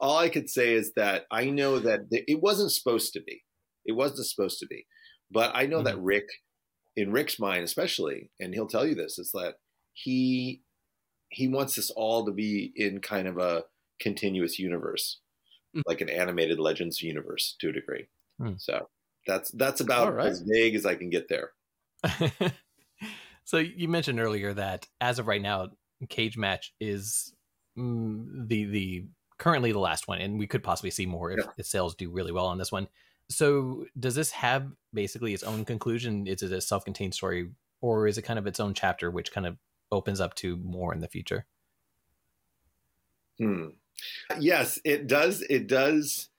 All 0.00 0.18
I 0.18 0.28
could 0.28 0.50
say 0.50 0.74
is 0.74 0.92
that 0.94 1.26
I 1.30 1.46
know 1.50 1.78
that 1.78 2.10
th- 2.10 2.24
it 2.28 2.40
wasn't 2.42 2.72
supposed 2.72 3.12
to 3.14 3.20
be. 3.20 3.44
It 3.86 3.92
wasn't 3.92 4.26
supposed 4.26 4.58
to 4.60 4.66
be. 4.66 4.86
But 5.30 5.52
I 5.54 5.66
know 5.66 5.82
that 5.82 5.98
Rick, 6.00 6.26
in 6.96 7.12
Rick's 7.12 7.38
mind 7.38 7.64
especially, 7.64 8.30
and 8.40 8.52
he'll 8.54 8.66
tell 8.66 8.86
you 8.86 8.94
this, 8.94 9.18
is 9.18 9.30
that 9.32 9.56
he 9.92 10.62
he 11.30 11.48
wants 11.48 11.74
this 11.76 11.90
all 11.90 12.24
to 12.26 12.32
be 12.32 12.72
in 12.76 13.00
kind 13.00 13.26
of 13.26 13.38
a 13.38 13.64
continuous 14.00 14.58
universe, 14.58 15.20
Mm. 15.74 15.82
like 15.86 16.00
an 16.00 16.08
animated 16.08 16.60
Legends 16.60 17.02
universe 17.02 17.56
to 17.60 17.70
a 17.70 17.72
degree. 17.72 18.06
Mm. 18.40 18.60
So 18.60 18.88
that's 19.26 19.50
that's 19.52 19.80
about 19.80 20.14
right. 20.14 20.28
as 20.28 20.42
vague 20.42 20.74
as 20.76 20.86
I 20.86 20.94
can 20.96 21.10
get 21.10 21.28
there. 21.28 21.52
so 23.44 23.58
you 23.58 23.88
mentioned 23.88 24.20
earlier 24.20 24.54
that 24.54 24.86
as 25.00 25.18
of 25.18 25.26
right 25.26 25.42
now, 25.42 25.68
Cage 26.08 26.36
Match 26.36 26.74
is 26.80 27.34
mm, 27.78 28.48
the 28.48 28.64
the 28.64 29.06
currently 29.38 29.72
the 29.72 29.78
last 29.78 30.08
one, 30.08 30.20
and 30.20 30.38
we 30.38 30.46
could 30.46 30.62
possibly 30.62 30.90
see 30.90 31.06
more 31.06 31.32
if 31.32 31.40
Yeah. 31.44 31.50
its 31.56 31.70
sales 31.70 31.94
do 31.94 32.10
really 32.10 32.32
well 32.32 32.46
on 32.46 32.58
this 32.58 32.72
one. 32.72 32.88
So 33.30 33.86
does 33.98 34.14
this 34.14 34.30
have 34.32 34.70
basically 34.92 35.34
its 35.34 35.42
own 35.42 35.64
conclusion? 35.64 36.26
Is 36.26 36.42
it 36.42 36.52
a 36.52 36.60
self-contained 36.60 37.14
story, 37.14 37.50
or 37.80 38.06
is 38.06 38.18
it 38.18 38.22
kind 38.22 38.38
of 38.38 38.46
its 38.46 38.60
own 38.60 38.74
chapter, 38.74 39.10
which 39.10 39.32
kind 39.32 39.46
of 39.46 39.58
opens 39.92 40.20
up 40.20 40.34
to 40.36 40.56
more 40.58 40.92
in 40.94 41.00
the 41.00 41.08
future? 41.08 41.46
Hmm. 43.38 43.68
Yes, 44.40 44.78
it 44.84 45.06
does. 45.06 45.42
It 45.42 45.66
does 45.66 46.30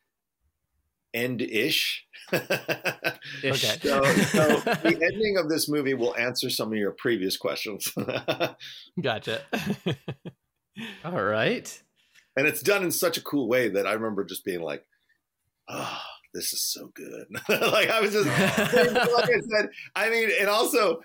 end 1.15 1.41
ish. 1.41 2.05
Ish. 2.31 2.43
Okay. 3.43 3.77
So, 3.81 4.03
so 4.03 4.59
the 4.59 4.99
ending 5.01 5.37
of 5.37 5.49
this 5.49 5.69
movie 5.69 5.93
will 5.93 6.15
answer 6.15 6.49
some 6.49 6.71
of 6.71 6.77
your 6.77 6.91
previous 6.91 7.37
questions. 7.37 7.91
Gotcha. 9.01 9.41
All 11.03 11.23
right. 11.23 11.81
and 12.35 12.47
it's 12.47 12.61
done 12.61 12.83
in 12.83 12.91
such 12.91 13.17
a 13.17 13.21
cool 13.21 13.47
way 13.47 13.69
that 13.69 13.87
I 13.87 13.93
remember 13.93 14.25
just 14.25 14.43
being 14.43 14.61
like, 14.61 14.83
oh, 15.69 16.01
this 16.33 16.51
is 16.51 16.61
so 16.61 16.91
good. 16.93 17.27
like 17.49 17.89
I 17.89 18.01
was 18.01 18.11
just, 18.11 18.27
like 18.27 19.29
I 19.29 19.39
said, 19.39 19.69
I 19.95 20.09
mean, 20.09 20.29
and 20.39 20.49
also, 20.49 21.01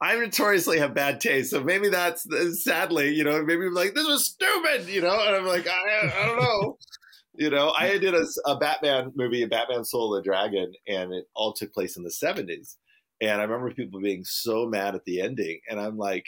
I 0.00 0.14
notoriously 0.16 0.78
have 0.78 0.94
bad 0.94 1.20
taste, 1.20 1.50
so 1.50 1.62
maybe 1.62 1.88
that's 1.88 2.26
sadly, 2.64 3.14
you 3.14 3.24
know, 3.24 3.44
maybe 3.44 3.66
I'm 3.66 3.74
like 3.74 3.94
this 3.94 4.06
was 4.06 4.26
stupid, 4.26 4.88
you 4.88 5.00
know, 5.00 5.20
and 5.26 5.36
I'm 5.36 5.46
like, 5.46 5.66
I, 5.68 6.10
I 6.12 6.26
don't 6.26 6.40
know, 6.40 6.78
you 7.38 7.50
know, 7.50 7.70
I 7.78 7.98
did 7.98 8.14
a, 8.14 8.24
a 8.46 8.58
Batman 8.58 9.12
movie, 9.14 9.42
a 9.42 9.48
Batman 9.48 9.84
Soul 9.84 10.14
of 10.14 10.22
the 10.24 10.28
Dragon, 10.28 10.72
and 10.86 11.12
it 11.14 11.26
all 11.34 11.52
took 11.52 11.72
place 11.72 11.96
in 11.96 12.02
the 12.04 12.10
'70s, 12.10 12.76
and 13.20 13.40
I 13.40 13.44
remember 13.44 13.72
people 13.74 14.00
being 14.00 14.24
so 14.24 14.66
mad 14.66 14.94
at 14.94 15.04
the 15.04 15.20
ending, 15.20 15.60
and 15.70 15.80
I'm 15.80 15.96
like, 15.96 16.26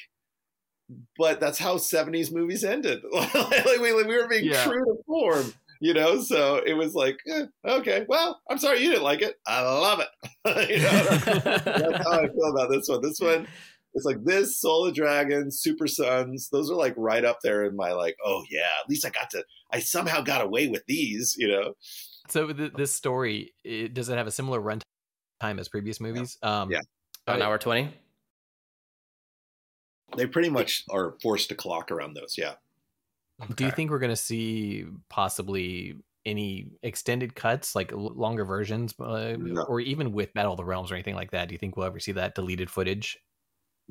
but 1.17 1.41
that's 1.41 1.59
how 1.59 1.77
'70s 1.77 2.33
movies 2.33 2.65
ended, 2.65 3.03
like 3.13 3.79
we, 3.81 3.93
we 3.93 4.05
were 4.05 4.29
being 4.29 4.51
Yeah. 4.51 4.65
true 4.65 4.85
to 4.85 4.97
form. 5.07 5.53
You 5.83 5.95
know, 5.95 6.21
so 6.21 6.57
it 6.67 6.75
was 6.75 6.95
like, 6.95 7.17
eh, 7.27 7.47
okay, 7.65 8.05
well, 8.07 8.39
I'm 8.51 8.59
sorry 8.59 8.81
you 8.81 8.91
didn't 8.91 9.03
like 9.03 9.23
it. 9.23 9.37
I 9.47 9.63
love 9.63 10.01
it. 10.01 10.09
you 10.69 10.83
know, 10.83 11.53
that's 11.65 12.05
how 12.07 12.21
I 12.21 12.27
feel 12.29 12.51
about 12.55 12.71
this 12.71 12.87
one. 12.87 13.01
This 13.01 13.19
one, 13.19 13.47
it's 13.95 14.05
like 14.05 14.23
this, 14.25 14.61
Soul 14.61 14.87
of 14.87 14.95
Dragons, 14.95 15.61
Super 15.61 15.87
Sons. 15.87 16.49
Those 16.51 16.71
are 16.71 16.77
like 16.77 16.95
right 16.97 17.25
up 17.25 17.39
there 17.43 17.65
in 17.65 17.75
my 17.77 17.93
like, 17.93 18.17
oh 18.25 18.45
yeah, 18.51 18.69
at 18.83 18.89
least 18.89 19.05
I 19.07 19.11
got 19.11 19.31
to, 19.31 19.45
I 19.73 19.81
somehow 19.81 20.21
got 20.21 20.43
away 20.45 20.69
with 20.69 20.85
these, 20.87 21.35
you 21.39 21.49
know. 21.49 21.75
so 22.29 22.53
th- 22.53 22.73
this 22.77 22.93
story 22.93 23.53
it, 23.65 23.93
does 23.95 24.09
it 24.09 24.17
have 24.17 24.27
a 24.27 24.31
similar 24.31 24.61
run 24.61 24.81
time 25.41 25.59
as 25.59 25.69
previous 25.69 26.01
movies? 26.01 26.39
Um, 26.43 26.71
Yeah. 26.71 26.81
An 27.27 27.43
hour 27.43 27.59
twenty. 27.59 27.93
They 30.17 30.27
pretty 30.27 30.51
much 30.51 30.85
are 30.91 31.15
forced 31.23 31.49
to 31.51 31.55
clock 31.55 31.91
around 31.93 32.15
those. 32.15 32.35
Yeah. 32.37 32.55
Do 33.55 33.65
you 33.65 33.71
think 33.71 33.91
we're 33.91 34.01
going 34.01 34.11
to 34.11 34.17
see 34.17 34.85
possibly 35.09 35.97
any 36.27 36.67
extended 36.83 37.35
cuts, 37.35 37.75
like 37.75 37.93
l- 37.93 38.13
longer 38.15 38.45
versions, 38.45 38.93
uh, 39.01 39.37
No. 39.39 39.63
or 39.63 39.81
even 39.81 40.13
with 40.13 40.35
Battle 40.35 40.53
of 40.53 40.57
the 40.59 40.65
Realms 40.65 40.91
or 40.91 40.95
anything 40.95 41.15
like 41.15 41.31
that? 41.31 41.49
Do 41.49 41.55
you 41.55 41.59
think 41.59 41.77
we'll 41.77 41.87
ever 41.87 42.01
see 42.01 42.13
that 42.13 42.35
deleted 42.35 42.69
footage? 42.69 43.19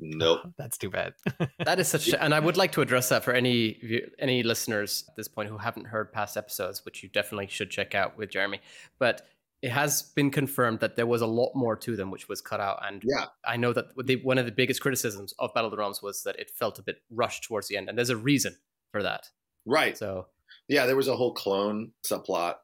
Nope. 0.00 0.40
That's 0.58 0.78
too 0.78 0.90
bad. 0.90 1.14
That 1.64 1.78
is 1.78 1.88
such, 1.88 2.08
and 2.14 2.34
I 2.34 2.40
would 2.40 2.56
like 2.56 2.72
to 2.72 2.80
address 2.80 3.10
that 3.10 3.22
for 3.22 3.32
any 3.32 3.74
view- 3.74 4.10
any 4.18 4.42
listeners 4.42 5.04
at 5.08 5.14
this 5.16 5.28
point 5.28 5.48
who 5.50 5.58
haven't 5.58 5.86
heard 5.86 6.10
past 6.12 6.36
episodes, 6.36 6.84
which 6.84 7.02
you 7.02 7.08
definitely 7.10 7.46
should 7.48 7.70
check 7.70 7.94
out 7.94 8.16
with 8.16 8.30
Jeremy. 8.30 8.60
But 8.98 9.26
it 9.62 9.70
has 9.70 10.00
been 10.02 10.30
confirmed 10.30 10.80
that 10.80 10.96
there 10.96 11.06
was 11.06 11.20
a 11.20 11.26
lot 11.26 11.52
more 11.54 11.76
to 11.76 11.94
them, 11.96 12.10
which 12.10 12.28
was 12.30 12.40
cut 12.40 12.60
out. 12.60 12.78
And 12.82 13.02
Yeah. 13.04 13.26
I 13.46 13.58
know 13.58 13.74
that 13.74 13.94
the, 14.06 14.16
one 14.16 14.38
of 14.38 14.46
the 14.46 14.52
biggest 14.52 14.80
criticisms 14.80 15.34
of 15.38 15.52
Battle 15.52 15.66
of 15.68 15.72
the 15.72 15.76
Realms 15.76 16.00
was 16.00 16.22
that 16.22 16.38
it 16.38 16.50
felt 16.50 16.78
a 16.78 16.82
bit 16.82 17.02
rushed 17.10 17.44
towards 17.44 17.68
the 17.68 17.76
end, 17.76 17.88
and 17.90 17.98
there's 17.98 18.08
a 18.08 18.16
reason 18.16 18.56
for 18.90 19.02
that. 19.02 19.28
Right. 19.66 19.98
So 19.98 20.28
Yeah. 20.66 20.86
There 20.86 20.96
was 20.96 21.08
a 21.08 21.16
whole 21.16 21.34
clone 21.34 21.92
subplot 22.04 22.54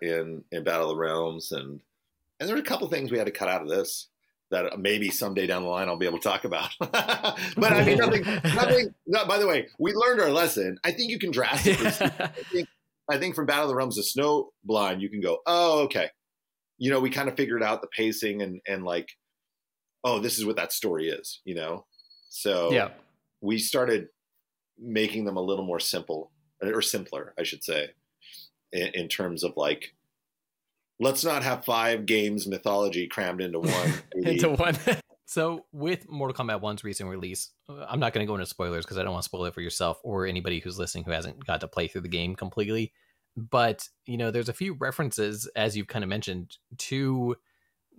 in 0.00 0.44
in 0.52 0.62
Battle 0.64 0.90
of 0.90 0.96
the 0.96 1.00
Realms, 1.02 1.50
and 1.50 1.80
and 2.38 2.48
there 2.48 2.54
were 2.56 2.62
a 2.62 2.64
couple 2.64 2.88
things 2.88 3.10
we 3.10 3.18
had 3.18 3.26
to 3.26 3.32
cut 3.32 3.48
out 3.48 3.62
of 3.62 3.68
this 3.68 4.08
that 4.52 4.78
maybe 4.78 5.10
someday 5.10 5.46
down 5.46 5.62
the 5.62 5.68
line 5.68 5.88
I'll 5.88 5.96
be 5.96 6.06
able 6.06 6.18
to 6.18 6.28
talk 6.28 6.44
about. 6.44 6.70
but 6.78 7.42
I 7.58 7.84
mean, 7.84 7.98
nothing. 7.98 8.22
Nothing. 8.44 8.94
No, 9.06 9.24
by 9.26 9.38
the 9.38 9.46
way, 9.46 9.66
we 9.78 9.92
learned 9.92 10.20
our 10.20 10.30
lesson. 10.30 10.78
I 10.84 10.92
think 10.92 11.10
you 11.10 11.18
can 11.18 11.30
drastically. 11.30 11.86
I 12.20 12.28
think, 12.52 12.68
I 13.10 13.18
think 13.18 13.34
from 13.34 13.46
Battle 13.46 13.64
of 13.64 13.68
the 13.70 13.74
Realms 13.74 13.98
of 13.98 14.04
Snow 14.04 14.50
Blind, 14.62 15.00
you 15.00 15.08
can 15.08 15.20
go, 15.20 15.38
oh, 15.46 15.80
okay. 15.84 16.10
You 16.78 16.90
know, 16.90 17.00
we 17.00 17.10
kind 17.10 17.28
of 17.28 17.36
figured 17.36 17.62
out 17.62 17.80
the 17.80 17.88
pacing 17.88 18.42
and 18.42 18.60
and 18.68 18.84
like, 18.84 19.08
oh, 20.04 20.18
this 20.18 20.38
is 20.38 20.44
what 20.44 20.56
that 20.56 20.72
story 20.72 21.08
is. 21.08 21.40
You 21.44 21.54
know, 21.54 21.86
so 22.28 22.70
yeah, 22.72 22.90
we 23.40 23.58
started 23.58 24.08
making 24.78 25.24
them 25.24 25.36
a 25.36 25.42
little 25.42 25.64
more 25.64 25.80
simple 25.80 26.30
or 26.62 26.82
simpler, 26.82 27.34
I 27.38 27.42
should 27.42 27.64
say, 27.64 27.90
in, 28.70 28.88
in 28.94 29.08
terms 29.08 29.44
of 29.44 29.52
like, 29.56 29.94
let's 31.00 31.24
not 31.24 31.42
have 31.42 31.64
five 31.64 32.06
games 32.06 32.46
mythology 32.46 33.06
crammed 33.08 33.40
into 33.40 33.60
one. 33.60 33.92
into 34.14 34.50
one. 34.50 34.76
so, 35.26 35.64
with 35.72 36.08
Mortal 36.08 36.34
Kombat 36.44 36.60
1's 36.60 36.84
recent 36.84 37.08
release, 37.08 37.50
uh, 37.68 37.84
I'm 37.88 38.00
not 38.00 38.12
going 38.12 38.24
to 38.26 38.30
go 38.30 38.34
into 38.34 38.46
spoilers 38.46 38.84
because 38.84 38.98
I 38.98 39.02
don't 39.02 39.12
want 39.12 39.22
to 39.22 39.28
spoil 39.28 39.44
it 39.46 39.54
for 39.54 39.60
yourself 39.60 39.98
or 40.02 40.26
anybody 40.26 40.60
who's 40.60 40.78
listening 40.78 41.04
who 41.04 41.10
hasn't 41.12 41.44
got 41.46 41.60
to 41.60 41.68
play 41.68 41.88
through 41.88 42.02
the 42.02 42.08
game 42.08 42.34
completely. 42.36 42.92
But, 43.36 43.88
you 44.04 44.18
know, 44.18 44.30
there's 44.30 44.50
a 44.50 44.52
few 44.54 44.74
references, 44.74 45.48
as 45.56 45.76
you've 45.76 45.86
kind 45.88 46.02
of 46.04 46.08
mentioned, 46.10 46.58
to 46.78 47.36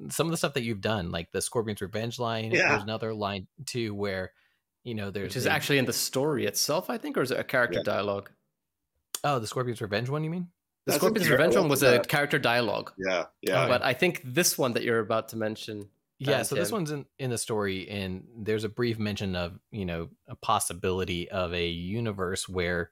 some 0.09 0.27
of 0.27 0.31
the 0.31 0.37
stuff 0.37 0.53
that 0.53 0.63
you've 0.63 0.81
done, 0.81 1.09
like 1.11 1.31
the 1.31 1.41
Scorpion's 1.41 1.81
Revenge 1.81 2.19
line. 2.19 2.51
Yeah. 2.51 2.69
There's 2.69 2.83
another 2.83 3.13
line, 3.15 3.47
too, 3.65 3.95
where, 3.95 4.31
you 4.83 4.93
know, 4.93 5.09
there's 5.09 5.29
which 5.29 5.37
is 5.37 5.45
a- 5.47 5.51
actually 5.51 5.79
in 5.79 5.85
the 5.85 5.93
story 5.93 6.45
itself, 6.45 6.89
I 6.89 6.99
think, 6.99 7.17
or 7.17 7.21
is 7.23 7.31
it 7.31 7.39
a 7.39 7.43
character 7.43 7.79
Yeah. 7.79 7.83
dialogue? 7.93 8.29
Oh, 9.23 9.39
the 9.39 9.47
Scorpion's 9.47 9.81
Revenge 9.81 10.09
one, 10.09 10.23
you 10.23 10.29
mean? 10.29 10.49
The 10.85 10.91
That's 10.91 10.97
Scorpion's 10.97 11.29
Revenge 11.29 11.55
one 11.55 11.69
was 11.69 11.81
a 11.81 11.91
that's 11.91 12.07
a- 12.07 12.09
character 12.09 12.37
dialogue, 12.39 12.91
yeah, 12.97 13.25
yeah. 13.41 13.67
but 13.67 13.81
I 13.83 13.93
think 13.93 14.21
this 14.25 14.57
one 14.57 14.73
that 14.73 14.83
you're 14.83 14.99
about 14.99 15.29
to 15.29 15.37
mention, 15.37 15.89
Yeah, 16.19 16.35
Thank 16.37 16.45
so 16.47 16.55
this 16.55 16.71
one's 16.73 16.91
in, 16.91 17.05
in 17.17 17.29
the 17.29 17.37
story, 17.37 17.87
and 17.89 18.25
there's 18.37 18.65
a 18.65 18.69
brief 18.69 18.99
mention 18.99 19.35
of, 19.37 19.57
you 19.71 19.85
know, 19.85 20.09
a 20.27 20.35
possibility 20.35 21.29
of 21.29 21.53
a 21.53 21.67
universe 21.69 22.49
where 22.49 22.91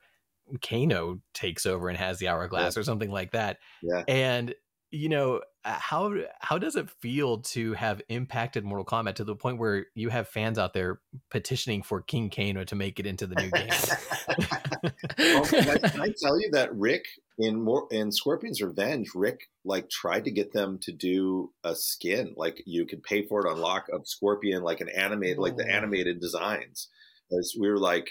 Kano 0.62 1.21
takes 1.34 1.65
over 1.65 1.89
and 1.89 1.97
has 1.97 2.19
the 2.19 2.30
hourglass 2.30 2.77
or 2.77 2.84
something 2.84 3.12
like 3.12 3.32
that. 3.32 3.58
Yeah. 3.81 4.04
And, 4.08 4.56
you 4.89 5.10
know, 5.10 5.42
uh, 5.63 5.77
how 5.79 6.13
how 6.39 6.58
does 6.58 6.75
it 6.75 6.89
feel 6.89 7.39
to 7.39 7.73
have 7.73 8.02
impacted 8.10 8.63
Mortal 8.63 8.83
Kombat 8.85 9.15
to 9.15 9.23
the 9.23 9.35
point 9.35 9.60
where 9.60 9.85
you 9.96 10.10
have 10.10 10.27
fans 10.27 10.58
out 10.58 10.73
there 10.73 11.00
petitioning 11.29 11.83
for 11.83 12.02
King 12.02 12.29
Kano 12.29 12.63
to 12.65 12.75
make 12.75 13.00
it 13.00 13.06
into 13.06 13.27
the 13.27 13.35
new 13.35 13.52
game? 13.52 13.69
Well, 15.17 15.46
can, 15.46 15.69
I, 15.69 15.77
can 15.77 16.02
I 16.02 16.13
tell 16.19 16.39
you 16.42 16.50
that 16.54 16.75
Rick 16.75 17.06
in 17.42 17.62
more 17.62 17.87
in 17.92 18.12
Scorpion's 18.12 18.62
Revenge, 18.62 19.10
Rick 19.15 19.42
like 19.65 19.89
tried 19.89 20.25
to 20.25 20.31
get 20.31 20.54
them 20.54 20.77
to 20.83 20.92
do 20.92 21.52
a 21.63 21.75
skin, 21.75 22.33
like 22.37 22.62
you 22.65 22.85
could 22.85 23.04
pay 23.04 23.25
for 23.27 23.46
it 23.46 23.50
on 23.52 23.60
lock 23.60 23.87
of 23.92 24.08
Scorpion, 24.08 24.63
like 24.63 24.81
an 24.81 24.89
animated, 24.89 25.37
like 25.39 25.58
the 25.58 25.65
Oh. 25.65 25.75
animated 25.75 26.19
designs. 26.19 26.89
As 27.37 27.54
we 27.60 27.69
were 27.69 27.77
like, 27.79 28.10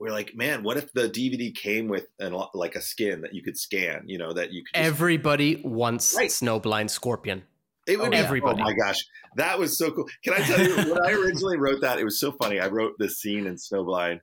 we 0.00 0.08
are 0.08 0.12
like, 0.12 0.34
man, 0.34 0.62
what 0.64 0.76
if 0.76 0.92
the 0.92 1.08
DVD 1.08 1.54
came 1.54 1.88
with 1.88 2.06
an 2.18 2.34
like 2.54 2.74
a 2.74 2.80
skin 2.82 3.20
that 3.22 3.34
you 3.34 3.42
could 3.42 3.56
scan, 3.56 4.02
you 4.06 4.18
know, 4.18 4.32
that 4.32 4.52
you 4.52 4.62
could 4.64 4.74
just, 4.74 4.86
Everybody 4.86 5.62
wants 5.64 6.14
Right. 6.16 6.30
Snowblind 6.30 6.90
Scorpion. 6.90 7.44
It 7.86 7.98
would 7.98 8.08
Oh, 8.08 8.10
be. 8.10 8.16
Everybody. 8.16 8.60
Oh 8.60 8.64
my 8.64 8.72
gosh, 8.74 9.04
that 9.36 9.58
was 9.58 9.78
so 9.78 9.92
cool. 9.92 10.08
Can 10.24 10.32
I 10.34 10.38
tell 10.38 10.60
you 10.60 10.74
when 10.92 11.04
I 11.04 11.12
originally 11.12 11.58
wrote 11.58 11.82
that? 11.82 11.98
It 11.98 12.04
was 12.04 12.18
so 12.18 12.32
funny. 12.32 12.58
I 12.58 12.66
wrote 12.68 12.94
this 12.98 13.18
scene 13.20 13.46
in 13.46 13.56
Snowblind 13.56 14.20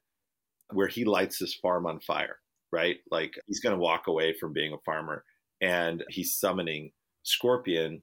where 0.74 0.88
he 0.88 1.06
lights 1.06 1.38
his 1.40 1.54
farm 1.56 1.86
on 1.86 2.00
fire. 2.00 2.38
Right, 2.72 2.98
like 3.12 3.38
he's 3.48 3.60
going 3.60 3.76
to 3.76 3.82
walk 3.82 4.08
away 4.08 4.34
from 4.34 4.54
being 4.54 4.74
a 4.74 4.78
farmer, 4.86 5.26
and 5.60 6.04
he's 6.10 6.38
summoning 6.38 6.92
Scorpion 7.24 8.02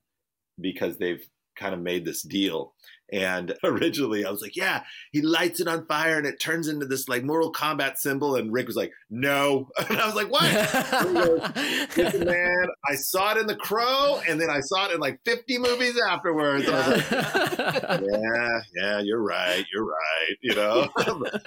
because 0.61 0.99
they've 0.99 1.27
kind 1.57 1.75
of 1.75 1.81
made 1.81 2.05
this 2.05 2.23
deal. 2.23 2.75
And 3.11 3.55
originally, 3.65 4.25
I 4.25 4.31
was 4.31 4.43
like, 4.43 4.57
"Yeah, 4.57 4.83
he 5.13 5.23
lights 5.23 5.61
it 5.61 5.69
on 5.69 5.87
fire, 5.87 6.19
and 6.19 6.27
it 6.27 6.41
turns 6.41 6.69
into 6.69 6.87
this 6.87 7.09
like 7.09 7.25
Mortal 7.25 7.53
Kombat 7.53 7.97
symbol." 7.97 8.37
And 8.37 8.53
Rick 8.53 8.67
was 8.67 8.77
like, 8.77 8.93
"No," 9.11 9.69
and 9.89 9.99
I 9.99 10.07
was 10.07 10.15
like, 10.15 10.31
"What?" 10.31 10.43
Listen, 11.97 12.27
man, 12.27 12.67
I 12.89 12.95
saw 12.95 13.33
it 13.33 13.39
in 13.39 13.47
The 13.47 13.57
Crow, 13.57 14.21
and 14.29 14.41
then 14.41 14.51
I 14.51 14.61
saw 14.61 14.87
it 14.87 14.95
in 14.95 15.01
like 15.01 15.21
50 15.25 15.59
movies 15.59 15.99
afterwards. 15.99 16.67
Was 16.67 16.87
like, 16.89 17.11
yeah, 17.11 18.61
yeah, 18.77 19.01
you're 19.01 19.23
right, 19.23 19.65
you're 19.73 19.87
right, 19.87 20.37
you 20.43 20.55
know. 20.55 20.89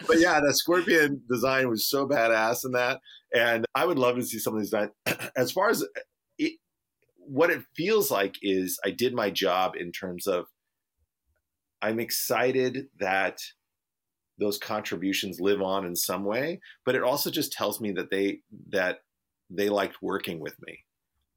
but 0.07 0.19
yeah, 0.19 0.39
the 0.39 0.53
Scorpion 0.53 1.21
design 1.29 1.69
was 1.69 1.87
so 1.87 2.07
badass 2.07 2.65
in 2.65 2.71
that, 2.71 2.99
and 3.33 3.65
I 3.75 3.85
would 3.85 3.99
love 3.99 4.15
to 4.15 4.23
see 4.23 4.39
some 4.39 4.55
of 4.55 4.59
these 4.59 4.71
done. 4.71 4.91
As 5.35 5.51
far 5.51 5.69
as 5.69 5.85
it, 6.37 6.53
what 7.17 7.49
it 7.49 7.61
feels 7.75 8.11
like 8.11 8.35
is, 8.41 8.79
I 8.83 8.91
did 8.91 9.13
my 9.13 9.29
job 9.29 9.75
in 9.75 9.91
terms 9.91 10.27
of 10.27 10.45
I'm 11.81 11.99
excited 11.99 12.89
that 12.99 13.41
those 14.37 14.57
contributions 14.57 15.39
live 15.39 15.61
on 15.61 15.85
in 15.85 15.95
some 15.95 16.23
way, 16.25 16.59
but 16.85 16.95
it 16.95 17.03
also 17.03 17.29
just 17.29 17.51
tells 17.53 17.79
me 17.79 17.91
that 17.93 18.09
they 18.09 18.41
that 18.69 18.99
they 19.49 19.69
liked 19.69 20.01
working 20.01 20.39
with 20.39 20.55
me. 20.65 20.79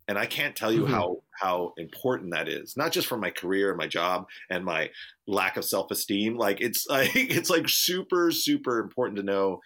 And 0.09 0.19
I 0.19 0.27
can't 0.27 0.57
tell 0.57 0.73
you 0.73 0.85
Mhm. 0.85 0.87
how 0.87 1.23
how 1.41 1.75
important 1.79 2.33
that 2.33 2.49
is, 2.49 2.77
not 2.77 2.93
just 2.93 3.09
for 3.09 3.19
my 3.19 3.31
career 3.31 3.71
and 3.71 3.79
my 3.79 3.89
job 3.89 4.27
and 4.51 4.65
my 4.65 4.91
lack 5.27 5.57
of 5.57 5.65
self-esteem. 5.65 6.37
Like 6.37 6.61
it's 6.61 6.87
like 6.91 7.13
it's 7.17 7.51
like 7.51 7.69
super, 7.69 8.33
super 8.33 8.81
important 8.81 9.19
to 9.19 9.25
know 9.25 9.61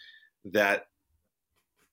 that 0.46 0.88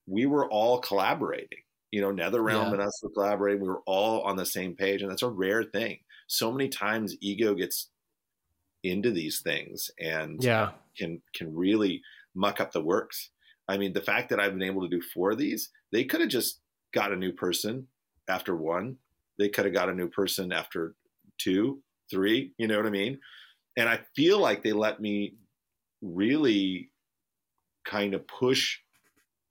we 0.06 0.26
were 0.26 0.48
all 0.50 0.80
collaborating. 0.80 1.58
You 1.92 2.00
know, 2.00 2.12
NetherRealm 2.12 2.72
Yeah. 2.72 2.72
and 2.72 2.82
us 2.82 3.00
were 3.02 3.10
collaborating. 3.10 3.62
We 3.62 3.68
were 3.68 3.82
all 3.86 4.22
on 4.22 4.36
the 4.36 4.46
same 4.46 4.74
page, 4.76 5.02
and 5.02 5.10
that's 5.10 5.22
a 5.22 5.30
rare 5.30 5.64
thing. 5.64 6.00
So 6.26 6.52
many 6.52 6.68
times 6.68 7.16
ego 7.20 7.54
gets 7.54 7.90
into 8.90 9.10
these 9.10 9.40
things 9.40 9.90
and 10.00 10.42
yeah. 10.42 10.70
can 10.96 11.22
can 11.34 11.54
really 11.54 12.02
muck 12.34 12.60
up 12.60 12.72
the 12.72 12.82
works. 12.82 13.30
I 13.68 13.78
mean, 13.78 13.92
the 13.92 14.00
fact 14.00 14.28
that 14.30 14.40
I've 14.40 14.52
been 14.52 14.62
able 14.62 14.82
to 14.82 14.88
do 14.88 15.02
four 15.02 15.32
of 15.32 15.38
these, 15.38 15.70
they 15.92 16.04
could 16.04 16.20
have 16.20 16.30
just 16.30 16.60
got 16.94 17.12
a 17.12 17.16
new 17.16 17.32
person 17.32 17.88
after 18.28 18.56
one. 18.56 18.96
They 19.38 19.48
could 19.48 19.64
have 19.64 19.74
got 19.74 19.88
a 19.88 19.94
new 19.94 20.08
person 20.08 20.52
after 20.52 20.94
two, 21.38 21.82
three. 22.10 22.52
You 22.58 22.68
know 22.68 22.76
what 22.76 22.86
I 22.86 22.90
mean? 22.90 23.18
And 23.76 23.88
I 23.88 24.00
feel 24.14 24.38
like 24.38 24.62
they 24.62 24.72
let 24.72 25.00
me 25.00 25.34
really 26.00 26.90
kind 27.84 28.14
of 28.14 28.26
push 28.26 28.78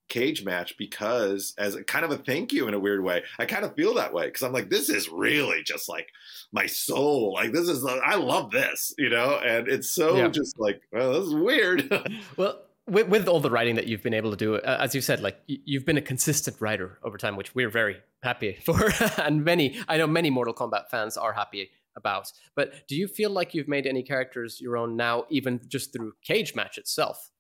cage 0.07 0.43
match 0.45 0.77
because 0.77 1.53
as 1.57 1.75
a 1.75 1.83
kind 1.83 2.05
of 2.05 2.11
a 2.11 2.17
thank 2.17 2.53
you 2.53 2.67
in 2.67 2.73
a 2.73 2.79
weird 2.79 3.03
way 3.03 3.23
i 3.39 3.45
kind 3.45 3.65
of 3.65 3.73
feel 3.75 3.93
that 3.95 4.13
way 4.13 4.25
because 4.27 4.43
i'm 4.43 4.53
like 4.53 4.69
this 4.69 4.87
is 4.89 5.09
really 5.09 5.63
just 5.63 5.89
like 5.89 6.07
my 6.51 6.65
soul 6.67 7.33
like 7.33 7.51
this 7.51 7.67
is 7.67 7.83
i 8.05 8.15
love 8.15 8.51
this 8.51 8.93
you 8.97 9.09
know 9.09 9.39
and 9.43 9.67
it's 9.67 9.91
so 9.91 10.15
Yeah. 10.17 10.27
just 10.27 10.59
like 10.59 10.81
well 10.91 11.13
this 11.13 11.23
is 11.27 11.33
weird 11.33 11.91
Well, 12.37 12.61
with, 12.87 13.07
with 13.07 13.27
all 13.27 13.39
the 13.39 13.49
writing 13.49 13.75
that 13.77 13.87
you've 13.87 14.03
been 14.03 14.13
able 14.13 14.29
to 14.29 14.37
do, 14.37 14.55
uh, 14.57 14.77
as 14.79 14.93
you 14.93 15.01
said, 15.01 15.19
like 15.19 15.39
you've 15.47 15.85
been 15.87 15.97
a 15.97 16.01
consistent 16.03 16.57
writer 16.61 16.99
over 17.03 17.17
time, 17.17 17.35
which 17.35 17.55
we're 17.55 17.67
very 17.71 17.97
happy 18.21 18.59
for, 18.63 18.91
and 19.17 19.43
many 19.43 19.79
I 19.87 19.97
know 19.97 20.05
many 20.05 20.29
Mortal 20.29 20.53
Kombat 20.53 20.89
fans 20.91 21.17
are 21.17 21.33
happy 21.33 21.71
about. 21.97 22.31
But 22.55 22.87
do 22.87 22.95
you 22.95 23.07
feel 23.07 23.31
like 23.31 23.55
you've 23.55 23.67
made 23.67 23.87
any 23.87 24.03
characters 24.03 24.61
your 24.61 24.77
own 24.77 24.95
now, 24.95 25.25
even 25.31 25.61
just 25.67 25.93
through 25.93 26.13
Cage 26.23 26.53
Match 26.53 26.77
itself? 26.77 27.31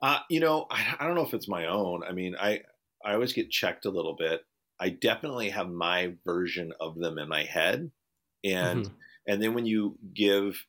Uh, 0.00 0.18
you 0.30 0.40
know, 0.40 0.66
I, 0.70 0.96
I 1.00 1.06
don't 1.06 1.14
know 1.16 1.26
if 1.26 1.34
it's 1.34 1.48
my 1.48 1.66
own. 1.66 2.02
I 2.08 2.12
mean, 2.12 2.36
I 2.38 2.60
I 3.04 3.14
always 3.14 3.32
get 3.32 3.50
checked 3.50 3.84
a 3.86 3.90
little 3.90 4.14
bit. 4.16 4.42
I 4.80 4.90
definitely 4.90 5.50
have 5.50 5.68
my 5.68 6.14
version 6.24 6.72
of 6.80 6.96
them 6.98 7.18
in 7.18 7.28
my 7.28 7.44
head, 7.44 7.90
and 8.44 8.86
Mhm. 8.86 8.90
and 9.26 9.42
then 9.42 9.54
when 9.54 9.66
you 9.66 9.98
give 10.14 10.64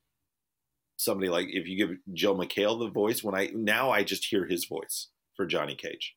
somebody 0.98 1.30
like 1.30 1.48
if 1.50 1.68
you 1.68 1.78
give 1.78 1.98
Joel 2.14 2.38
McHale 2.38 2.80
the 2.80 2.90
voice, 2.90 3.24
when 3.24 3.36
I 3.36 3.52
now 3.54 3.92
I 3.92 4.04
just 4.04 4.26
hear 4.26 4.46
his 4.46 4.66
voice 4.66 5.08
for 5.36 5.46
Johnny 5.46 5.76
Cage. 5.76 6.16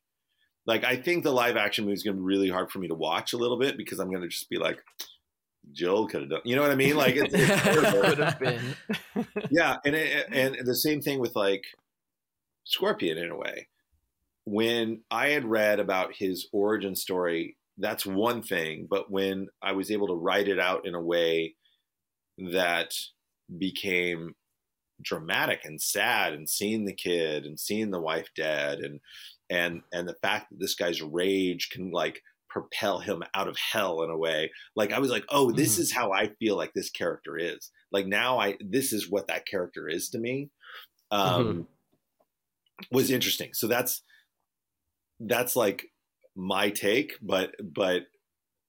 Like 0.65 0.83
I 0.83 0.95
think 0.95 1.23
the 1.23 1.31
live 1.31 1.55
action 1.57 1.85
movie 1.85 1.93
is 1.95 2.03
going 2.03 2.15
to 2.15 2.21
be 2.21 2.25
really 2.25 2.49
hard 2.49 2.71
for 2.71 2.79
me 2.79 2.87
to 2.87 2.95
watch 2.95 3.33
a 3.33 3.37
little 3.37 3.59
bit 3.59 3.77
because 3.77 3.99
I'm 3.99 4.09
going 4.09 4.21
to 4.23 4.27
just 4.29 4.49
be 4.49 4.57
like, 4.57 4.79
Joel 5.71 6.07
could 6.07 6.21
have 6.21 6.29
done. 6.29 6.41
You 6.45 6.55
know 6.55 6.61
what 6.61 6.71
I 6.71 6.75
mean? 6.75 6.95
Like 6.95 7.15
it's, 7.15 7.33
it's 7.33 7.61
terrible 7.63 8.01
Could 8.01 8.17
have 8.19 8.39
been. 8.39 8.61
yeah 9.51 9.77
and 9.85 9.93
it, 9.95 10.27
and 10.31 10.57
the 10.65 10.75
same 10.75 11.01
thing 11.01 11.19
with 11.19 11.35
like 11.35 11.63
scorpion 12.63 13.17
in 13.17 13.29
a 13.31 13.37
way. 13.37 13.67
When 14.45 15.01
i 15.09 15.29
had 15.29 15.45
read 15.45 15.79
about 15.79 16.15
his 16.15 16.47
origin 16.51 16.95
story 16.95 17.57
that's 17.77 18.05
one 18.05 18.41
thing 18.41 18.87
but 18.89 19.09
when 19.09 19.47
i 19.61 19.71
was 19.71 19.89
able 19.89 20.07
to 20.07 20.13
write 20.15 20.47
it 20.47 20.59
out 20.59 20.85
in 20.85 20.95
a 20.95 21.01
way 21.01 21.55
that 22.51 22.93
became 23.57 24.35
dramatic 25.01 25.61
and 25.65 25.81
sad 25.81 26.33
and 26.33 26.49
seeing 26.49 26.85
the 26.85 26.93
kid 26.93 27.45
and 27.45 27.59
seeing 27.59 27.91
the 27.91 28.01
wife 28.01 28.27
dead 28.35 28.79
and 28.79 28.99
and 29.49 29.81
and 29.91 30.07
the 30.07 30.15
fact 30.21 30.49
that 30.49 30.59
this 30.59 30.75
guy's 30.75 31.01
rage 31.01 31.69
can 31.71 31.91
like 31.91 32.21
propel 32.49 32.99
him 32.99 33.23
out 33.33 33.47
of 33.47 33.57
hell 33.57 34.03
in 34.03 34.09
a 34.11 34.17
way. 34.17 34.51
Like 34.75 34.91
i 34.93 34.99
was 34.99 35.09
like 35.09 35.25
oh 35.29 35.51
this 35.51 35.77
Mhm. 35.77 35.79
is 35.79 35.91
how 35.91 36.11
i 36.11 36.27
feel 36.39 36.55
like 36.55 36.73
this 36.73 36.89
character 36.89 37.37
is. 37.37 37.71
Like 37.91 38.07
now 38.07 38.39
i 38.39 38.57
this 38.59 38.93
is 38.93 39.09
what 39.09 39.27
that 39.27 39.45
character 39.47 39.87
is 39.89 40.09
to 40.09 40.19
me. 40.19 40.49
Um 41.11 41.67
was 42.91 43.11
interesting. 43.11 43.49
So 43.53 43.67
that's 43.67 44.01
that's 45.19 45.55
like 45.55 45.85
my 46.35 46.69
take 46.69 47.13
but 47.21 47.51
but 47.63 48.03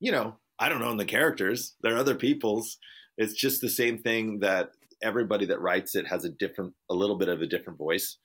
you 0.00 0.12
know 0.12 0.36
i 0.58 0.68
don't 0.68 0.82
own 0.82 0.96
the 0.96 1.04
characters. 1.04 1.74
They're 1.82 1.96
other 1.96 2.14
people's. 2.14 2.78
It's 3.16 3.34
just 3.34 3.60
the 3.60 3.68
same 3.68 3.98
thing 3.98 4.40
that 4.40 4.70
everybody 5.02 5.46
that 5.46 5.60
writes 5.60 5.94
it 5.94 6.06
has 6.06 6.24
a 6.24 6.30
different 6.30 6.74
a 6.90 6.94
little 6.94 7.16
bit 7.16 7.28
of 7.28 7.42
a 7.42 7.46
different 7.46 7.78
voice. 7.78 8.18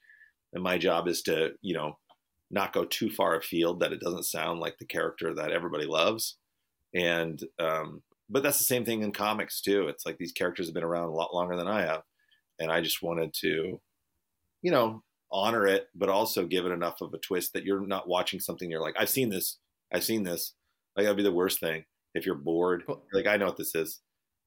And 0.53 0.63
my 0.63 0.77
job 0.77 1.07
is 1.07 1.21
to 1.23 1.51
you 1.61 1.73
know 1.73 1.97
not 2.51 2.73
go 2.73 2.85
too 2.85 3.09
far 3.09 3.35
afield 3.35 3.79
that 3.79 3.93
it 3.93 4.01
doesn't 4.01 4.23
sound 4.23 4.59
like 4.59 4.77
the 4.77 4.85
character 4.85 5.33
that 5.35 5.51
everybody 5.51 5.85
loves. 5.85 6.37
And 6.93 7.41
um 7.59 8.03
but 8.29 8.43
that's 8.43 8.59
the 8.59 8.63
same 8.63 8.85
thing 8.85 9.01
in 9.01 9.11
comics 9.11 9.61
too. 9.61 9.87
It's 9.87 10.05
like 10.05 10.17
these 10.17 10.33
characters 10.33 10.67
have 10.67 10.75
been 10.75 10.83
around 10.83 11.09
a 11.09 11.15
lot 11.15 11.33
longer 11.33 11.55
than 11.55 11.67
i 11.67 11.81
have. 11.81 12.03
And 12.59 12.71
i 12.71 12.81
just 12.81 13.01
wanted 13.01 13.33
to 13.41 13.79
you 14.61 14.71
know 14.71 15.01
honor 15.31 15.65
it 15.67 15.89
but 15.95 16.09
also 16.09 16.45
give 16.45 16.65
it 16.65 16.71
enough 16.71 17.01
of 17.01 17.13
a 17.13 17.17
twist 17.19 17.53
that 17.53 17.63
you're 17.63 17.85
not 17.85 18.07
watching 18.07 18.39
something 18.39 18.69
you're 18.69 18.81
like 18.81 18.95
i've 18.99 19.09
seen 19.09 19.29
this. 19.29 19.57
I've 19.91 20.03
seen 20.03 20.23
this. 20.23 20.53
Like 20.95 21.05
that'd 21.05 21.17
be 21.17 21.23
the 21.23 21.31
worst 21.31 21.59
thing 21.59 21.85
if 22.13 22.25
you're 22.25 22.35
bored. 22.35 22.83
Well- 22.87 23.03
like 23.13 23.27
i 23.27 23.37
know 23.37 23.45
what 23.45 23.57
this 23.57 23.75
is. 23.75 24.01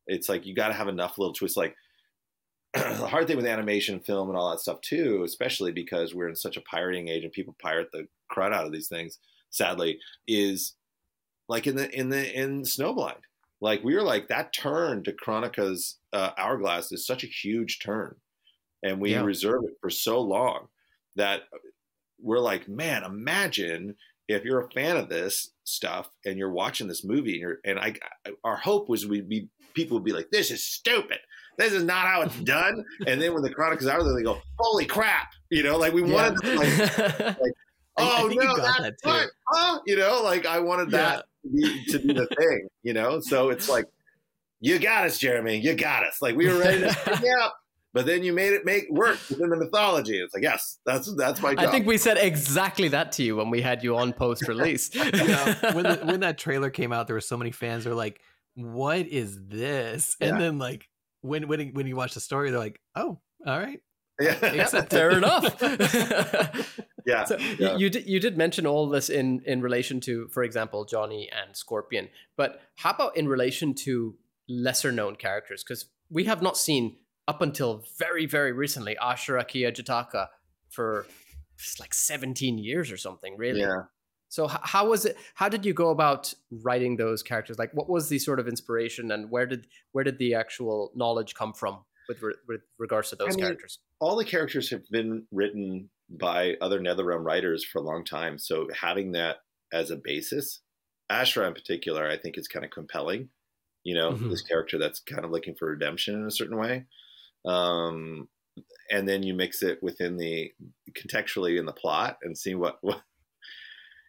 It's 0.07 0.29
like 0.29 0.47
you 0.47 0.55
got 0.55 0.69
to 0.69 0.75
have 0.75 0.89
enough 0.89 1.19
little 1.19 1.35
twists 1.35 1.57
like 1.57 1.77
the 2.75 3.07
hard 3.07 3.27
thing 3.27 3.37
with 3.37 3.47
animation 3.47 4.01
film 4.01 4.29
and 4.29 4.37
all 4.37 4.51
that 4.51 4.61
stuff 4.61 4.81
too 4.81 5.23
especially 5.25 5.73
because 5.73 6.15
we're 6.15 6.29
in 6.29 6.37
such 6.37 6.57
a 6.57 6.63
pirating 6.63 7.09
age 7.09 7.23
and 7.23 7.33
people 7.33 7.55
pirate 7.61 7.89
the 7.93 8.07
crud 8.35 8.53
out 8.53 8.67
of 8.67 8.73
these 8.73 8.89
things 8.89 9.19
sadly 9.51 9.99
is 10.27 10.75
like 11.49 11.67
in 11.67 11.77
the 11.77 11.91
in 11.91 12.09
the 12.09 12.33
in 12.33 12.63
snowblind. 12.63 13.21
Like 13.61 13.85
we 13.85 13.95
were 13.95 14.03
like 14.03 14.29
that 14.29 14.53
turn 14.53 15.05
to 15.05 15.13
Kronika's 15.13 15.99
uh, 16.13 16.31
hourglass 16.37 16.91
is 16.91 17.07
such 17.07 17.23
a 17.23 17.29
huge 17.29 17.79
turn 17.79 18.17
and 18.83 19.01
we 19.01 19.13
Yeah. 19.13 19.23
reserve 19.23 19.65
it 19.65 19.75
for 19.81 19.91
so 19.91 20.21
long 20.21 20.69
that 21.17 21.43
we're 22.21 22.39
like 22.41 22.69
man 22.69 23.05
imagine 23.05 23.95
if 24.29 24.45
you're 24.45 24.61
a 24.61 24.71
fan 24.71 24.97
of 24.97 25.09
this 25.09 25.51
stuff 25.65 26.09
and 26.25 26.39
you're 26.39 26.53
watching 26.53 26.89
this 26.89 27.05
movie 27.05 27.33
and 27.33 27.41
you're 27.41 27.59
and 27.65 27.79
i 27.79 27.95
our 28.45 28.57
hope 28.57 28.89
was 28.89 29.07
we'd 29.07 29.29
be 29.29 29.49
people 29.75 29.97
would 29.97 30.05
be 30.05 30.13
like 30.13 30.31
this 30.31 30.51
is 30.51 30.65
stupid 30.65 31.19
this 31.59 31.73
is 31.73 31.83
not 31.83 32.07
how 32.07 32.23
it's 32.23 32.39
done 32.45 32.85
and 33.07 33.21
then 33.21 33.35
when 33.35 33.43
the 33.43 33.53
chronicles 33.53 33.87
there 33.87 33.99
they 34.17 34.23
go 34.23 34.41
holy 34.59 34.87
crap 34.87 35.33
you 35.51 35.63
know 35.63 35.77
like 35.77 35.93
we 35.93 36.03
wanted 36.03 36.37
to 36.41 36.55
like 36.57 37.37
I 37.99 38.23
oh 38.23 38.27
no, 38.27 38.57
that's 38.57 38.79
that, 38.79 38.95
what? 39.03 39.29
Huh? 39.49 39.81
You 39.87 39.97
know, 39.97 40.23
like 40.23 40.47
I 40.47 40.61
wanted 40.61 40.91
that 40.93 41.27
to, 41.45 41.51
be, 41.51 41.85
to 41.91 41.99
be 41.99 42.15
the 42.15 42.27
thing. 42.39 42.69
You 42.83 42.95
know, 42.95 43.21
so 43.21 43.51
it's 43.51 43.69
like, 43.69 43.85
you 44.61 44.79
got 44.79 45.05
us, 45.05 45.19
Jeremy. 45.19 45.59
You 45.59 45.75
got 45.75 46.03
us. 46.05 46.23
Like 46.23 46.35
we 46.35 46.49
were 46.49 46.59
ready 46.59 46.81
to 46.81 46.89
up, 47.43 47.55
but 47.93 48.07
then 48.07 48.23
you 48.23 48.33
made 48.33 48.53
it 48.53 48.65
make 48.65 48.87
work 48.91 49.19
within 49.29 49.51
the 49.51 49.57
mythology. 49.57 50.19
It's 50.19 50.35
like, 50.35 50.43
yes, 50.43 50.79
that's 50.87 51.15
that's 51.17 51.41
my 51.43 51.55
job. 51.55 51.65
I 51.67 51.71
think 51.71 51.87
we 51.87 51.99
said 51.99 52.17
exactly 52.19 52.89
that 52.89 53.13
to 53.13 53.23
you 53.23 53.37
when 53.37 53.51
we 53.51 53.61
had 53.61 53.83
you 53.85 53.97
on 53.97 54.13
post 54.13 54.49
release. 54.49 54.91
yeah, 54.95 55.75
when 55.75 55.85
the, 55.85 56.01
when 56.05 56.21
that 56.21 56.39
trailer 56.39 56.71
came 56.71 56.93
out, 56.93 57.07
there 57.07 57.15
were 57.17 57.21
so 57.21 57.37
many 57.37 57.51
fans 57.51 57.85
who 57.85 57.91
were 57.91 57.97
like, 57.97 58.21
"What 58.55 59.07
is 59.07 59.39
this?" 59.47 60.17
And 60.21 60.33
Yeah. 60.33 60.39
then 60.39 60.59
like 60.59 60.89
when 61.21 61.49
when 61.49 61.73
when 61.75 61.87
you 61.87 61.97
watch 61.97 62.15
the 62.15 62.21
story, 62.21 62.51
they're 62.51 62.59
like, 62.59 62.81
"Oh, 62.95 63.21
all 63.47 63.59
right." 63.59 63.81
yeah. 64.21 64.37
Except 64.43 64.91
Fair 64.91 65.11
enough. 65.11 65.61
Yeah. 67.05 67.25
So 67.25 67.37
yeah. 67.59 67.77
you 67.77 67.91
did 67.91 68.07
you 68.07 68.21
did 68.21 68.39
mention 68.39 68.65
all 68.65 68.89
this 68.89 69.11
in 69.11 69.43
in 69.45 69.61
relation 69.61 70.01
to, 70.03 70.29
for 70.29 70.45
example, 70.45 70.85
Johnny 70.85 71.29
and 71.33 71.57
Scorpion. 71.57 72.09
But 72.37 72.61
how 72.77 72.91
about 72.91 73.17
in 73.17 73.27
relation 73.27 73.75
to 73.87 74.15
lesser 74.49 74.93
known 74.93 75.17
characters? 75.17 75.65
Because 75.65 75.87
we 76.11 76.25
have 76.25 76.43
not 76.43 76.57
seen 76.57 76.99
up 77.29 77.41
until 77.43 77.85
very 77.99 78.27
very 78.27 78.53
recently 78.53 78.97
Ashrah 79.01 79.45
Kia 79.47 79.71
Jataaka 79.73 80.29
for 80.71 81.07
like 81.79 81.95
17 81.95 82.59
years 82.59 82.91
or 82.91 82.97
something, 82.97 83.37
really. 83.37 83.61
yeah. 83.61 83.83
So 84.29 84.47
how 84.49 84.89
was 84.89 85.05
it? 85.05 85.17
How 85.35 85.51
did 85.51 85.67
you 85.67 85.75
go 85.75 85.91
about 85.91 86.33
writing 86.51 86.97
those 86.97 87.23
characters? 87.23 87.59
Like, 87.59 87.71
what 87.75 87.89
was 87.91 88.09
the 88.09 88.19
sort 88.19 88.41
of 88.41 88.49
inspiration, 88.49 89.11
and 89.13 89.31
where 89.31 89.45
did 89.47 89.67
where 89.93 90.05
did 90.05 90.17
the 90.19 90.35
actual 90.35 90.91
knowledge 90.95 91.35
come 91.35 91.53
from 91.53 91.85
with 92.09 92.23
re- 92.23 92.35
with 92.49 92.63
regards 92.79 93.11
to 93.11 93.17
those 93.17 93.29
I 93.29 93.37
mean, 93.37 93.45
characters? 93.45 93.79
all 94.01 94.17
the 94.17 94.25
characters 94.25 94.71
have 94.71 94.89
been 94.91 95.27
written 95.31 95.91
by 96.09 96.55
other 96.63 96.81
NetherRealm 96.81 97.25
writers 97.25 97.63
for 97.63 97.79
a 97.79 97.83
long 97.83 98.05
time. 98.07 98.39
So 98.39 98.69
having 98.75 99.13
that 99.13 99.37
as 99.71 99.91
a 99.91 99.97
basis, 99.97 100.61
Ashrah 101.11 101.49
in 101.49 101.55
particular, 101.55 102.09
I 102.09 102.17
think 102.17 102.39
is 102.39 102.49
kind 102.49 102.65
of 102.65 102.71
compelling. 102.71 103.29
You 103.85 103.95
know, 103.97 104.13
Mhm. 104.13 104.31
this 104.31 104.43
character 104.43 104.79
that's 104.79 105.01
kind 105.01 105.25
of 105.27 105.31
looking 105.31 105.55
for 105.57 105.69
redemption 105.69 106.15
in 106.15 106.27
a 106.27 106.31
certain 106.31 106.57
way. 106.57 106.87
Um, 107.45 108.29
and 108.91 109.09
then 109.09 109.23
you 109.23 109.35
mix 109.35 109.63
it 109.63 109.83
within 109.83 110.17
the 110.17 110.53
contextually 110.93 111.59
in 111.59 111.67
the 111.67 111.73
plot 111.73 112.19
and 112.23 112.37
see 112.37 112.55
what, 112.55 112.79
what 112.83 113.03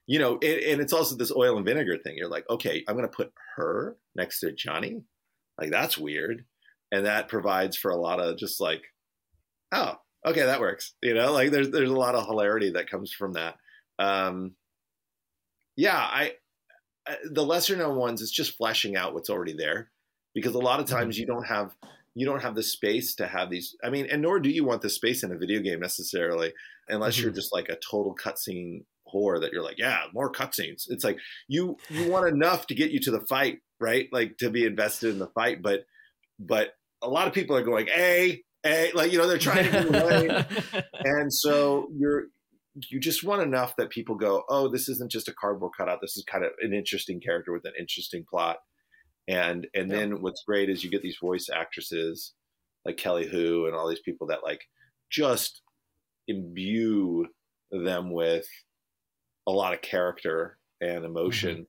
you 0.07 0.19
know, 0.19 0.37
it, 0.41 0.71
and 0.71 0.81
it's 0.81 0.93
also 0.93 1.15
this 1.15 1.31
oil 1.35 1.55
and 1.57 1.65
vinegar 1.65 1.97
thing. 1.97 2.15
You're 2.17 2.29
like, 2.29 2.49
okay, 2.49 2.83
I'm 2.87 2.95
going 2.95 3.07
to 3.07 3.15
put 3.15 3.31
her 3.55 3.95
next 4.15 4.41
to 4.41 4.51
Johnny. 4.51 5.01
Like, 5.59 5.71
that's 5.71 5.97
weird. 5.97 6.45
And 6.91 7.05
that 7.05 7.29
provides 7.29 7.77
for 7.77 7.89
a 7.89 7.99
lot 7.99 8.19
of 8.19 8.37
just 8.37 8.59
like, 8.59 8.81
oh, 9.71 9.95
okay, 10.25 10.43
that 10.43 10.59
works. 10.59 10.93
You 11.01 11.13
know, 11.13 11.31
like 11.31 11.51
there's 11.51 11.69
there's 11.71 11.89
a 11.89 11.95
lot 11.95 12.15
of 12.15 12.25
hilarity 12.25 12.71
that 12.71 12.89
comes 12.89 13.11
from 13.11 13.33
that. 13.33 13.55
Um, 13.97 14.55
yeah, 15.75 15.97
I 15.97 16.33
I- 17.07 17.17
the 17.31 17.43
lesser 17.45 17.75
known 17.75 17.97
ones 17.97 18.21
is 18.21 18.31
just 18.31 18.57
fleshing 18.57 18.95
out 18.95 19.13
what's 19.13 19.29
already 19.29 19.53
there 19.53 19.91
because 20.35 20.53
a 20.53 20.59
lot 20.59 20.79
of 20.79 20.85
times 20.85 21.17
you 21.17 21.25
don't 21.25 21.47
have 21.47 21.75
you 22.15 22.25
don't 22.25 22.41
have 22.43 22.55
the 22.55 22.63
space 22.63 23.15
to 23.15 23.27
have 23.27 23.49
these. 23.49 23.75
I 23.83 23.89
mean, 23.89 24.07
and 24.09 24.21
nor 24.21 24.39
do 24.39 24.49
you 24.49 24.63
want 24.63 24.81
the 24.81 24.89
space 24.89 25.23
in 25.23 25.31
a 25.31 25.37
video 25.37 25.61
game 25.61 25.79
necessarily, 25.79 26.53
unless 26.87 27.19
you're 27.19 27.31
Mhm. 27.31 27.35
just 27.35 27.53
like 27.53 27.69
a 27.69 27.75
total 27.89 28.15
cutscene 28.15 28.85
whore 29.13 29.39
that 29.41 29.51
you're 29.51 29.63
like, 29.63 29.77
yeah, 29.79 30.05
more 30.13 30.31
cutscenes. 30.31 30.83
It's 30.89 31.03
like 31.03 31.17
you 31.47 31.77
you 31.89 32.09
want 32.09 32.27
enough 32.27 32.67
to 32.67 32.75
get 32.75 32.91
you 32.91 32.99
to 33.01 33.11
the 33.11 33.25
fight, 33.27 33.59
right? 33.79 34.07
Like 34.11 34.37
to 34.37 34.49
be 34.49 34.65
invested 34.65 35.09
in 35.09 35.19
the 35.19 35.27
fight, 35.27 35.61
but 35.61 35.85
but 36.39 36.73
a 37.01 37.07
lot 37.09 37.27
of 37.27 37.33
people 37.33 37.55
are 37.55 37.63
going, 37.63 37.87
a 37.89 38.41
a 38.65 38.91
like 38.93 39.11
you 39.11 39.17
know 39.17 39.27
they're 39.27 39.37
trying 39.37 39.65
to 39.65 39.71
get 39.71 39.87
away 39.89 40.45
and 41.03 41.33
so 41.33 41.89
you're 41.97 42.27
you 42.89 42.99
just 42.99 43.23
want 43.23 43.41
enough 43.41 43.75
that 43.75 43.89
people 43.89 44.15
go 44.15 44.43
oh 44.49 44.69
this 44.69 44.87
isn't 44.87 45.11
just 45.11 45.27
a 45.27 45.33
cardboard 45.33 45.73
cutout 45.77 45.99
this 46.01 46.15
is 46.17 46.23
kind 46.23 46.45
of 46.45 46.51
an 46.61 46.73
interesting 46.73 47.19
character 47.19 47.51
with 47.51 47.65
an 47.65 47.73
interesting 47.77 48.23
plot 48.27 48.57
and 49.27 49.67
and 49.73 49.89
Yeah. 49.89 49.97
then 49.97 50.21
what's 50.21 50.43
great 50.43 50.69
is 50.69 50.83
you 50.83 50.89
get 50.89 51.01
these 51.01 51.17
voice 51.21 51.49
actresses 51.53 52.33
like 52.85 52.97
Kelly 52.97 53.27
Hu 53.27 53.65
and 53.65 53.75
all 53.75 53.87
these 53.87 54.01
people 54.01 54.27
that 54.27 54.43
like 54.43 54.67
just 55.09 55.61
imbue 56.27 57.27
them 57.71 58.11
with 58.11 58.47
a 59.47 59.51
lot 59.51 59.73
of 59.73 59.81
character 59.81 60.57
and 60.81 61.05
emotion 61.05 61.55
mm-hmm. 61.55 61.63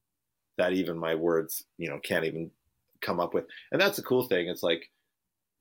that 0.58 0.72
even 0.72 0.98
my 0.98 1.14
words 1.14 1.64
you 1.78 1.88
know 1.88 1.98
can't 1.98 2.24
even 2.24 2.50
come 3.00 3.20
up 3.20 3.34
with. 3.34 3.44
And 3.70 3.80
that's 3.80 3.96
the 3.96 4.02
cool 4.02 4.26
thing. 4.26 4.48
It's 4.48 4.62
like 4.62 4.90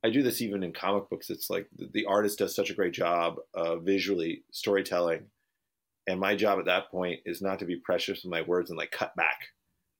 I 0.04 0.10
do 0.10 0.22
this 0.22 0.42
even 0.42 0.62
in 0.62 0.72
comic 0.72 1.08
books. 1.08 1.30
It's 1.30 1.48
like 1.48 1.68
the, 1.76 1.88
the 1.92 2.06
artist 2.06 2.38
does 2.38 2.54
such 2.54 2.70
a 2.70 2.74
great 2.74 2.92
job 2.92 3.36
of 3.54 3.84
visually 3.84 4.44
storytelling, 4.52 5.26
and 6.06 6.20
my 6.20 6.34
job 6.36 6.58
at 6.58 6.66
that 6.66 6.90
point 6.90 7.20
is 7.24 7.40
not 7.40 7.58
to 7.60 7.64
be 7.64 7.76
precious 7.76 8.22
with 8.22 8.30
my 8.30 8.42
words 8.42 8.70
and 8.70 8.78
like 8.78 8.90
cut 8.90 9.14
back, 9.16 9.38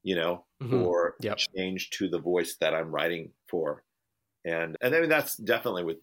you 0.04 0.16
know, 0.16 0.46
Mhm. 0.62 0.86
or 0.86 1.16
Yep. 1.20 1.44
change 1.56 1.90
to 1.92 2.08
the 2.08 2.20
voice 2.20 2.56
that 2.58 2.74
I'm 2.74 2.92
writing 2.94 3.34
for. 3.48 3.84
And 4.46 4.76
and 4.82 4.94
I 4.96 5.00
mean 5.00 5.10
that's 5.10 5.36
definitely 5.38 5.84
with 5.84 5.98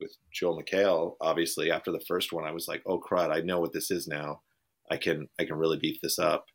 with 0.00 0.16
Joel 0.32 0.62
McHale. 0.62 1.16
Obviously, 1.20 1.70
after 1.70 1.90
the 1.92 2.00
first 2.00 2.32
one, 2.32 2.44
I 2.44 2.52
was 2.52 2.68
like, 2.68 2.82
oh 2.86 3.00
crud, 3.00 3.32
I 3.32 3.40
know 3.40 3.60
what 3.60 3.72
this 3.72 3.90
is 3.90 4.06
now. 4.08 4.42
I 4.90 4.96
can 4.96 5.28
I 5.38 5.44
can 5.44 5.56
really 5.56 5.78
beef 5.78 6.00
this 6.02 6.18
up 6.18 6.46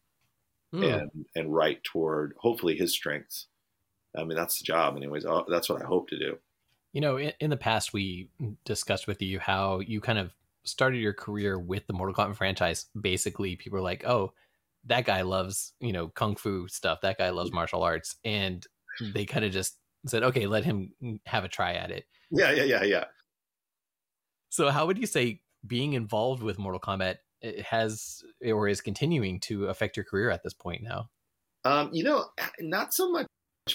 Hmm. 0.71 0.83
and 0.83 1.25
and 1.35 1.53
write 1.55 1.83
toward 1.83 2.35
hopefully 2.39 2.75
his 2.77 2.93
strengths. 2.93 3.47
I 4.17 4.23
mean 4.25 4.37
that's 4.37 4.59
the 4.59 4.65
job, 4.65 4.97
anyways. 4.97 5.25
Uh, 5.25 5.43
That's 5.49 5.69
what 5.69 5.81
I 5.83 5.85
hope 5.87 6.09
to 6.09 6.19
do. 6.19 6.39
You 6.93 7.01
know, 7.01 7.17
in, 7.17 7.33
in 7.39 7.49
the 7.49 7.57
past, 7.57 7.93
we 7.93 8.29
discussed 8.65 9.07
with 9.07 9.21
you 9.21 9.39
how 9.39 9.79
you 9.79 9.99
kind 9.99 10.19
of 10.19 10.31
started 10.63 10.99
your 10.99 11.13
career 11.13 11.57
with 11.59 11.87
the 11.87 11.93
Mortal 11.93 12.13
Kombat 12.15 12.35
franchise. 12.35 12.85
Basically, 12.99 13.55
people 13.55 13.79
are 13.79 13.81
like, 13.81 14.05
"Oh, 14.05 14.33
that 14.85 15.05
guy 15.05 15.21
loves 15.21 15.73
you 15.79 15.93
know 15.93 16.07
kung 16.09 16.35
fu 16.35 16.67
stuff. 16.67 16.99
That 17.01 17.17
guy 17.17 17.29
loves 17.29 17.51
martial 17.51 17.83
arts," 17.83 18.15
and 18.23 18.65
they 19.13 19.25
kind 19.25 19.45
of 19.45 19.51
just 19.51 19.77
said, 20.05 20.23
"Okay, 20.23 20.47
let 20.47 20.65
him 20.65 20.91
have 21.25 21.43
a 21.43 21.49
try 21.49 21.73
at 21.73 21.91
it." 21.91 22.05
Yeah, 22.31 22.51
yeah, 22.51 22.63
yeah, 22.63 22.83
yeah. 22.83 23.05
So, 24.49 24.69
how 24.69 24.85
would 24.85 24.97
you 24.97 25.07
say 25.07 25.41
being 25.65 25.93
involved 25.93 26.43
with 26.43 26.59
Mortal 26.59 26.79
Kombat 26.79 27.17
has 27.65 28.23
or 28.45 28.67
is 28.67 28.81
continuing 28.81 29.39
to 29.41 29.67
affect 29.67 29.97
your 29.97 30.03
career 30.03 30.29
at 30.29 30.43
this 30.43 30.53
point 30.53 30.83
now? 30.83 31.09
Um, 31.65 31.89
you 31.93 32.03
know, 32.03 32.25
not 32.59 32.93
so 32.93 33.11
much 33.11 33.27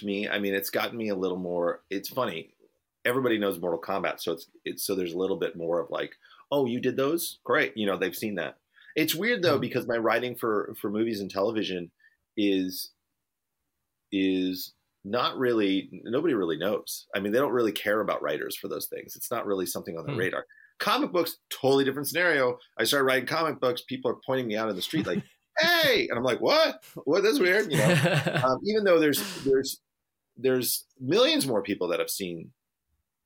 me. 0.03 0.29
I 0.29 0.39
mean, 0.39 0.55
it's 0.55 0.71
gotten 0.71 0.97
me 0.97 1.09
a 1.09 1.15
little 1.15 1.39
more. 1.39 1.83
It's 1.91 2.09
funny. 2.09 2.55
Everybody 3.05 3.39
knows 3.39 3.59
Mortal 3.61 3.81
Kombat, 3.81 4.21
so 4.21 4.33
it's 4.33 4.47
it's 4.65 4.87
so 4.87 4.95
there's 4.95 5.15
a 5.15 5.19
little 5.19 5.39
bit 5.39 5.57
more 5.57 5.81
of 5.81 5.91
like, 5.91 6.13
oh, 6.51 6.67
you 6.67 6.81
did 6.81 6.97
those, 6.97 7.39
great. 7.45 7.77
You 7.77 7.87
know, 7.87 7.97
they've 7.97 8.15
seen 8.15 8.35
that. 8.37 8.59
It's 8.97 9.15
weird 9.15 9.43
though 9.43 9.59
Mhm. 9.59 9.63
because 9.63 9.87
my 9.87 9.97
writing 9.97 10.37
for 10.37 10.75
for 10.81 10.91
movies 10.91 11.21
and 11.21 11.31
television 11.31 11.91
is 12.37 12.93
is 14.13 14.75
not 15.05 15.37
really 15.39 15.89
nobody 16.05 16.35
really 16.35 16.57
knows. 16.59 17.07
I 17.15 17.21
mean, 17.21 17.33
they 17.33 17.39
don't 17.39 17.53
really 17.53 17.73
care 17.73 18.01
about 18.01 18.23
writers 18.23 18.57
for 18.57 18.69
those 18.69 18.87
things. 18.89 19.17
It's 19.17 19.31
not 19.31 19.47
really 19.47 19.67
something 19.67 19.97
on 19.97 20.07
the 20.07 20.13
Hmm. 20.13 20.19
radar. 20.19 20.47
Comic 20.79 21.13
books, 21.13 21.39
totally 21.51 21.85
different 21.85 22.09
scenario. 22.09 22.59
I 22.79 22.85
started 22.85 23.05
writing 23.05 23.27
comic 23.27 23.61
books. 23.61 23.83
People 23.83 24.11
are 24.11 24.19
pointing 24.27 24.47
me 24.47 24.57
out 24.57 24.69
in 24.71 24.77
the 24.77 24.83
street 24.83 25.07
like, 25.07 25.23
"Hey," 25.59 26.07
and 26.09 26.17
I'm 26.17 26.25
like, 26.25 26.41
"What? 26.41 26.85
What? 27.05 27.23
That's 27.23 27.41
weird." 27.41 27.71
You 27.73 27.79
know 27.79 27.85
um, 28.45 28.61
even 28.65 28.85
though 28.85 28.99
there's 29.01 29.45
there's 29.45 29.81
there's 30.37 30.87
millions 31.01 31.47
more 31.49 31.63
people 31.63 31.89
that 31.89 31.99
have 31.99 32.11
seen 32.11 32.53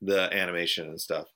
the 0.01 0.33
animation 0.35 0.87
and 0.89 0.99
stuff. 0.99 1.27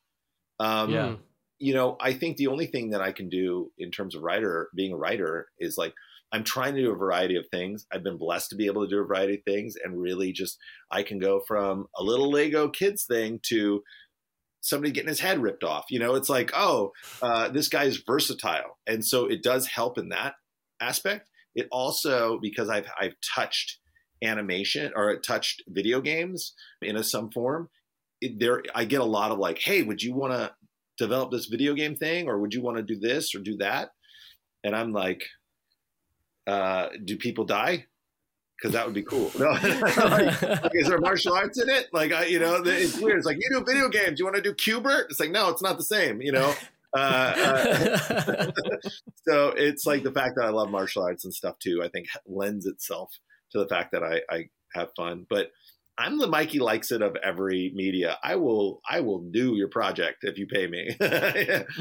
Um, 0.60 0.92
Yeah. 0.92 1.16
You 1.60 1.74
know, 1.74 1.98
I 2.00 2.14
think 2.14 2.38
the 2.38 2.48
only 2.48 2.68
thing 2.68 2.92
that 2.92 3.02
I 3.02 3.12
can 3.12 3.30
do 3.30 3.72
in 3.78 3.92
terms 3.92 4.16
of 4.16 4.22
writer, 4.22 4.70
being 4.76 4.94
a 4.94 4.98
writer, 4.98 5.48
is 5.60 5.78
like 5.78 5.94
I'm 6.32 6.44
trying 6.44 6.76
to 6.76 6.82
do 6.82 6.92
a 6.92 6.98
variety 6.98 7.36
of 7.36 7.48
things. 7.50 7.86
I've 7.92 8.04
been 8.04 8.18
blessed 8.18 8.50
to 8.50 8.56
be 8.56 8.66
able 8.66 8.84
to 8.84 8.90
do 8.90 9.00
a 9.00 9.06
variety 9.06 9.36
of 9.36 9.44
things, 9.46 9.76
and 9.82 10.00
really 10.00 10.32
just 10.32 10.58
I 10.92 11.04
can 11.04 11.20
go 11.20 11.42
from 11.48 11.88
a 11.98 12.04
little 12.04 12.30
Lego 12.30 12.70
kids 12.70 13.06
thing 13.06 13.40
to 13.48 13.82
somebody 14.62 14.92
getting 14.92 15.10
his 15.10 15.22
head 15.22 15.42
ripped 15.42 15.64
off. 15.64 15.86
You 15.90 16.00
know, 16.00 16.16
it's 16.16 16.30
like, 16.30 16.52
oh, 16.54 16.92
uh, 17.22 17.50
this 17.50 17.70
guy 17.70 17.86
is 17.86 18.04
versatile, 18.06 18.78
and 18.86 19.04
so 19.04 19.26
it 19.26 19.42
does 19.42 19.68
help 19.68 19.98
in 19.98 20.10
that 20.10 20.36
aspect. 20.82 21.30
It 21.56 21.68
also 21.72 22.40
because 22.42 22.70
I've 22.70 22.88
I've 23.00 23.16
touched 23.36 23.80
animation 24.24 24.92
or 24.96 25.18
touched 25.20 25.64
video 25.68 26.02
games 26.02 26.54
in 26.82 26.98
a 26.98 27.04
some 27.04 27.32
form. 27.32 27.70
It, 28.20 28.40
there, 28.40 28.64
I 28.74 28.86
get 28.86 29.02
a 29.02 29.06
lot 29.06 29.32
of 29.32 29.38
like, 29.38 29.60
hey, 29.60 29.84
would 29.84 30.02
you 30.02 30.14
want 30.14 30.34
to 30.34 30.52
develop 30.98 31.32
this 31.32 31.46
video 31.46 31.74
game 31.74 31.96
thing, 31.96 32.28
or 32.28 32.40
would 32.40 32.54
you 32.54 32.62
want 32.62 32.78
to 32.78 32.84
do 32.84 32.98
this 33.00 33.34
or 33.36 33.40
do 33.40 33.58
that? 33.58 33.90
And 34.64 34.76
I'm 34.76 34.92
like, 34.92 35.24
uh, 36.48 36.90
do 37.04 37.18
people 37.18 37.46
die? 37.46 37.86
Because 38.58 38.74
that 38.74 38.86
would 38.86 38.96
be 38.96 39.04
cool. 39.04 39.32
No, 39.40 39.52
like, 39.52 40.72
is 40.74 40.88
there 40.88 41.00
martial 41.00 41.34
arts 41.34 41.62
in 41.62 41.70
it? 41.70 41.88
Like, 41.94 42.12
I, 42.12 42.26
you 42.26 42.40
know, 42.40 42.62
it's 42.66 43.00
weird. 43.00 43.18
It's 43.18 43.28
like 43.28 43.38
you 43.38 43.50
do 43.52 43.64
video 43.64 43.88
games. 43.90 44.20
You 44.20 44.26
want 44.26 44.38
to 44.38 44.42
do 44.42 44.54
Q*bert? 44.54 45.08
It's 45.10 45.20
like, 45.20 45.32
no, 45.32 45.50
it's 45.50 45.62
not 45.62 45.78
the 45.78 45.84
same. 45.84 46.22
You 46.22 46.32
know. 46.32 46.54
Uh, 46.96 47.00
uh, 47.00 48.52
so 49.28 49.50
it's 49.50 49.86
like 49.86 50.04
the 50.04 50.12
fact 50.12 50.36
that 50.38 50.46
I 50.46 50.50
love 50.50 50.72
martial 50.72 51.04
arts 51.04 51.26
and 51.26 51.34
stuff 51.34 51.60
too. 51.60 51.82
I 51.84 51.90
think 51.90 52.08
lends 52.26 52.66
itself 52.66 53.12
to 53.52 53.60
the 53.60 53.68
fact 53.68 53.92
that 53.92 54.04
I, 54.04 54.22
I 54.30 54.50
have 54.74 54.90
fun. 54.96 55.28
But 55.30 55.52
I'm 56.00 56.20
the 56.20 56.28
Mikey 56.28 56.60
likes 56.60 56.92
it 56.92 57.02
of 57.02 57.16
every 57.24 57.72
media. 57.74 58.18
I 58.24 58.36
will 58.36 58.82
I 58.90 59.00
will 59.00 59.20
do 59.32 59.56
your 59.56 59.70
project 59.70 60.18
if 60.24 60.38
you 60.38 60.46
pay 60.48 60.68
me. 60.68 60.88
it's 61.00 61.74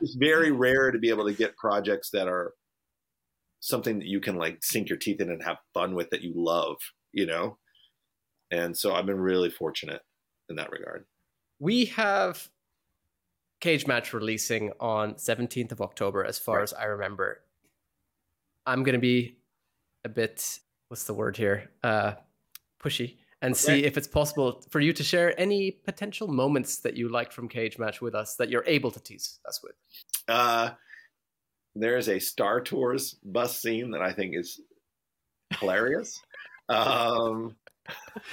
just 0.00 0.18
very 0.18 0.50
rare 0.52 0.90
to 0.90 0.98
be 0.98 1.10
able 1.10 1.26
to 1.26 1.32
get 1.34 1.56
projects 1.56 2.10
that 2.10 2.28
are 2.28 2.52
something 3.60 3.98
that 3.98 4.06
you 4.06 4.20
can 4.20 4.36
like 4.36 4.58
sink 4.62 4.88
your 4.88 4.98
teeth 4.98 5.20
in 5.20 5.30
and 5.30 5.42
have 5.42 5.56
fun 5.72 5.94
with 5.94 6.10
that 6.10 6.22
you 6.22 6.32
love, 6.36 6.76
you 7.12 7.26
know? 7.26 7.58
And 8.50 8.76
so 8.76 8.94
I've 8.94 9.06
been 9.06 9.20
really 9.20 9.50
fortunate 9.50 10.02
in 10.48 10.56
that 10.56 10.70
regard. 10.70 11.06
we 11.58 11.86
have 11.86 12.48
Cage 13.60 13.86
Match 13.86 14.12
releasing 14.12 14.72
on 14.78 15.14
17th 15.14 15.72
of 15.72 15.80
October, 15.80 16.22
as 16.24 16.38
far 16.38 16.56
Right. 16.58 16.62
as 16.64 16.74
I 16.74 16.84
remember. 16.84 17.40
I'm 18.66 18.82
going 18.82 18.92
to 18.94 18.98
be 19.00 19.38
a 20.04 20.08
bit, 20.10 20.58
what's 20.88 21.04
the 21.04 21.14
word 21.14 21.38
here? 21.38 21.70
Uh, 21.82 22.12
pushy 22.84 23.16
and 23.42 23.56
see 23.56 23.84
if 23.84 23.96
it's 23.96 24.08
possible 24.08 24.62
for 24.70 24.80
you 24.80 24.92
to 24.92 25.02
share 25.02 25.38
any 25.38 25.70
potential 25.70 26.28
moments 26.28 26.78
that 26.78 26.96
you 26.96 27.08
liked 27.08 27.32
from 27.32 27.48
Cage 27.48 27.78
Match 27.78 28.00
with 28.00 28.14
us 28.14 28.36
that 28.36 28.48
you're 28.48 28.64
able 28.66 28.90
to 28.90 29.00
tease 29.00 29.38
us 29.46 29.62
with. 29.62 29.74
Uh, 30.28 30.70
there's 31.74 32.08
a 32.08 32.18
Star 32.18 32.60
Tours 32.60 33.16
bus 33.22 33.60
scene 33.60 33.90
that 33.90 34.02
I 34.02 34.12
think 34.12 34.34
is 34.36 34.60
hilarious. 35.58 36.20
Um, 36.66 37.56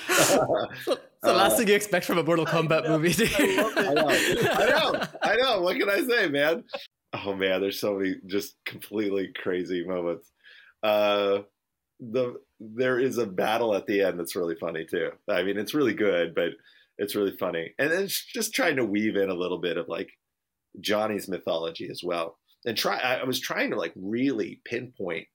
the 0.08 0.88
last 1.24 1.54
uh, 1.54 1.58
thing 1.58 1.68
you 1.68 1.76
expect 1.76 2.06
from 2.06 2.18
a 2.18 2.24
Mortal 2.24 2.46
Kombat 2.46 2.88
movie. 2.88 3.14
I 3.36 3.94
know, 3.94 4.08
I 4.08 4.66
know, 4.66 5.08
I 5.22 5.36
know. 5.36 5.62
What 5.62 5.78
can 5.78 5.90
I 5.90 6.02
say, 6.02 6.30
man? 6.30 6.64
Oh 7.12 7.36
man, 7.36 7.60
there's 7.60 7.82
so 7.82 7.96
many 7.96 8.16
just 8.28 8.56
completely 8.64 9.34
crazy 9.36 9.86
moments. 9.86 10.32
Uh, 10.82 11.40
the 12.02 12.36
there 12.60 13.00
is 13.00 13.18
a 13.18 13.26
battle 13.28 13.76
at 13.76 13.86
the 13.88 14.02
end 14.02 14.20
that's 14.20 14.36
really 14.36 14.56
funny 14.56 14.86
too. 14.86 15.12
I 15.30 15.44
mean, 15.44 15.58
it's 15.58 15.74
really 15.74 15.94
good, 15.94 16.36
but 16.36 16.50
it's 16.98 17.16
really 17.16 17.36
funny, 17.38 17.74
and 17.80 17.92
it's 17.92 18.26
just 18.26 18.54
trying 18.54 18.76
to 18.78 18.86
weave 18.86 19.16
in 19.16 19.30
a 19.30 19.34
little 19.36 19.60
bit 19.60 19.78
of 19.78 19.88
like 19.88 20.10
Johnny's 20.80 21.28
mythology 21.30 21.90
as 21.90 22.02
well. 22.04 22.38
And 22.66 22.78
try, 22.78 23.00
I 23.00 23.24
was 23.24 23.40
trying 23.40 23.72
to 23.72 23.78
like 23.78 23.94
really 23.96 24.62
pinpoint 24.66 25.28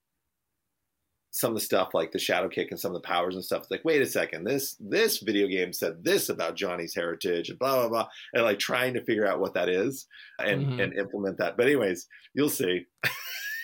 some 1.33 1.51
of 1.51 1.57
the 1.57 1.61
stuff 1.65 1.91
like 1.93 2.13
the 2.13 2.19
shadow 2.19 2.49
kick 2.49 2.69
and 2.71 2.81
some 2.81 2.95
of 2.95 3.03
the 3.03 3.07
powers 3.07 3.35
and 3.35 3.45
stuff. 3.45 3.63
It's 3.63 3.71
like, 3.71 3.85
wait 3.85 4.01
a 4.01 4.07
second, 4.07 4.45
this 4.45 4.77
this 4.81 5.19
video 5.19 5.49
game 5.49 5.73
said 5.73 6.03
this 6.03 6.29
about 6.31 6.57
Johnny's 6.57 6.95
heritage 6.95 7.51
and 7.51 7.59
blah 7.59 7.81
blah 7.81 7.89
blah, 7.89 8.09
and 8.33 8.45
like 8.45 8.59
trying 8.59 8.95
to 8.95 9.05
figure 9.05 9.27
out 9.27 9.41
what 9.41 9.55
that 9.55 9.69
is 9.69 10.07
and 10.39 10.67
Mhm. 10.67 10.83
and 10.83 10.99
implement 10.99 11.39
that. 11.39 11.57
But 11.57 11.67
anyways, 11.67 12.07
you'll 12.35 12.49
see. 12.49 12.87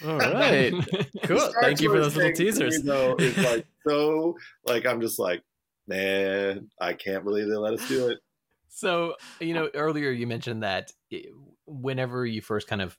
All 0.04 0.18
right. 0.32 0.74
Cool. 1.24 1.52
Thank 1.60 1.80
you 1.80 1.88
for 1.90 2.00
those 2.00 2.16
little 2.16 2.30
thing 2.30 2.34
to 2.34 2.42
me, 2.42 2.50
teasers. 2.50 2.82
though, 2.82 3.16
is 3.16 3.36
like 3.42 3.64
so 3.86 4.36
like 4.64 4.86
I'm 4.86 5.00
just 5.00 5.18
like, 5.18 5.42
man, 5.86 6.68
I 6.80 6.94
can't 6.94 7.22
believe 7.22 7.48
they 7.48 7.54
let 7.54 7.74
us 7.74 7.86
do 7.86 8.08
it. 8.08 8.18
So, 8.68 9.14
you 9.38 9.54
know, 9.54 9.70
earlier 9.74 10.10
you 10.10 10.26
mentioned 10.26 10.62
that 10.64 10.90
eh, 11.12 11.20
whenever 11.66 12.26
you 12.26 12.40
first 12.40 12.66
kind 12.66 12.82
of 12.82 12.98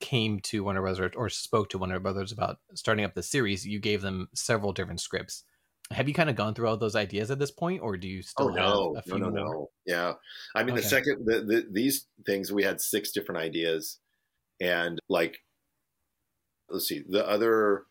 came 0.00 0.40
to 0.40 0.64
Warner 0.64 0.82
Brothers 0.82 1.00
or, 1.00 1.10
or 1.16 1.28
spoke 1.30 1.70
to 1.70 1.78
Warner 1.78 2.00
Brothers 2.00 2.32
about 2.32 2.58
starting 2.74 3.04
up 3.04 3.14
the 3.14 3.22
series, 3.22 3.66
you 3.66 3.78
gave 3.78 4.02
them 4.02 4.28
several 4.34 4.72
different 4.72 5.00
scripts. 5.00 5.44
Have 5.92 6.08
you 6.08 6.14
kind 6.14 6.28
of 6.28 6.36
gone 6.36 6.52
through 6.54 6.68
all 6.68 6.76
those 6.76 6.96
ideas 6.96 7.30
at 7.30 7.38
this 7.38 7.52
point, 7.52 7.80
or 7.80 7.96
do 7.96 8.08
you 8.08 8.20
still 8.20 8.48
Oh 8.48 8.54
no, 8.54 8.92
have 8.92 8.98
a 8.98 9.02
few 9.02 9.18
no, 9.18 9.28
no, 9.30 9.44
more? 9.44 9.54
no. 9.54 9.70
Yeah, 9.86 10.12
I 10.54 10.64
mean 10.64 10.74
Okay. 10.74 10.82
the 10.82 10.88
second 10.88 11.24
the, 11.24 11.40
the, 11.42 11.66
these 11.70 12.08
things 12.26 12.52
we 12.52 12.64
had 12.64 12.80
six 12.80 13.12
different 13.12 13.40
ideas, 13.40 13.98
and 14.60 14.98
like, 15.08 15.38
let's 16.70 16.88
see, 16.88 17.04
the 17.08 17.26
other 17.28 17.84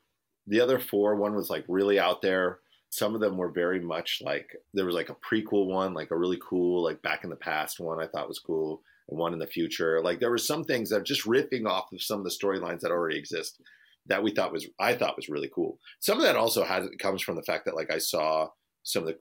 the 0.48 0.62
other 0.62 0.80
four 0.80 1.16
one 1.16 1.36
was 1.36 1.50
like 1.50 1.66
really 1.68 2.00
out 2.00 2.22
there. 2.22 2.60
Some 2.90 3.16
of 3.16 3.22
them 3.22 3.38
were 3.38 3.52
very 3.52 3.80
much 3.80 4.22
like 4.24 4.56
there 4.74 4.86
was 4.86 4.96
like 4.96 5.10
a 5.10 5.16
prequel 5.16 5.68
one, 5.68 5.94
like 5.94 6.12
a 6.12 6.18
really 6.18 6.40
cool 6.48 6.84
like 6.84 7.02
back 7.02 7.24
in 7.24 7.30
the 7.30 7.36
past 7.36 7.80
one 7.80 8.02
I 8.02 8.08
thought 8.08 8.28
was 8.28 8.40
cool, 8.40 8.82
and 9.10 9.20
one 9.20 9.34
in 9.34 9.40
the 9.40 9.48
future. 9.48 10.02
Like 10.02 10.20
there 10.20 10.30
were 10.30 10.38
some 10.38 10.64
things 10.64 10.90
that 10.90 11.04
just 11.04 11.26
ripping 11.26 11.66
off 11.66 11.92
of 11.92 12.02
some 12.02 12.20
of 12.20 12.24
the 12.24 12.30
storylines 12.30 12.82
that 12.82 12.92
already 12.92 13.18
exist 13.18 13.62
that 14.08 14.24
we 14.24 14.32
thought 14.32 14.54
was 14.54 14.68
I 14.80 14.94
thought 14.94 15.16
was 15.16 15.30
really 15.30 15.50
cool. 15.54 15.80
Some 16.00 16.18
of 16.18 16.24
that 16.24 16.36
also 16.36 16.64
has 16.64 16.88
comes 17.00 17.22
from 17.22 17.36
the 17.36 17.44
fact 17.44 17.66
that 17.66 17.76
like 17.76 17.92
I 17.92 17.98
saw 17.98 18.50
some 18.84 19.04
of 19.04 19.08
the 19.08 19.20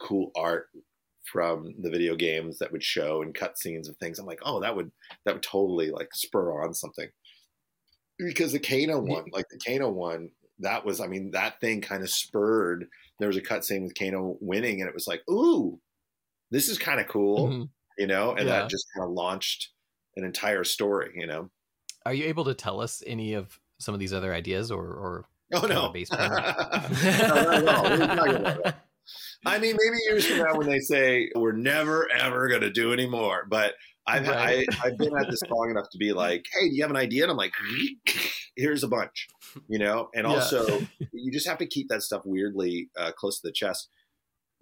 cool 0.00 0.30
art 0.36 0.68
from 1.30 1.74
the 1.80 1.90
video 1.90 2.16
games 2.16 2.58
that 2.58 2.72
would 2.72 2.82
show 2.82 3.22
and 3.22 3.34
cut 3.34 3.58
scenes 3.58 3.88
of 3.88 3.96
things. 3.96 4.18
I'm 4.18 4.26
like, 4.26 4.40
oh, 4.44 4.60
that 4.60 4.74
would 4.74 4.90
that 5.24 5.34
would 5.34 5.42
totally 5.42 5.90
like 5.90 6.08
spur 6.14 6.62
on 6.62 6.74
something. 6.74 7.08
Because 8.24 8.52
the 8.52 8.58
Kano 8.58 9.00
one, 9.00 9.24
like 9.32 9.46
the 9.50 9.58
Kano 9.58 9.90
one, 9.90 10.30
that 10.60 10.84
was, 10.84 11.00
I 11.00 11.06
mean, 11.06 11.30
that 11.32 11.60
thing 11.60 11.80
kind 11.80 12.02
of 12.02 12.10
spurred. 12.10 12.86
There 13.18 13.28
was 13.28 13.36
a 13.36 13.40
cut 13.42 13.64
scene 13.64 13.82
with 13.84 13.98
Kano 13.98 14.36
winning, 14.40 14.80
and 14.80 14.88
it 14.88 14.94
was 14.94 15.06
like, 15.06 15.22
ooh, 15.30 15.80
this 16.50 16.68
is 16.68 16.78
kind 16.78 17.00
of 17.00 17.08
cool, 17.08 17.48
Mhm. 17.48 17.68
you 17.98 18.06
know, 18.06 18.30
and 18.30 18.46
Yeah. 18.48 18.60
that 18.62 18.70
just 18.70 18.86
kind 18.94 19.04
of 19.08 19.12
launched 19.14 19.70
an 20.16 20.24
entire 20.24 20.64
story, 20.64 21.12
you 21.16 21.26
know. 21.26 21.50
Are 22.04 22.14
you 22.14 22.24
able 22.26 22.44
to 22.44 22.54
tell 22.54 22.80
us 22.80 23.02
any 23.06 23.34
of 23.34 23.58
some 23.78 23.94
of 23.94 24.00
these 24.00 24.12
other 24.12 24.32
ideas, 24.34 24.70
or, 24.70 24.84
or 24.84 25.24
Oh 25.54 25.66
no, 25.66 25.90
base. 25.90 26.10
No, 26.10 26.18
not 26.28 26.38
at 26.38 27.68
all. 27.68 27.82
We're 27.84 27.96
not 27.98 28.16
gonna 28.16 28.54
do 28.54 28.62
that. 28.64 28.86
I 29.44 29.58
mean, 29.58 29.76
maybe 29.78 29.96
years 30.08 30.24
from 30.26 30.38
now 30.38 30.54
when 30.56 30.68
they 30.68 30.78
say 30.78 31.30
we're 31.34 31.52
never 31.52 32.08
ever 32.12 32.48
going 32.48 32.60
to 32.60 32.70
do 32.70 32.92
anymore, 32.92 33.44
but 33.50 33.74
I've 34.06 34.28
Right. 34.28 34.38
I, 34.40 34.66
I've 34.84 34.98
been 34.98 35.12
at 35.20 35.28
this 35.30 35.42
long 35.50 35.70
enough 35.70 35.88
to 35.92 35.98
be 35.98 36.12
like, 36.12 36.46
hey, 36.52 36.68
do 36.68 36.74
you 36.74 36.82
have 36.82 36.90
an 36.90 36.96
idea? 36.96 37.22
And 37.24 37.30
I'm 37.30 37.36
like, 37.36 37.52
here's 38.56 38.82
a 38.82 38.88
bunch, 38.88 39.30
you 39.68 39.78
know. 39.78 40.08
And 40.14 40.26
Yeah. 40.26 40.52
also, 40.54 40.86
you 41.12 41.32
just 41.32 41.48
have 41.48 41.58
to 41.58 41.66
keep 41.66 41.88
that 41.88 42.02
stuff 42.02 42.22
weirdly 42.24 42.90
uh, 42.96 43.12
close 43.12 43.40
to 43.40 43.46
the 43.48 43.52
chest, 43.52 43.88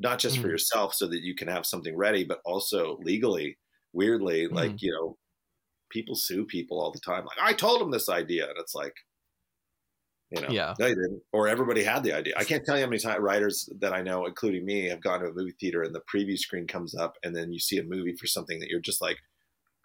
not 0.01 0.19
just 0.21 0.39
for 0.41 0.49
Mhm. 0.49 0.51
yourself, 0.51 0.95
so 0.95 1.09
that 1.09 1.23
you 1.23 1.35
can 1.37 1.49
have 1.49 1.67
something 1.67 1.97
ready, 1.97 2.25
but 2.25 2.41
also 2.45 2.99
legally, 3.03 3.59
weirdly, 3.93 4.49
Mm-hmm. 4.51 4.77
like 4.77 4.83
you 4.83 4.93
know, 4.93 5.19
people 5.91 6.17
sue 6.17 6.47
people 6.47 6.81
all 6.81 6.93
the 6.93 7.01
time. 7.01 7.25
Like, 7.27 7.39
I 7.41 7.55
told 7.55 7.81
them 7.81 7.91
this 7.93 8.09
idea, 8.11 8.49
and 8.49 8.59
it's 8.59 8.75
like. 8.75 8.95
You 10.31 10.41
know, 10.43 10.55
Yeah. 10.55 10.77
no, 10.79 10.87
you 10.87 10.95
didn't. 10.95 11.23
Or 11.33 11.49
everybody 11.49 11.83
had 11.83 12.05
the 12.05 12.13
idea. 12.13 12.35
I 12.37 12.45
can't 12.45 12.65
tell 12.65 12.77
you 12.77 12.85
how 12.85 12.89
many 12.91 13.01
time 13.01 13.21
writers 13.21 13.69
that 13.81 13.93
I 13.93 14.03
know, 14.03 14.27
including 14.27 14.65
me, 14.65 14.89
have 14.89 15.03
gone 15.03 15.21
to 15.21 15.27
a 15.27 15.33
movie 15.33 15.55
theater 15.59 15.83
and 15.83 15.93
the 15.95 16.03
preview 16.03 16.39
screen 16.39 16.69
comes 16.69 16.95
up, 16.95 17.17
and 17.25 17.35
then 17.35 17.53
you 17.53 17.59
see 17.59 17.79
a 17.79 17.83
movie 17.83 18.15
for 18.15 18.27
something 18.29 18.61
that 18.61 18.69
you're 18.69 18.81
just 18.81 19.01
like, 19.03 19.19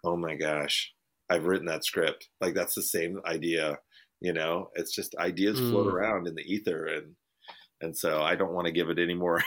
"Oh 0.04 0.16
my 0.16 0.34
gosh, 0.34 0.92
I've 1.30 1.44
written 1.46 1.66
that 1.66 1.84
script." 1.84 2.28
Like 2.40 2.54
that's 2.54 2.74
the 2.74 2.82
same 2.82 3.20
idea. 3.26 3.78
You 4.20 4.32
know, 4.32 4.70
it's 4.74 4.94
just 4.94 5.14
ideas 5.16 5.58
float 5.60 5.86
Mm. 5.88 5.92
around 5.92 6.26
in 6.28 6.34
the 6.34 6.42
ether, 6.42 6.86
and 6.86 7.14
and 7.80 7.96
so 7.96 8.22
I 8.22 8.34
don't 8.34 8.52
want 8.54 8.66
to 8.66 8.72
give 8.72 8.88
it 8.90 8.98
any 8.98 9.14
more 9.14 9.42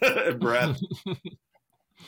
breath. 0.38 0.80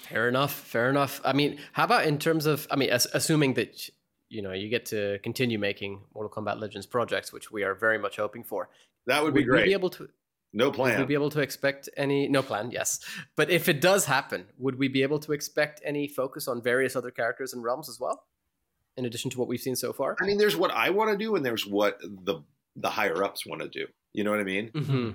Fair 0.09 0.29
enough. 0.29 0.53
Fair 0.53 0.89
enough. 0.91 1.21
I 1.25 1.33
mean, 1.33 1.59
how 1.73 1.85
about 1.85 2.07
in 2.07 2.19
terms 2.19 2.47
of? 2.47 2.67
I 2.71 2.77
mean, 2.77 2.91
as, 2.91 3.07
assuming 3.13 3.55
that 3.55 3.89
you 4.29 4.43
know 4.43 4.53
you 4.53 4.69
get 4.69 4.87
to 4.87 5.19
continue 5.23 5.59
making 5.59 6.01
Mortal 6.15 6.31
Kombat 6.31 6.61
Legends 6.61 6.87
projects, 6.87 7.33
which 7.33 7.51
we 7.51 7.63
are 7.65 7.75
very 7.75 7.99
much 7.99 8.17
hoping 8.17 8.45
for. 8.45 8.69
That 9.07 9.23
would 9.23 9.35
be 9.35 9.43
great. 9.43 9.65
be 9.67 9.73
able 9.73 9.91
to? 9.91 10.09
No 10.53 10.73
plan. 10.73 10.99
Would 10.99 11.05
we 11.05 11.07
be 11.07 11.15
able 11.15 11.31
to 11.31 11.41
expect 11.41 11.89
any? 11.97 12.29
No 12.29 12.43
plan. 12.43 12.71
Yes, 12.71 13.01
but 13.37 13.51
if 13.51 13.69
it 13.69 13.81
does 13.81 14.05
happen, 14.05 14.47
would 14.59 14.79
we 14.79 14.89
be 14.89 15.03
able 15.03 15.21
to 15.21 15.33
expect 15.33 15.81
any 15.85 16.09
focus 16.09 16.49
on 16.49 16.63
various 16.63 16.97
other 16.97 17.11
characters 17.11 17.53
and 17.53 17.63
realms 17.63 17.89
as 17.89 17.99
well, 18.01 18.25
in 18.97 19.05
addition 19.05 19.31
to 19.31 19.39
what 19.39 19.49
we've 19.49 19.61
seen 19.61 19.77
so 19.77 19.93
far? 19.93 20.17
I 20.21 20.27
mean, 20.27 20.39
there's 20.39 20.57
what 20.57 20.73
I 20.73 20.91
want 20.91 21.11
to 21.13 21.17
do, 21.17 21.37
and 21.37 21.47
there's 21.47 21.67
what 21.67 22.01
the 22.01 22.43
the 22.77 22.91
higher 22.91 23.23
ups 23.23 23.47
want 23.47 23.63
to 23.63 23.69
do. 23.69 23.87
You 24.13 24.25
know 24.25 24.31
what 24.31 24.41
I 24.41 24.45
mean? 24.45 24.71
Mm-hmm. 24.71 25.11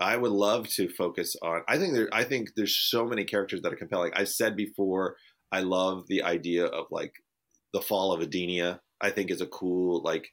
I 0.00 0.16
would 0.16 0.32
love 0.32 0.68
to 0.70 0.88
focus 0.88 1.36
on. 1.42 1.62
I 1.68 1.78
think 1.78 1.94
there. 1.94 2.08
I 2.12 2.24
think 2.24 2.50
there's 2.56 2.76
so 2.76 3.04
many 3.04 3.24
characters 3.24 3.62
that 3.62 3.72
are 3.72 3.76
compelling. 3.76 4.12
I 4.14 4.24
said 4.24 4.56
before, 4.56 5.16
I 5.52 5.60
love 5.60 6.06
the 6.08 6.22
idea 6.22 6.66
of 6.66 6.86
like 6.90 7.12
the 7.72 7.80
fall 7.80 8.12
of 8.12 8.20
Edenia. 8.20 8.80
I 9.00 9.10
think 9.10 9.30
is 9.30 9.42
a 9.42 9.46
cool 9.46 10.02
like, 10.02 10.28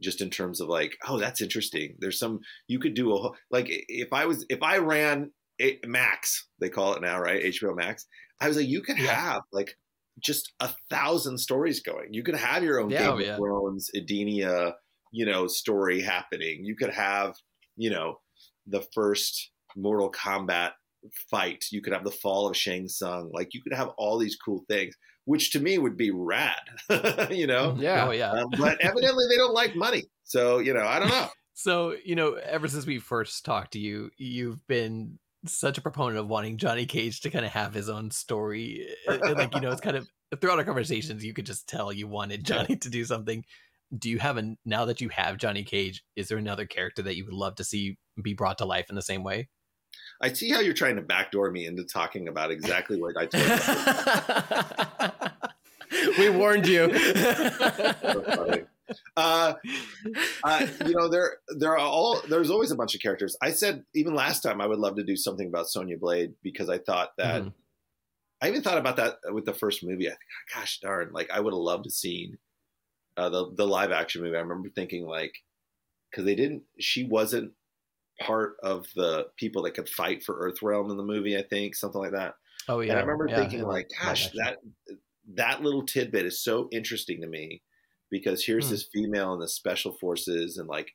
just 0.00 0.20
in 0.20 0.30
terms 0.30 0.60
of 0.60 0.68
like, 0.68 0.96
oh, 1.06 1.18
that's 1.18 1.40
interesting. 1.42 1.96
There's 1.98 2.18
some 2.18 2.40
you 2.68 2.78
could 2.78 2.94
do 2.94 3.12
a 3.12 3.18
whole- 3.18 3.36
like 3.50 3.66
if 3.68 4.12
I 4.12 4.26
was 4.26 4.44
if 4.48 4.62
I 4.62 4.78
ran 4.78 5.30
a, 5.60 5.78
Max, 5.86 6.46
they 6.60 6.68
call 6.70 6.94
it 6.94 7.02
now, 7.02 7.18
right? 7.20 7.44
HBO 7.44 7.76
Max. 7.76 8.06
I 8.40 8.48
was 8.48 8.56
like, 8.56 8.66
you 8.68 8.80
could 8.82 8.98
Yeah. 8.98 9.12
have 9.14 9.42
like 9.52 9.76
just 10.18 10.52
a 10.60 10.70
thousand 10.90 11.38
stories 11.38 11.80
going. 11.80 12.12
You 12.12 12.22
could 12.22 12.36
have 12.36 12.62
your 12.62 12.80
own 12.80 12.90
Yeah. 12.90 12.98
Game 13.00 13.08
Oh, 13.10 13.14
of 13.14 13.20
yeah. 13.20 13.36
Thrones, 13.36 13.90
Edenia, 13.94 14.74
you 15.12 15.26
know, 15.26 15.46
story 15.46 16.00
happening. 16.00 16.64
You 16.64 16.76
could 16.76 16.90
have, 16.90 17.34
you 17.76 17.90
know, 17.90 18.20
the 18.66 18.82
first 18.94 19.50
Mortal 19.76 20.10
Kombat 20.10 20.72
fight. 21.30 21.64
You 21.70 21.80
could 21.82 21.92
have 21.92 22.04
the 22.04 22.10
fall 22.10 22.48
of 22.48 22.56
Shang 22.56 22.88
Tsung. 22.88 23.30
Like 23.32 23.54
you 23.54 23.62
could 23.62 23.72
have 23.74 23.88
all 23.98 24.18
these 24.18 24.36
cool 24.36 24.64
things, 24.68 24.94
which 25.30 25.52
to 25.52 25.60
me 25.60 25.78
would 25.78 25.96
be 25.96 26.10
rad. 26.10 26.60
you 27.30 27.46
know, 27.46 27.76
Yeah. 27.78 28.08
Oh 28.08 28.10
yeah. 28.10 28.32
um, 28.32 28.50
but 28.58 28.80
evidently 28.80 29.26
they 29.30 29.36
don't 29.36 29.54
like 29.54 29.76
money. 29.76 30.02
So 30.24 30.58
you 30.58 30.74
know, 30.74 30.84
I 30.84 30.98
don't 30.98 31.08
know. 31.08 31.28
So, 31.52 31.94
you 32.06 32.14
know, 32.14 32.34
ever 32.34 32.68
since 32.68 32.86
we 32.86 32.98
first 32.98 33.44
talked 33.44 33.74
to 33.74 33.78
you, 33.78 34.10
you've 34.16 34.66
been 34.66 35.18
such 35.44 35.76
a 35.76 35.82
proponent 35.82 36.16
of 36.16 36.26
wanting 36.26 36.56
Johnny 36.56 36.86
Cage 36.86 37.20
to 37.20 37.28
kind 37.28 37.44
of 37.44 37.50
have 37.50 37.74
his 37.74 37.90
own 37.90 38.10
story. 38.10 38.86
And, 39.06 39.20
and, 39.20 39.36
like, 39.36 39.54
you 39.54 39.60
know, 39.60 39.70
it's 39.70 39.82
kind 39.82 39.98
of 39.98 40.08
throughout 40.40 40.58
our 40.58 40.64
conversations, 40.64 41.22
you 41.22 41.34
could 41.34 41.44
just 41.44 41.68
tell 41.68 41.92
you 41.92 42.08
wanted 42.08 42.46
Johnny 42.46 42.76
to 42.80 42.88
do 42.88 43.04
something. 43.04 43.44
Do 43.94 44.08
you 44.08 44.18
have 44.20 44.38
a 44.38 44.54
now 44.64 44.86
that 44.86 45.02
you 45.02 45.10
have 45.10 45.36
Johnny 45.36 45.62
Cage, 45.62 46.02
is 46.16 46.28
there 46.28 46.38
another 46.38 46.64
character 46.64 47.02
that 47.02 47.16
you 47.16 47.26
would 47.26 47.34
love 47.34 47.56
to 47.56 47.64
see 47.64 47.98
be 48.22 48.32
brought 48.32 48.56
to 48.58 48.64
life 48.64 48.86
in 48.88 48.96
the 48.96 49.02
same 49.02 49.22
way? 49.22 49.50
I 50.22 50.32
see 50.32 50.50
how 50.50 50.60
you're 50.60 50.72
trying 50.72 50.96
to 50.96 51.02
backdoor 51.02 51.50
me 51.50 51.66
into 51.66 51.84
talking 51.84 52.28
about 52.28 52.50
exactly 52.50 53.00
what 53.00 53.16
I 53.18 53.26
told 53.26 53.44
you. 55.10 55.10
We 56.18 56.30
warned 56.30 56.66
you. 56.66 56.90
So. 58.92 59.02
Uh, 59.16 59.54
uh, 60.42 60.66
you 60.84 60.94
know, 60.96 61.08
there 61.08 61.36
there 61.56 61.70
are 61.72 61.78
all 61.78 62.20
there's 62.28 62.50
always 62.50 62.72
a 62.72 62.74
bunch 62.74 62.94
of 62.94 63.00
characters. 63.00 63.36
I 63.40 63.52
said 63.52 63.84
even 63.94 64.14
last 64.14 64.40
time 64.40 64.60
I 64.60 64.66
would 64.66 64.80
love 64.80 64.96
to 64.96 65.04
do 65.04 65.14
something 65.14 65.46
about 65.46 65.68
Sonya 65.68 65.96
Blade 65.96 66.34
because 66.42 66.68
I 66.68 66.78
thought 66.78 67.10
that 67.16 67.42
Mhm. 67.42 67.52
I 68.42 68.48
even 68.48 68.62
thought 68.62 68.78
about 68.78 68.96
that 68.96 69.18
with 69.32 69.44
the 69.44 69.54
first 69.54 69.84
movie. 69.84 70.08
I 70.08 70.10
think, 70.10 70.20
gosh 70.52 70.80
darn, 70.80 71.12
like 71.12 71.30
I 71.30 71.38
would 71.38 71.52
have 71.52 71.58
loved 71.60 71.84
to 71.84 71.90
seen 71.90 72.38
uh, 73.16 73.28
the 73.28 73.52
the 73.54 73.66
live 73.66 73.92
action 73.92 74.22
movie. 74.22 74.36
I 74.36 74.40
remember 74.40 74.70
thinking 74.70 75.06
like 75.06 75.34
because 76.10 76.24
they 76.24 76.34
didn't, 76.34 76.64
she 76.80 77.04
wasn't 77.04 77.52
part 78.20 78.56
of 78.62 78.86
the 78.96 79.28
people 79.36 79.62
that 79.62 79.74
could 79.74 79.88
fight 79.88 80.24
for 80.24 80.34
Earthrealm 80.50 80.90
in 80.90 80.96
the 80.96 81.04
movie. 81.04 81.38
I 81.38 81.42
think 81.42 81.76
something 81.76 82.00
like 82.00 82.12
that. 82.12 82.34
Oh 82.68 82.80
yeah. 82.80 82.90
and 82.92 82.98
I 82.98 83.02
remember 83.02 83.28
yeah, 83.28 83.36
thinking 83.36 83.60
in 83.60 83.66
like, 83.66 83.88
gosh, 84.02 84.30
that 84.32 84.58
that 85.36 85.62
little 85.62 85.84
tidbit 85.84 86.26
is 86.26 86.42
so 86.42 86.68
interesting 86.72 87.20
to 87.20 87.26
me 87.28 87.62
because 88.10 88.44
here's 88.44 88.66
Hmm. 88.66 88.72
this 88.72 88.88
female 88.92 89.32
in 89.34 89.40
the 89.40 89.48
special 89.48 89.92
forces 90.00 90.56
and 90.58 90.68
like 90.68 90.92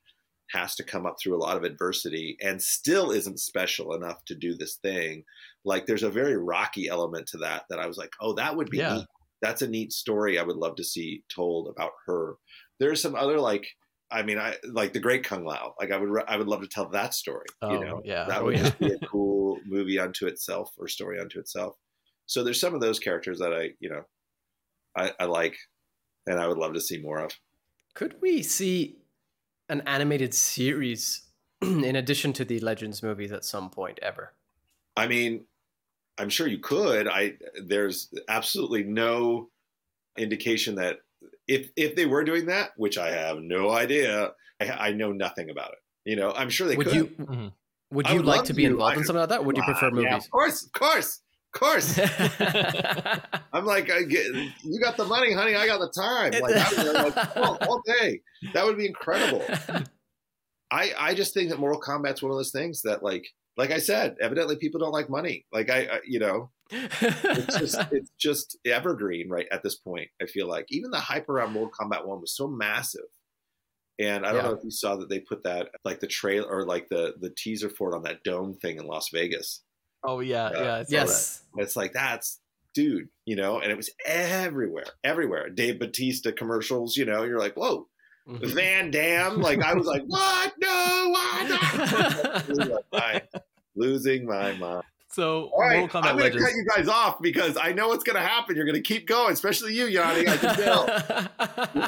has 0.50 0.76
to 0.76 0.84
come 0.84 1.06
up 1.06 1.16
through 1.20 1.36
a 1.36 1.42
lot 1.42 1.56
of 1.56 1.64
adversity 1.64 2.36
and 2.40 2.62
still 2.62 3.10
isn't 3.10 3.40
special 3.40 3.94
enough 3.94 4.24
to 4.26 4.34
do 4.34 4.54
this 4.54 4.76
thing. 4.76 5.24
Like 5.64 5.86
there's 5.86 6.04
a 6.04 6.10
very 6.10 6.36
rocky 6.36 6.88
element 6.88 7.26
to 7.28 7.38
that 7.38 7.64
that 7.70 7.80
I 7.80 7.86
was 7.86 7.96
like, 7.96 8.10
oh, 8.20 8.34
that 8.34 8.56
would 8.56 8.70
be 8.70 8.78
Yeah. 8.78 8.98
neat. 8.98 9.06
That's 9.42 9.62
a 9.62 9.68
neat 9.68 9.92
story 9.92 10.38
I 10.38 10.42
would 10.44 10.56
love 10.56 10.76
to 10.76 10.84
see 10.84 11.24
told 11.34 11.68
about 11.68 11.92
her. 12.06 12.36
There's 12.78 13.02
some 13.02 13.14
other 13.14 13.40
like 13.40 13.66
I 14.08 14.22
mean, 14.22 14.38
I 14.38 14.54
like 14.62 14.92
the 14.92 15.00
Great 15.00 15.24
Kung 15.24 15.44
Lao. 15.44 15.74
Like 15.80 15.90
I 15.90 15.96
would, 15.96 16.22
I 16.28 16.36
would 16.36 16.46
love 16.46 16.60
to 16.60 16.68
tell 16.68 16.88
that 16.90 17.12
story. 17.12 17.46
Oh, 17.60 17.72
you 17.72 17.80
know, 17.84 18.02
yeah. 18.04 18.24
that 18.28 18.40
Oh, 18.40 18.44
would 18.44 18.54
yeah. 18.56 18.62
just 18.62 18.78
be 18.78 18.92
a 18.92 18.98
cool 19.10 19.58
movie 19.66 19.98
unto 19.98 20.28
itself 20.28 20.70
or 20.78 20.86
story 20.86 21.18
unto 21.18 21.40
itself. 21.40 21.74
So 22.26 22.44
there's 22.44 22.60
some 22.60 22.72
of 22.72 22.80
those 22.80 23.00
characters 23.00 23.40
that 23.40 23.52
I, 23.52 23.70
you 23.80 23.90
know, 23.90 24.02
I, 24.96 25.12
I 25.20 25.24
like, 25.26 25.56
and 26.26 26.38
I 26.40 26.46
would 26.48 26.58
love 26.58 26.74
to 26.74 26.80
see 26.80 26.98
more 26.98 27.18
of. 27.18 27.32
Could 27.94 28.16
we 28.20 28.42
see 28.42 28.96
an 29.68 29.82
animated 29.86 30.32
series 30.34 31.22
in 31.62 31.96
addition 31.96 32.32
to 32.34 32.44
the 32.44 32.60
Legends 32.60 33.02
movies 33.02 33.32
at 33.32 33.44
some 33.44 33.70
point 33.70 33.98
ever? 34.02 34.32
I 34.96 35.06
mean, 35.06 35.44
I'm 36.18 36.30
sure 36.30 36.46
you 36.46 36.58
could. 36.58 37.06
I 37.08 37.34
there's 37.62 38.12
absolutely 38.28 38.84
no 38.84 39.50
indication 40.16 40.76
that 40.76 40.98
if 41.46 41.70
if 41.76 41.94
they 41.94 42.06
were 42.06 42.24
doing 42.24 42.46
that, 42.46 42.70
which 42.76 42.96
I 42.98 43.10
have 43.10 43.38
no 43.38 43.70
idea, 43.70 44.32
I, 44.60 44.70
I 44.70 44.92
know 44.92 45.12
nothing 45.12 45.50
about 45.50 45.72
it. 45.72 45.78
You 46.10 46.16
know, 46.16 46.30
I'm 46.32 46.48
sure 46.50 46.66
they 46.66 46.76
would 46.76 46.86
could. 46.86 46.96
you 46.96 47.06
Mhm. 47.18 47.52
would 47.90 48.08
you 48.08 48.16
would 48.16 48.26
like 48.26 48.44
to 48.44 48.54
be 48.54 48.64
involved 48.64 48.96
I- 48.96 49.00
in 49.00 49.04
something 49.04 49.20
like 49.20 49.28
that? 49.28 49.44
Would 49.44 49.56
you 49.56 49.62
prefer 49.64 49.86
Ah, 49.92 50.00
yeah, 50.00 50.10
movies? 50.10 50.24
of 50.24 50.30
course, 50.30 50.64
of 50.64 50.72
course, 50.72 51.16
of 51.18 51.25
course. 51.58 51.98
I'm 53.52 53.64
like, 53.64 53.90
I 53.90 54.02
get, 54.02 54.26
you 54.26 54.80
got 54.82 54.96
the 54.96 55.04
money, 55.06 55.32
honey. 55.32 55.54
I 55.54 55.66
got 55.66 55.80
the 55.80 55.90
time. 55.90 56.32
Like, 56.40 56.54
I 56.54 56.84
would, 56.84 56.94
like 57.14 57.36
all 57.36 57.82
day. 58.00 58.20
That 58.54 58.64
would 58.64 58.76
be 58.76 58.86
incredible. 58.86 59.42
I 60.70 60.92
I 60.98 61.14
just 61.14 61.32
think 61.34 61.50
that 61.50 61.58
Mortal 61.60 61.80
Kombat's 61.80 62.22
one 62.22 62.32
of 62.32 62.36
those 62.38 62.50
things 62.52 62.82
that, 62.82 63.02
like, 63.02 63.26
like 63.56 63.70
I 63.70 63.78
said, 63.78 64.16
evidently 64.20 64.56
people 64.56 64.80
don't 64.80 64.92
like 64.92 65.08
money. 65.08 65.46
Like 65.52 65.70
I, 65.70 65.78
I 65.84 66.00
you 66.06 66.18
know, 66.18 66.50
it's 66.70 67.58
just 67.58 67.78
it's 67.92 68.10
just 68.18 68.58
evergreen 68.66 69.28
right 69.28 69.46
at 69.50 69.62
this 69.62 69.76
point. 69.76 70.08
I 70.20 70.26
feel 70.26 70.48
like 70.48 70.66
even 70.70 70.90
the 70.90 70.98
hype 71.00 71.28
around 71.28 71.52
Mortal 71.52 71.72
Kombat 71.78 72.06
One 72.06 72.20
was 72.20 72.36
so 72.36 72.48
massive. 72.48 73.02
And 73.98 74.26
I 74.26 74.32
don't 74.32 74.42
Yeah. 74.44 74.50
know 74.50 74.56
if 74.56 74.64
you 74.64 74.70
saw 74.70 74.96
that 74.96 75.08
they 75.08 75.20
put 75.20 75.44
that 75.44 75.70
like 75.84 76.00
the 76.00 76.06
trailer 76.06 76.48
or 76.48 76.66
like 76.66 76.88
the 76.88 77.14
the 77.18 77.30
teaser 77.30 77.70
for 77.70 77.92
it 77.92 77.96
on 77.96 78.02
that 78.02 78.22
dome 78.24 78.54
thing 78.60 78.76
in 78.76 78.86
Las 78.86 79.08
Vegas. 79.12 79.62
Oh 80.06 80.20
yeah, 80.20 80.50
yeah. 80.54 80.82
Saw 80.84 80.88
yes. 80.88 81.42
It's 81.56 81.76
like 81.76 81.92
that's 81.92 82.40
dude, 82.74 83.08
you 83.24 83.36
know, 83.36 83.60
and 83.60 83.70
it 83.72 83.76
was 83.76 83.90
everywhere, 84.04 84.84
everywhere. 85.02 85.48
Dave 85.48 85.78
Batista 85.78 86.30
commercials, 86.30 86.96
you 86.96 87.04
know, 87.06 87.24
you're 87.24 87.38
like, 87.38 87.54
whoa, 87.54 87.88
Mhm. 88.28 88.46
Van 88.54 88.90
Damme. 88.90 89.40
Like 89.40 89.62
I 89.62 89.74
was 89.74 89.86
like, 89.86 90.02
what? 90.06 90.52
No. 90.58 91.14
I'm 92.92 93.20
losing 93.74 94.26
my 94.26 94.52
mind. 94.52 94.84
That. 95.16 95.22
So 95.22 95.50
All 95.52 95.60
right, 95.60 95.78
Mortal 95.78 96.00
Kombat 96.00 96.06
I'm 96.06 96.18
going 96.18 96.32
to 96.32 96.38
cut 96.38 96.52
you 96.52 96.66
guys 96.74 96.88
off 96.88 97.20
because 97.20 97.56
I 97.60 97.72
know 97.72 97.88
what's 97.88 98.04
going 98.04 98.16
to 98.16 98.22
happen. 98.22 98.56
You're 98.56 98.66
going 98.66 98.76
to 98.76 98.82
keep 98.82 99.06
going, 99.06 99.32
especially 99.32 99.74
you, 99.74 99.86
Yanni. 99.86 100.28
I 100.28 100.36
can 100.36 100.54
tell. 100.56 100.86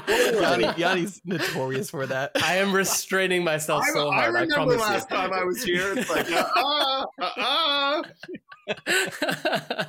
Yanni, 0.43 0.81
Yanni's 0.81 1.21
notorious 1.25 1.91
for 1.91 2.07
that. 2.07 2.33
I 2.43 2.57
am 2.57 2.73
restraining 2.73 3.45
myself 3.45 3.85
I, 3.85 3.93
so 3.93 4.11
hard. 4.11 4.25
I, 4.25 4.27
remember 4.27 4.55
promise 4.55 4.81
last 4.81 5.11
you. 5.11 5.17
time 5.17 5.33
I 5.33 5.45
was 5.45 5.63
here. 5.63 5.97
It's 5.97 6.11
like, 6.11 6.31
uh, 6.31 7.07
uh, 7.21 8.03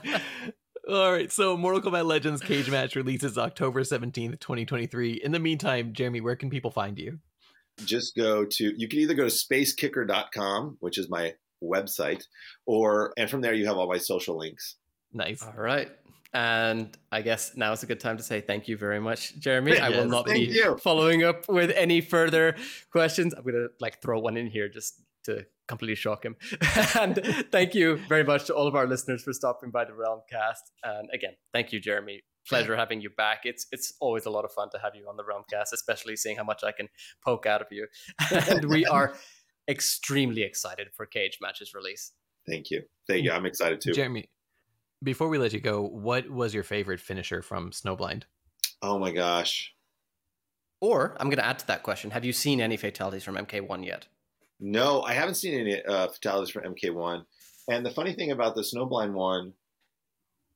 uh. 0.07 0.19
All 0.89 1.11
right, 1.11 1.31
so 1.31 1.55
Mortal 1.55 1.81
Kombat 1.81 2.05
Legends 2.05 2.41
Cage 2.41 2.69
Match 2.69 2.95
releases 2.95 3.37
October 3.37 3.83
17th, 3.83 4.39
2023. 4.39 5.21
In 5.23 5.31
the 5.31 5.39
meantime, 5.39 5.93
Jeremy, 5.93 6.19
where 6.19 6.35
can 6.35 6.49
people 6.49 6.71
find 6.71 6.97
you? 6.97 7.19
Just 7.85 8.15
go 8.15 8.43
to, 8.43 8.73
you 8.75 8.87
can 8.87 8.99
either 8.99 9.13
go 9.13 9.29
to 9.29 9.33
spacekicker.com, 9.33 10.77
which 10.79 10.97
is 10.97 11.07
my 11.07 11.35
website, 11.63 12.23
or, 12.65 13.13
and 13.17 13.29
from 13.29 13.41
there 13.41 13.53
you 13.53 13.65
have 13.67 13.77
all 13.77 13.87
my 13.87 13.97
social 13.97 14.37
links. 14.37 14.75
Nice. 15.13 15.43
All 15.43 15.53
right. 15.53 15.89
And 16.33 16.95
I 17.11 17.21
guess 17.23 17.55
now 17.55 17.71
is 17.71 17.81
a 17.81 17.87
good 17.87 17.99
time 17.99 18.17
to 18.17 18.23
say 18.23 18.39
thank 18.39 18.67
you 18.67 18.77
very 18.77 18.99
much, 18.99 19.39
Jeremy. 19.39 19.79
I 19.79 19.89
will 19.89 20.05
not 20.05 20.25
be 20.25 20.45
you. 20.45 20.77
following 20.77 21.23
up 21.23 21.49
with 21.49 21.71
any 21.75 22.01
further 22.01 22.55
questions. 22.91 23.33
I'm 23.33 23.43
gonna 23.43 23.67
like 23.79 23.99
throw 24.01 24.19
one 24.19 24.37
in 24.37 24.45
here 24.45 24.69
just 24.69 25.01
to 25.23 25.45
completely 25.67 25.95
shock 25.95 26.23
him. 26.23 26.35
and 26.99 27.19
thank 27.51 27.73
you 27.73 27.97
very 28.07 28.23
much 28.23 28.45
to 28.45 28.55
all 28.55 28.67
of 28.67 28.75
our 28.75 28.85
listeners 28.85 29.23
for 29.23 29.33
stopping 29.33 29.71
by 29.71 29.85
the 29.85 29.93
Realm 29.93 30.21
Kast. 30.29 30.71
And 30.83 31.09
again, 31.11 31.33
thank 31.51 31.71
you, 31.73 31.79
Jeremy. 31.79 32.21
Pleasure 32.47 32.75
having 32.75 33.01
you 33.01 33.09
back. 33.11 33.41
It's 33.43 33.65
it's 33.71 33.93
always 33.99 34.25
a 34.25 34.29
lot 34.29 34.45
of 34.45 34.51
fun 34.51 34.69
to 34.71 34.79
have 34.79 34.95
you 34.95 35.07
on 35.09 35.17
the 35.17 35.23
Realm 35.23 35.43
Kast, 35.51 35.73
especially 35.73 36.15
seeing 36.15 36.37
how 36.37 36.43
much 36.43 36.63
I 36.63 36.71
can 36.71 36.89
poke 37.23 37.47
out 37.47 37.61
of 37.61 37.67
you. 37.71 37.87
and 38.49 38.65
we 38.65 38.85
are 38.85 39.15
extremely 39.69 40.41
excited 40.41 40.89
for 40.93 41.05
Cage 41.05 41.37
Match's 41.41 41.73
release. 41.73 42.13
Thank 42.47 42.71
you. 42.71 42.81
Thank 43.07 43.23
you. 43.23 43.31
I'm 43.31 43.45
excited 43.45 43.79
too. 43.79 43.93
Jeremy, 43.93 44.29
before 45.03 45.29
we 45.29 45.37
let 45.37 45.53
you 45.53 45.59
go, 45.59 45.81
what 45.81 46.29
was 46.29 46.53
your 46.53 46.63
favorite 46.63 46.99
finisher 46.99 47.41
from 47.41 47.71
Snowblind? 47.71 48.23
Oh 48.81 48.97
my 48.97 49.11
gosh. 49.11 49.73
Or 50.81 51.15
I'm 51.19 51.27
going 51.27 51.37
to 51.37 51.45
add 51.45 51.59
to 51.59 51.67
that 51.67 51.83
question: 51.83 52.11
Have 52.11 52.25
you 52.25 52.33
seen 52.33 52.61
any 52.61 52.77
fatalities 52.77 53.23
from 53.23 53.35
MK1 53.35 53.85
yet? 53.85 54.07
No, 54.59 55.01
I 55.03 55.13
haven't 55.13 55.35
seen 55.35 55.59
any 55.59 55.83
uh, 55.83 56.07
fatalities 56.07 56.49
from 56.49 56.63
MK1. 56.63 57.23
And 57.69 57.85
the 57.85 57.91
funny 57.91 58.13
thing 58.13 58.31
about 58.31 58.55
the 58.55 58.61
Snowblind 58.61 59.13
one, 59.13 59.53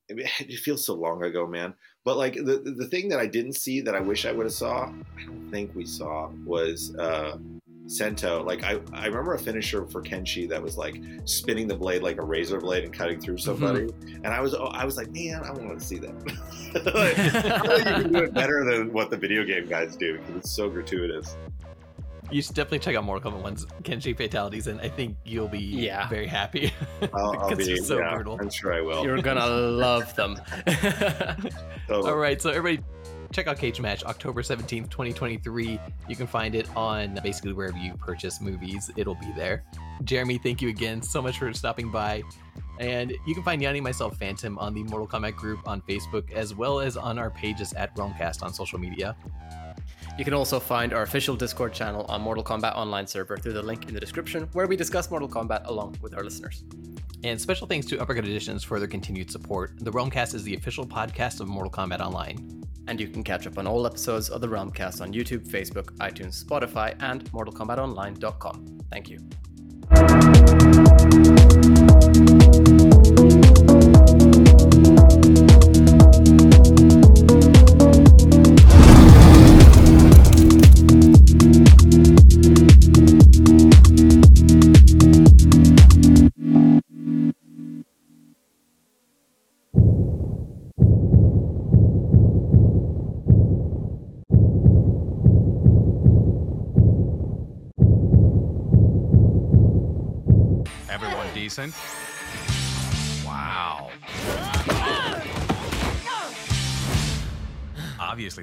it, 0.08 0.30
it 0.40 0.58
feels 0.60 0.84
so 0.84 0.94
long 0.94 1.22
ago, 1.22 1.46
man. 1.46 1.74
But 2.04 2.16
like 2.16 2.34
the 2.34 2.60
the 2.62 2.74
the 2.76 2.88
thing 2.88 3.08
that 3.10 3.20
I 3.20 3.26
didn't 3.26 3.54
see 3.54 3.80
that 3.82 3.94
I 3.94 4.00
wish 4.00 4.26
I 4.26 4.32
would 4.32 4.46
have 4.46 4.52
saw, 4.52 4.92
I 5.16 5.24
don't 5.24 5.50
think 5.50 5.74
we 5.74 5.86
saw 5.86 6.30
was 6.44 6.94
uh, 6.96 7.38
Sento. 7.86 8.42
Like 8.42 8.62
I 8.64 8.80
I 8.92 9.06
remember 9.06 9.34
a 9.34 9.38
finisher 9.38 9.86
for 9.86 10.02
Kenshi 10.02 10.48
that 10.48 10.62
was 10.62 10.76
like 10.76 11.00
spinning 11.24 11.68
the 11.68 11.76
blade 11.76 12.02
like 12.02 12.18
a 12.18 12.24
razor 12.24 12.60
blade 12.60 12.84
and 12.84 12.92
cutting 12.92 13.20
through 13.20 13.36
mm-hmm. 13.36 13.62
somebody. 13.62 13.88
And 14.24 14.28
I 14.28 14.40
was 14.40 14.54
oh, 14.54 14.66
I 14.66 14.84
was 14.84 14.96
like, 14.96 15.10
man, 15.10 15.42
I 15.44 15.52
want 15.52 15.78
to 15.78 15.84
see 15.84 15.98
that. 15.98 16.14
like, 16.94 17.18
I 17.18 17.76
think 17.76 17.86
you 17.86 18.02
can 18.02 18.12
do 18.12 18.18
it 18.24 18.34
better 18.34 18.64
than 18.64 18.92
what 18.92 19.10
the 19.10 19.16
video 19.16 19.44
game 19.44 19.66
guys 19.66 19.96
do 19.96 20.18
because 20.18 20.36
it's 20.36 20.50
so 20.50 20.68
gratuitous. 20.68 21.36
You 22.30 22.40
should 22.40 22.54
definitely 22.54 22.78
check 22.78 22.96
out 22.96 23.04
Mortal 23.04 23.30
Kombat 23.30 23.44
1's 23.44 23.66
Kenshi 23.82 24.16
fatalities, 24.16 24.66
and 24.66 24.80
I 24.80 24.88
think 24.88 25.18
you'll 25.26 25.46
be 25.46 25.58
Yeah. 25.58 26.08
very 26.08 26.26
happy. 26.26 26.72
I'll, 27.14 27.38
I'll 27.38 27.50
Because 27.50 27.58
be 27.58 27.74
they're 27.74 27.84
so 27.84 27.98
yeah, 27.98 28.14
brutal. 28.14 28.38
I'm 28.40 28.48
sure 28.48 28.72
I 28.72 28.80
will. 28.80 29.04
You're 29.04 29.20
gonna 29.20 29.46
love 29.46 30.16
them. 30.16 30.40
Totally. 30.66 32.10
All 32.10 32.16
right, 32.16 32.40
so 32.40 32.48
everybody 32.48 32.82
check 33.34 33.48
out 33.48 33.58
Cage 33.58 33.80
Match 33.80 34.04
October 34.04 34.42
17th, 34.42 34.88
2023. 34.90 35.80
You 36.08 36.16
can 36.16 36.28
find 36.28 36.54
it 36.54 36.68
on 36.76 37.18
basically 37.24 37.52
wherever 37.52 37.76
you 37.76 37.92
purchase 37.94 38.40
movies, 38.40 38.92
it'll 38.96 39.16
be 39.16 39.32
there. 39.34 39.64
Jeremy, 40.04 40.38
thank 40.38 40.62
you 40.62 40.68
again 40.68 41.02
so 41.02 41.20
much 41.20 41.38
for 41.38 41.52
stopping 41.52 41.90
by. 41.90 42.22
And 42.78 43.12
you 43.26 43.34
can 43.34 43.42
find 43.42 43.60
Yanni 43.60 43.80
myself, 43.80 44.16
Phantom, 44.18 44.56
on 44.58 44.72
the 44.72 44.84
Mortal 44.84 45.08
Kombat 45.08 45.34
group 45.34 45.66
on 45.66 45.82
Facebook, 45.82 46.30
as 46.32 46.54
well 46.54 46.78
as 46.78 46.96
on 46.96 47.18
our 47.18 47.30
pages 47.30 47.72
at 47.72 47.90
Realm 47.98 48.14
Kast 48.14 48.44
on 48.44 48.54
social 48.54 48.78
media. 48.78 49.16
You 50.16 50.24
can 50.24 50.34
also 50.34 50.60
find 50.60 50.92
our 50.92 51.02
official 51.02 51.34
Discord 51.34 51.72
channel 51.72 52.04
on 52.08 52.20
Mortal 52.22 52.44
Kombat 52.44 52.76
Online 52.76 53.06
server 53.06 53.36
through 53.36 53.54
the 53.54 53.62
link 53.62 53.88
in 53.88 53.94
the 53.94 54.00
description, 54.00 54.48
where 54.52 54.66
we 54.66 54.76
discuss 54.76 55.10
Mortal 55.10 55.28
Kombat 55.28 55.66
along 55.66 55.96
with 56.02 56.14
our 56.14 56.22
listeners. 56.22 56.62
And 57.24 57.40
special 57.40 57.66
thanks 57.66 57.86
to 57.86 57.98
Uppercut 58.00 58.24
Editions 58.24 58.62
for 58.62 58.78
their 58.78 58.86
continued 58.86 59.30
support. 59.30 59.72
The 59.80 59.90
Realm 59.90 60.10
Kast 60.10 60.34
is 60.34 60.44
the 60.44 60.54
official 60.54 60.86
podcast 60.86 61.40
of 61.40 61.48
Mortal 61.48 61.72
Kombat 61.72 62.00
Online. 62.00 62.62
And 62.86 63.00
you 63.00 63.08
can 63.08 63.24
catch 63.24 63.46
up 63.46 63.58
on 63.58 63.66
all 63.66 63.86
episodes 63.86 64.28
of 64.28 64.40
the 64.40 64.48
Realm 64.48 64.70
Kast 64.70 65.00
on 65.00 65.12
YouTube, 65.12 65.48
Facebook, 65.48 65.86
iTunes, 65.96 66.44
Spotify, 66.44 66.94
and 67.00 67.24
MortalKombatOnline.com. 67.32 68.80
Thank 68.90 69.08
you. 72.28 72.33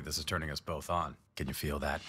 This 0.02 0.18
is 0.18 0.26
turning 0.26 0.50
us 0.50 0.60
both 0.60 0.90
on. 0.90 1.16
Can 1.36 1.48
you 1.48 1.54
feel 1.54 1.80
that? 1.80 2.02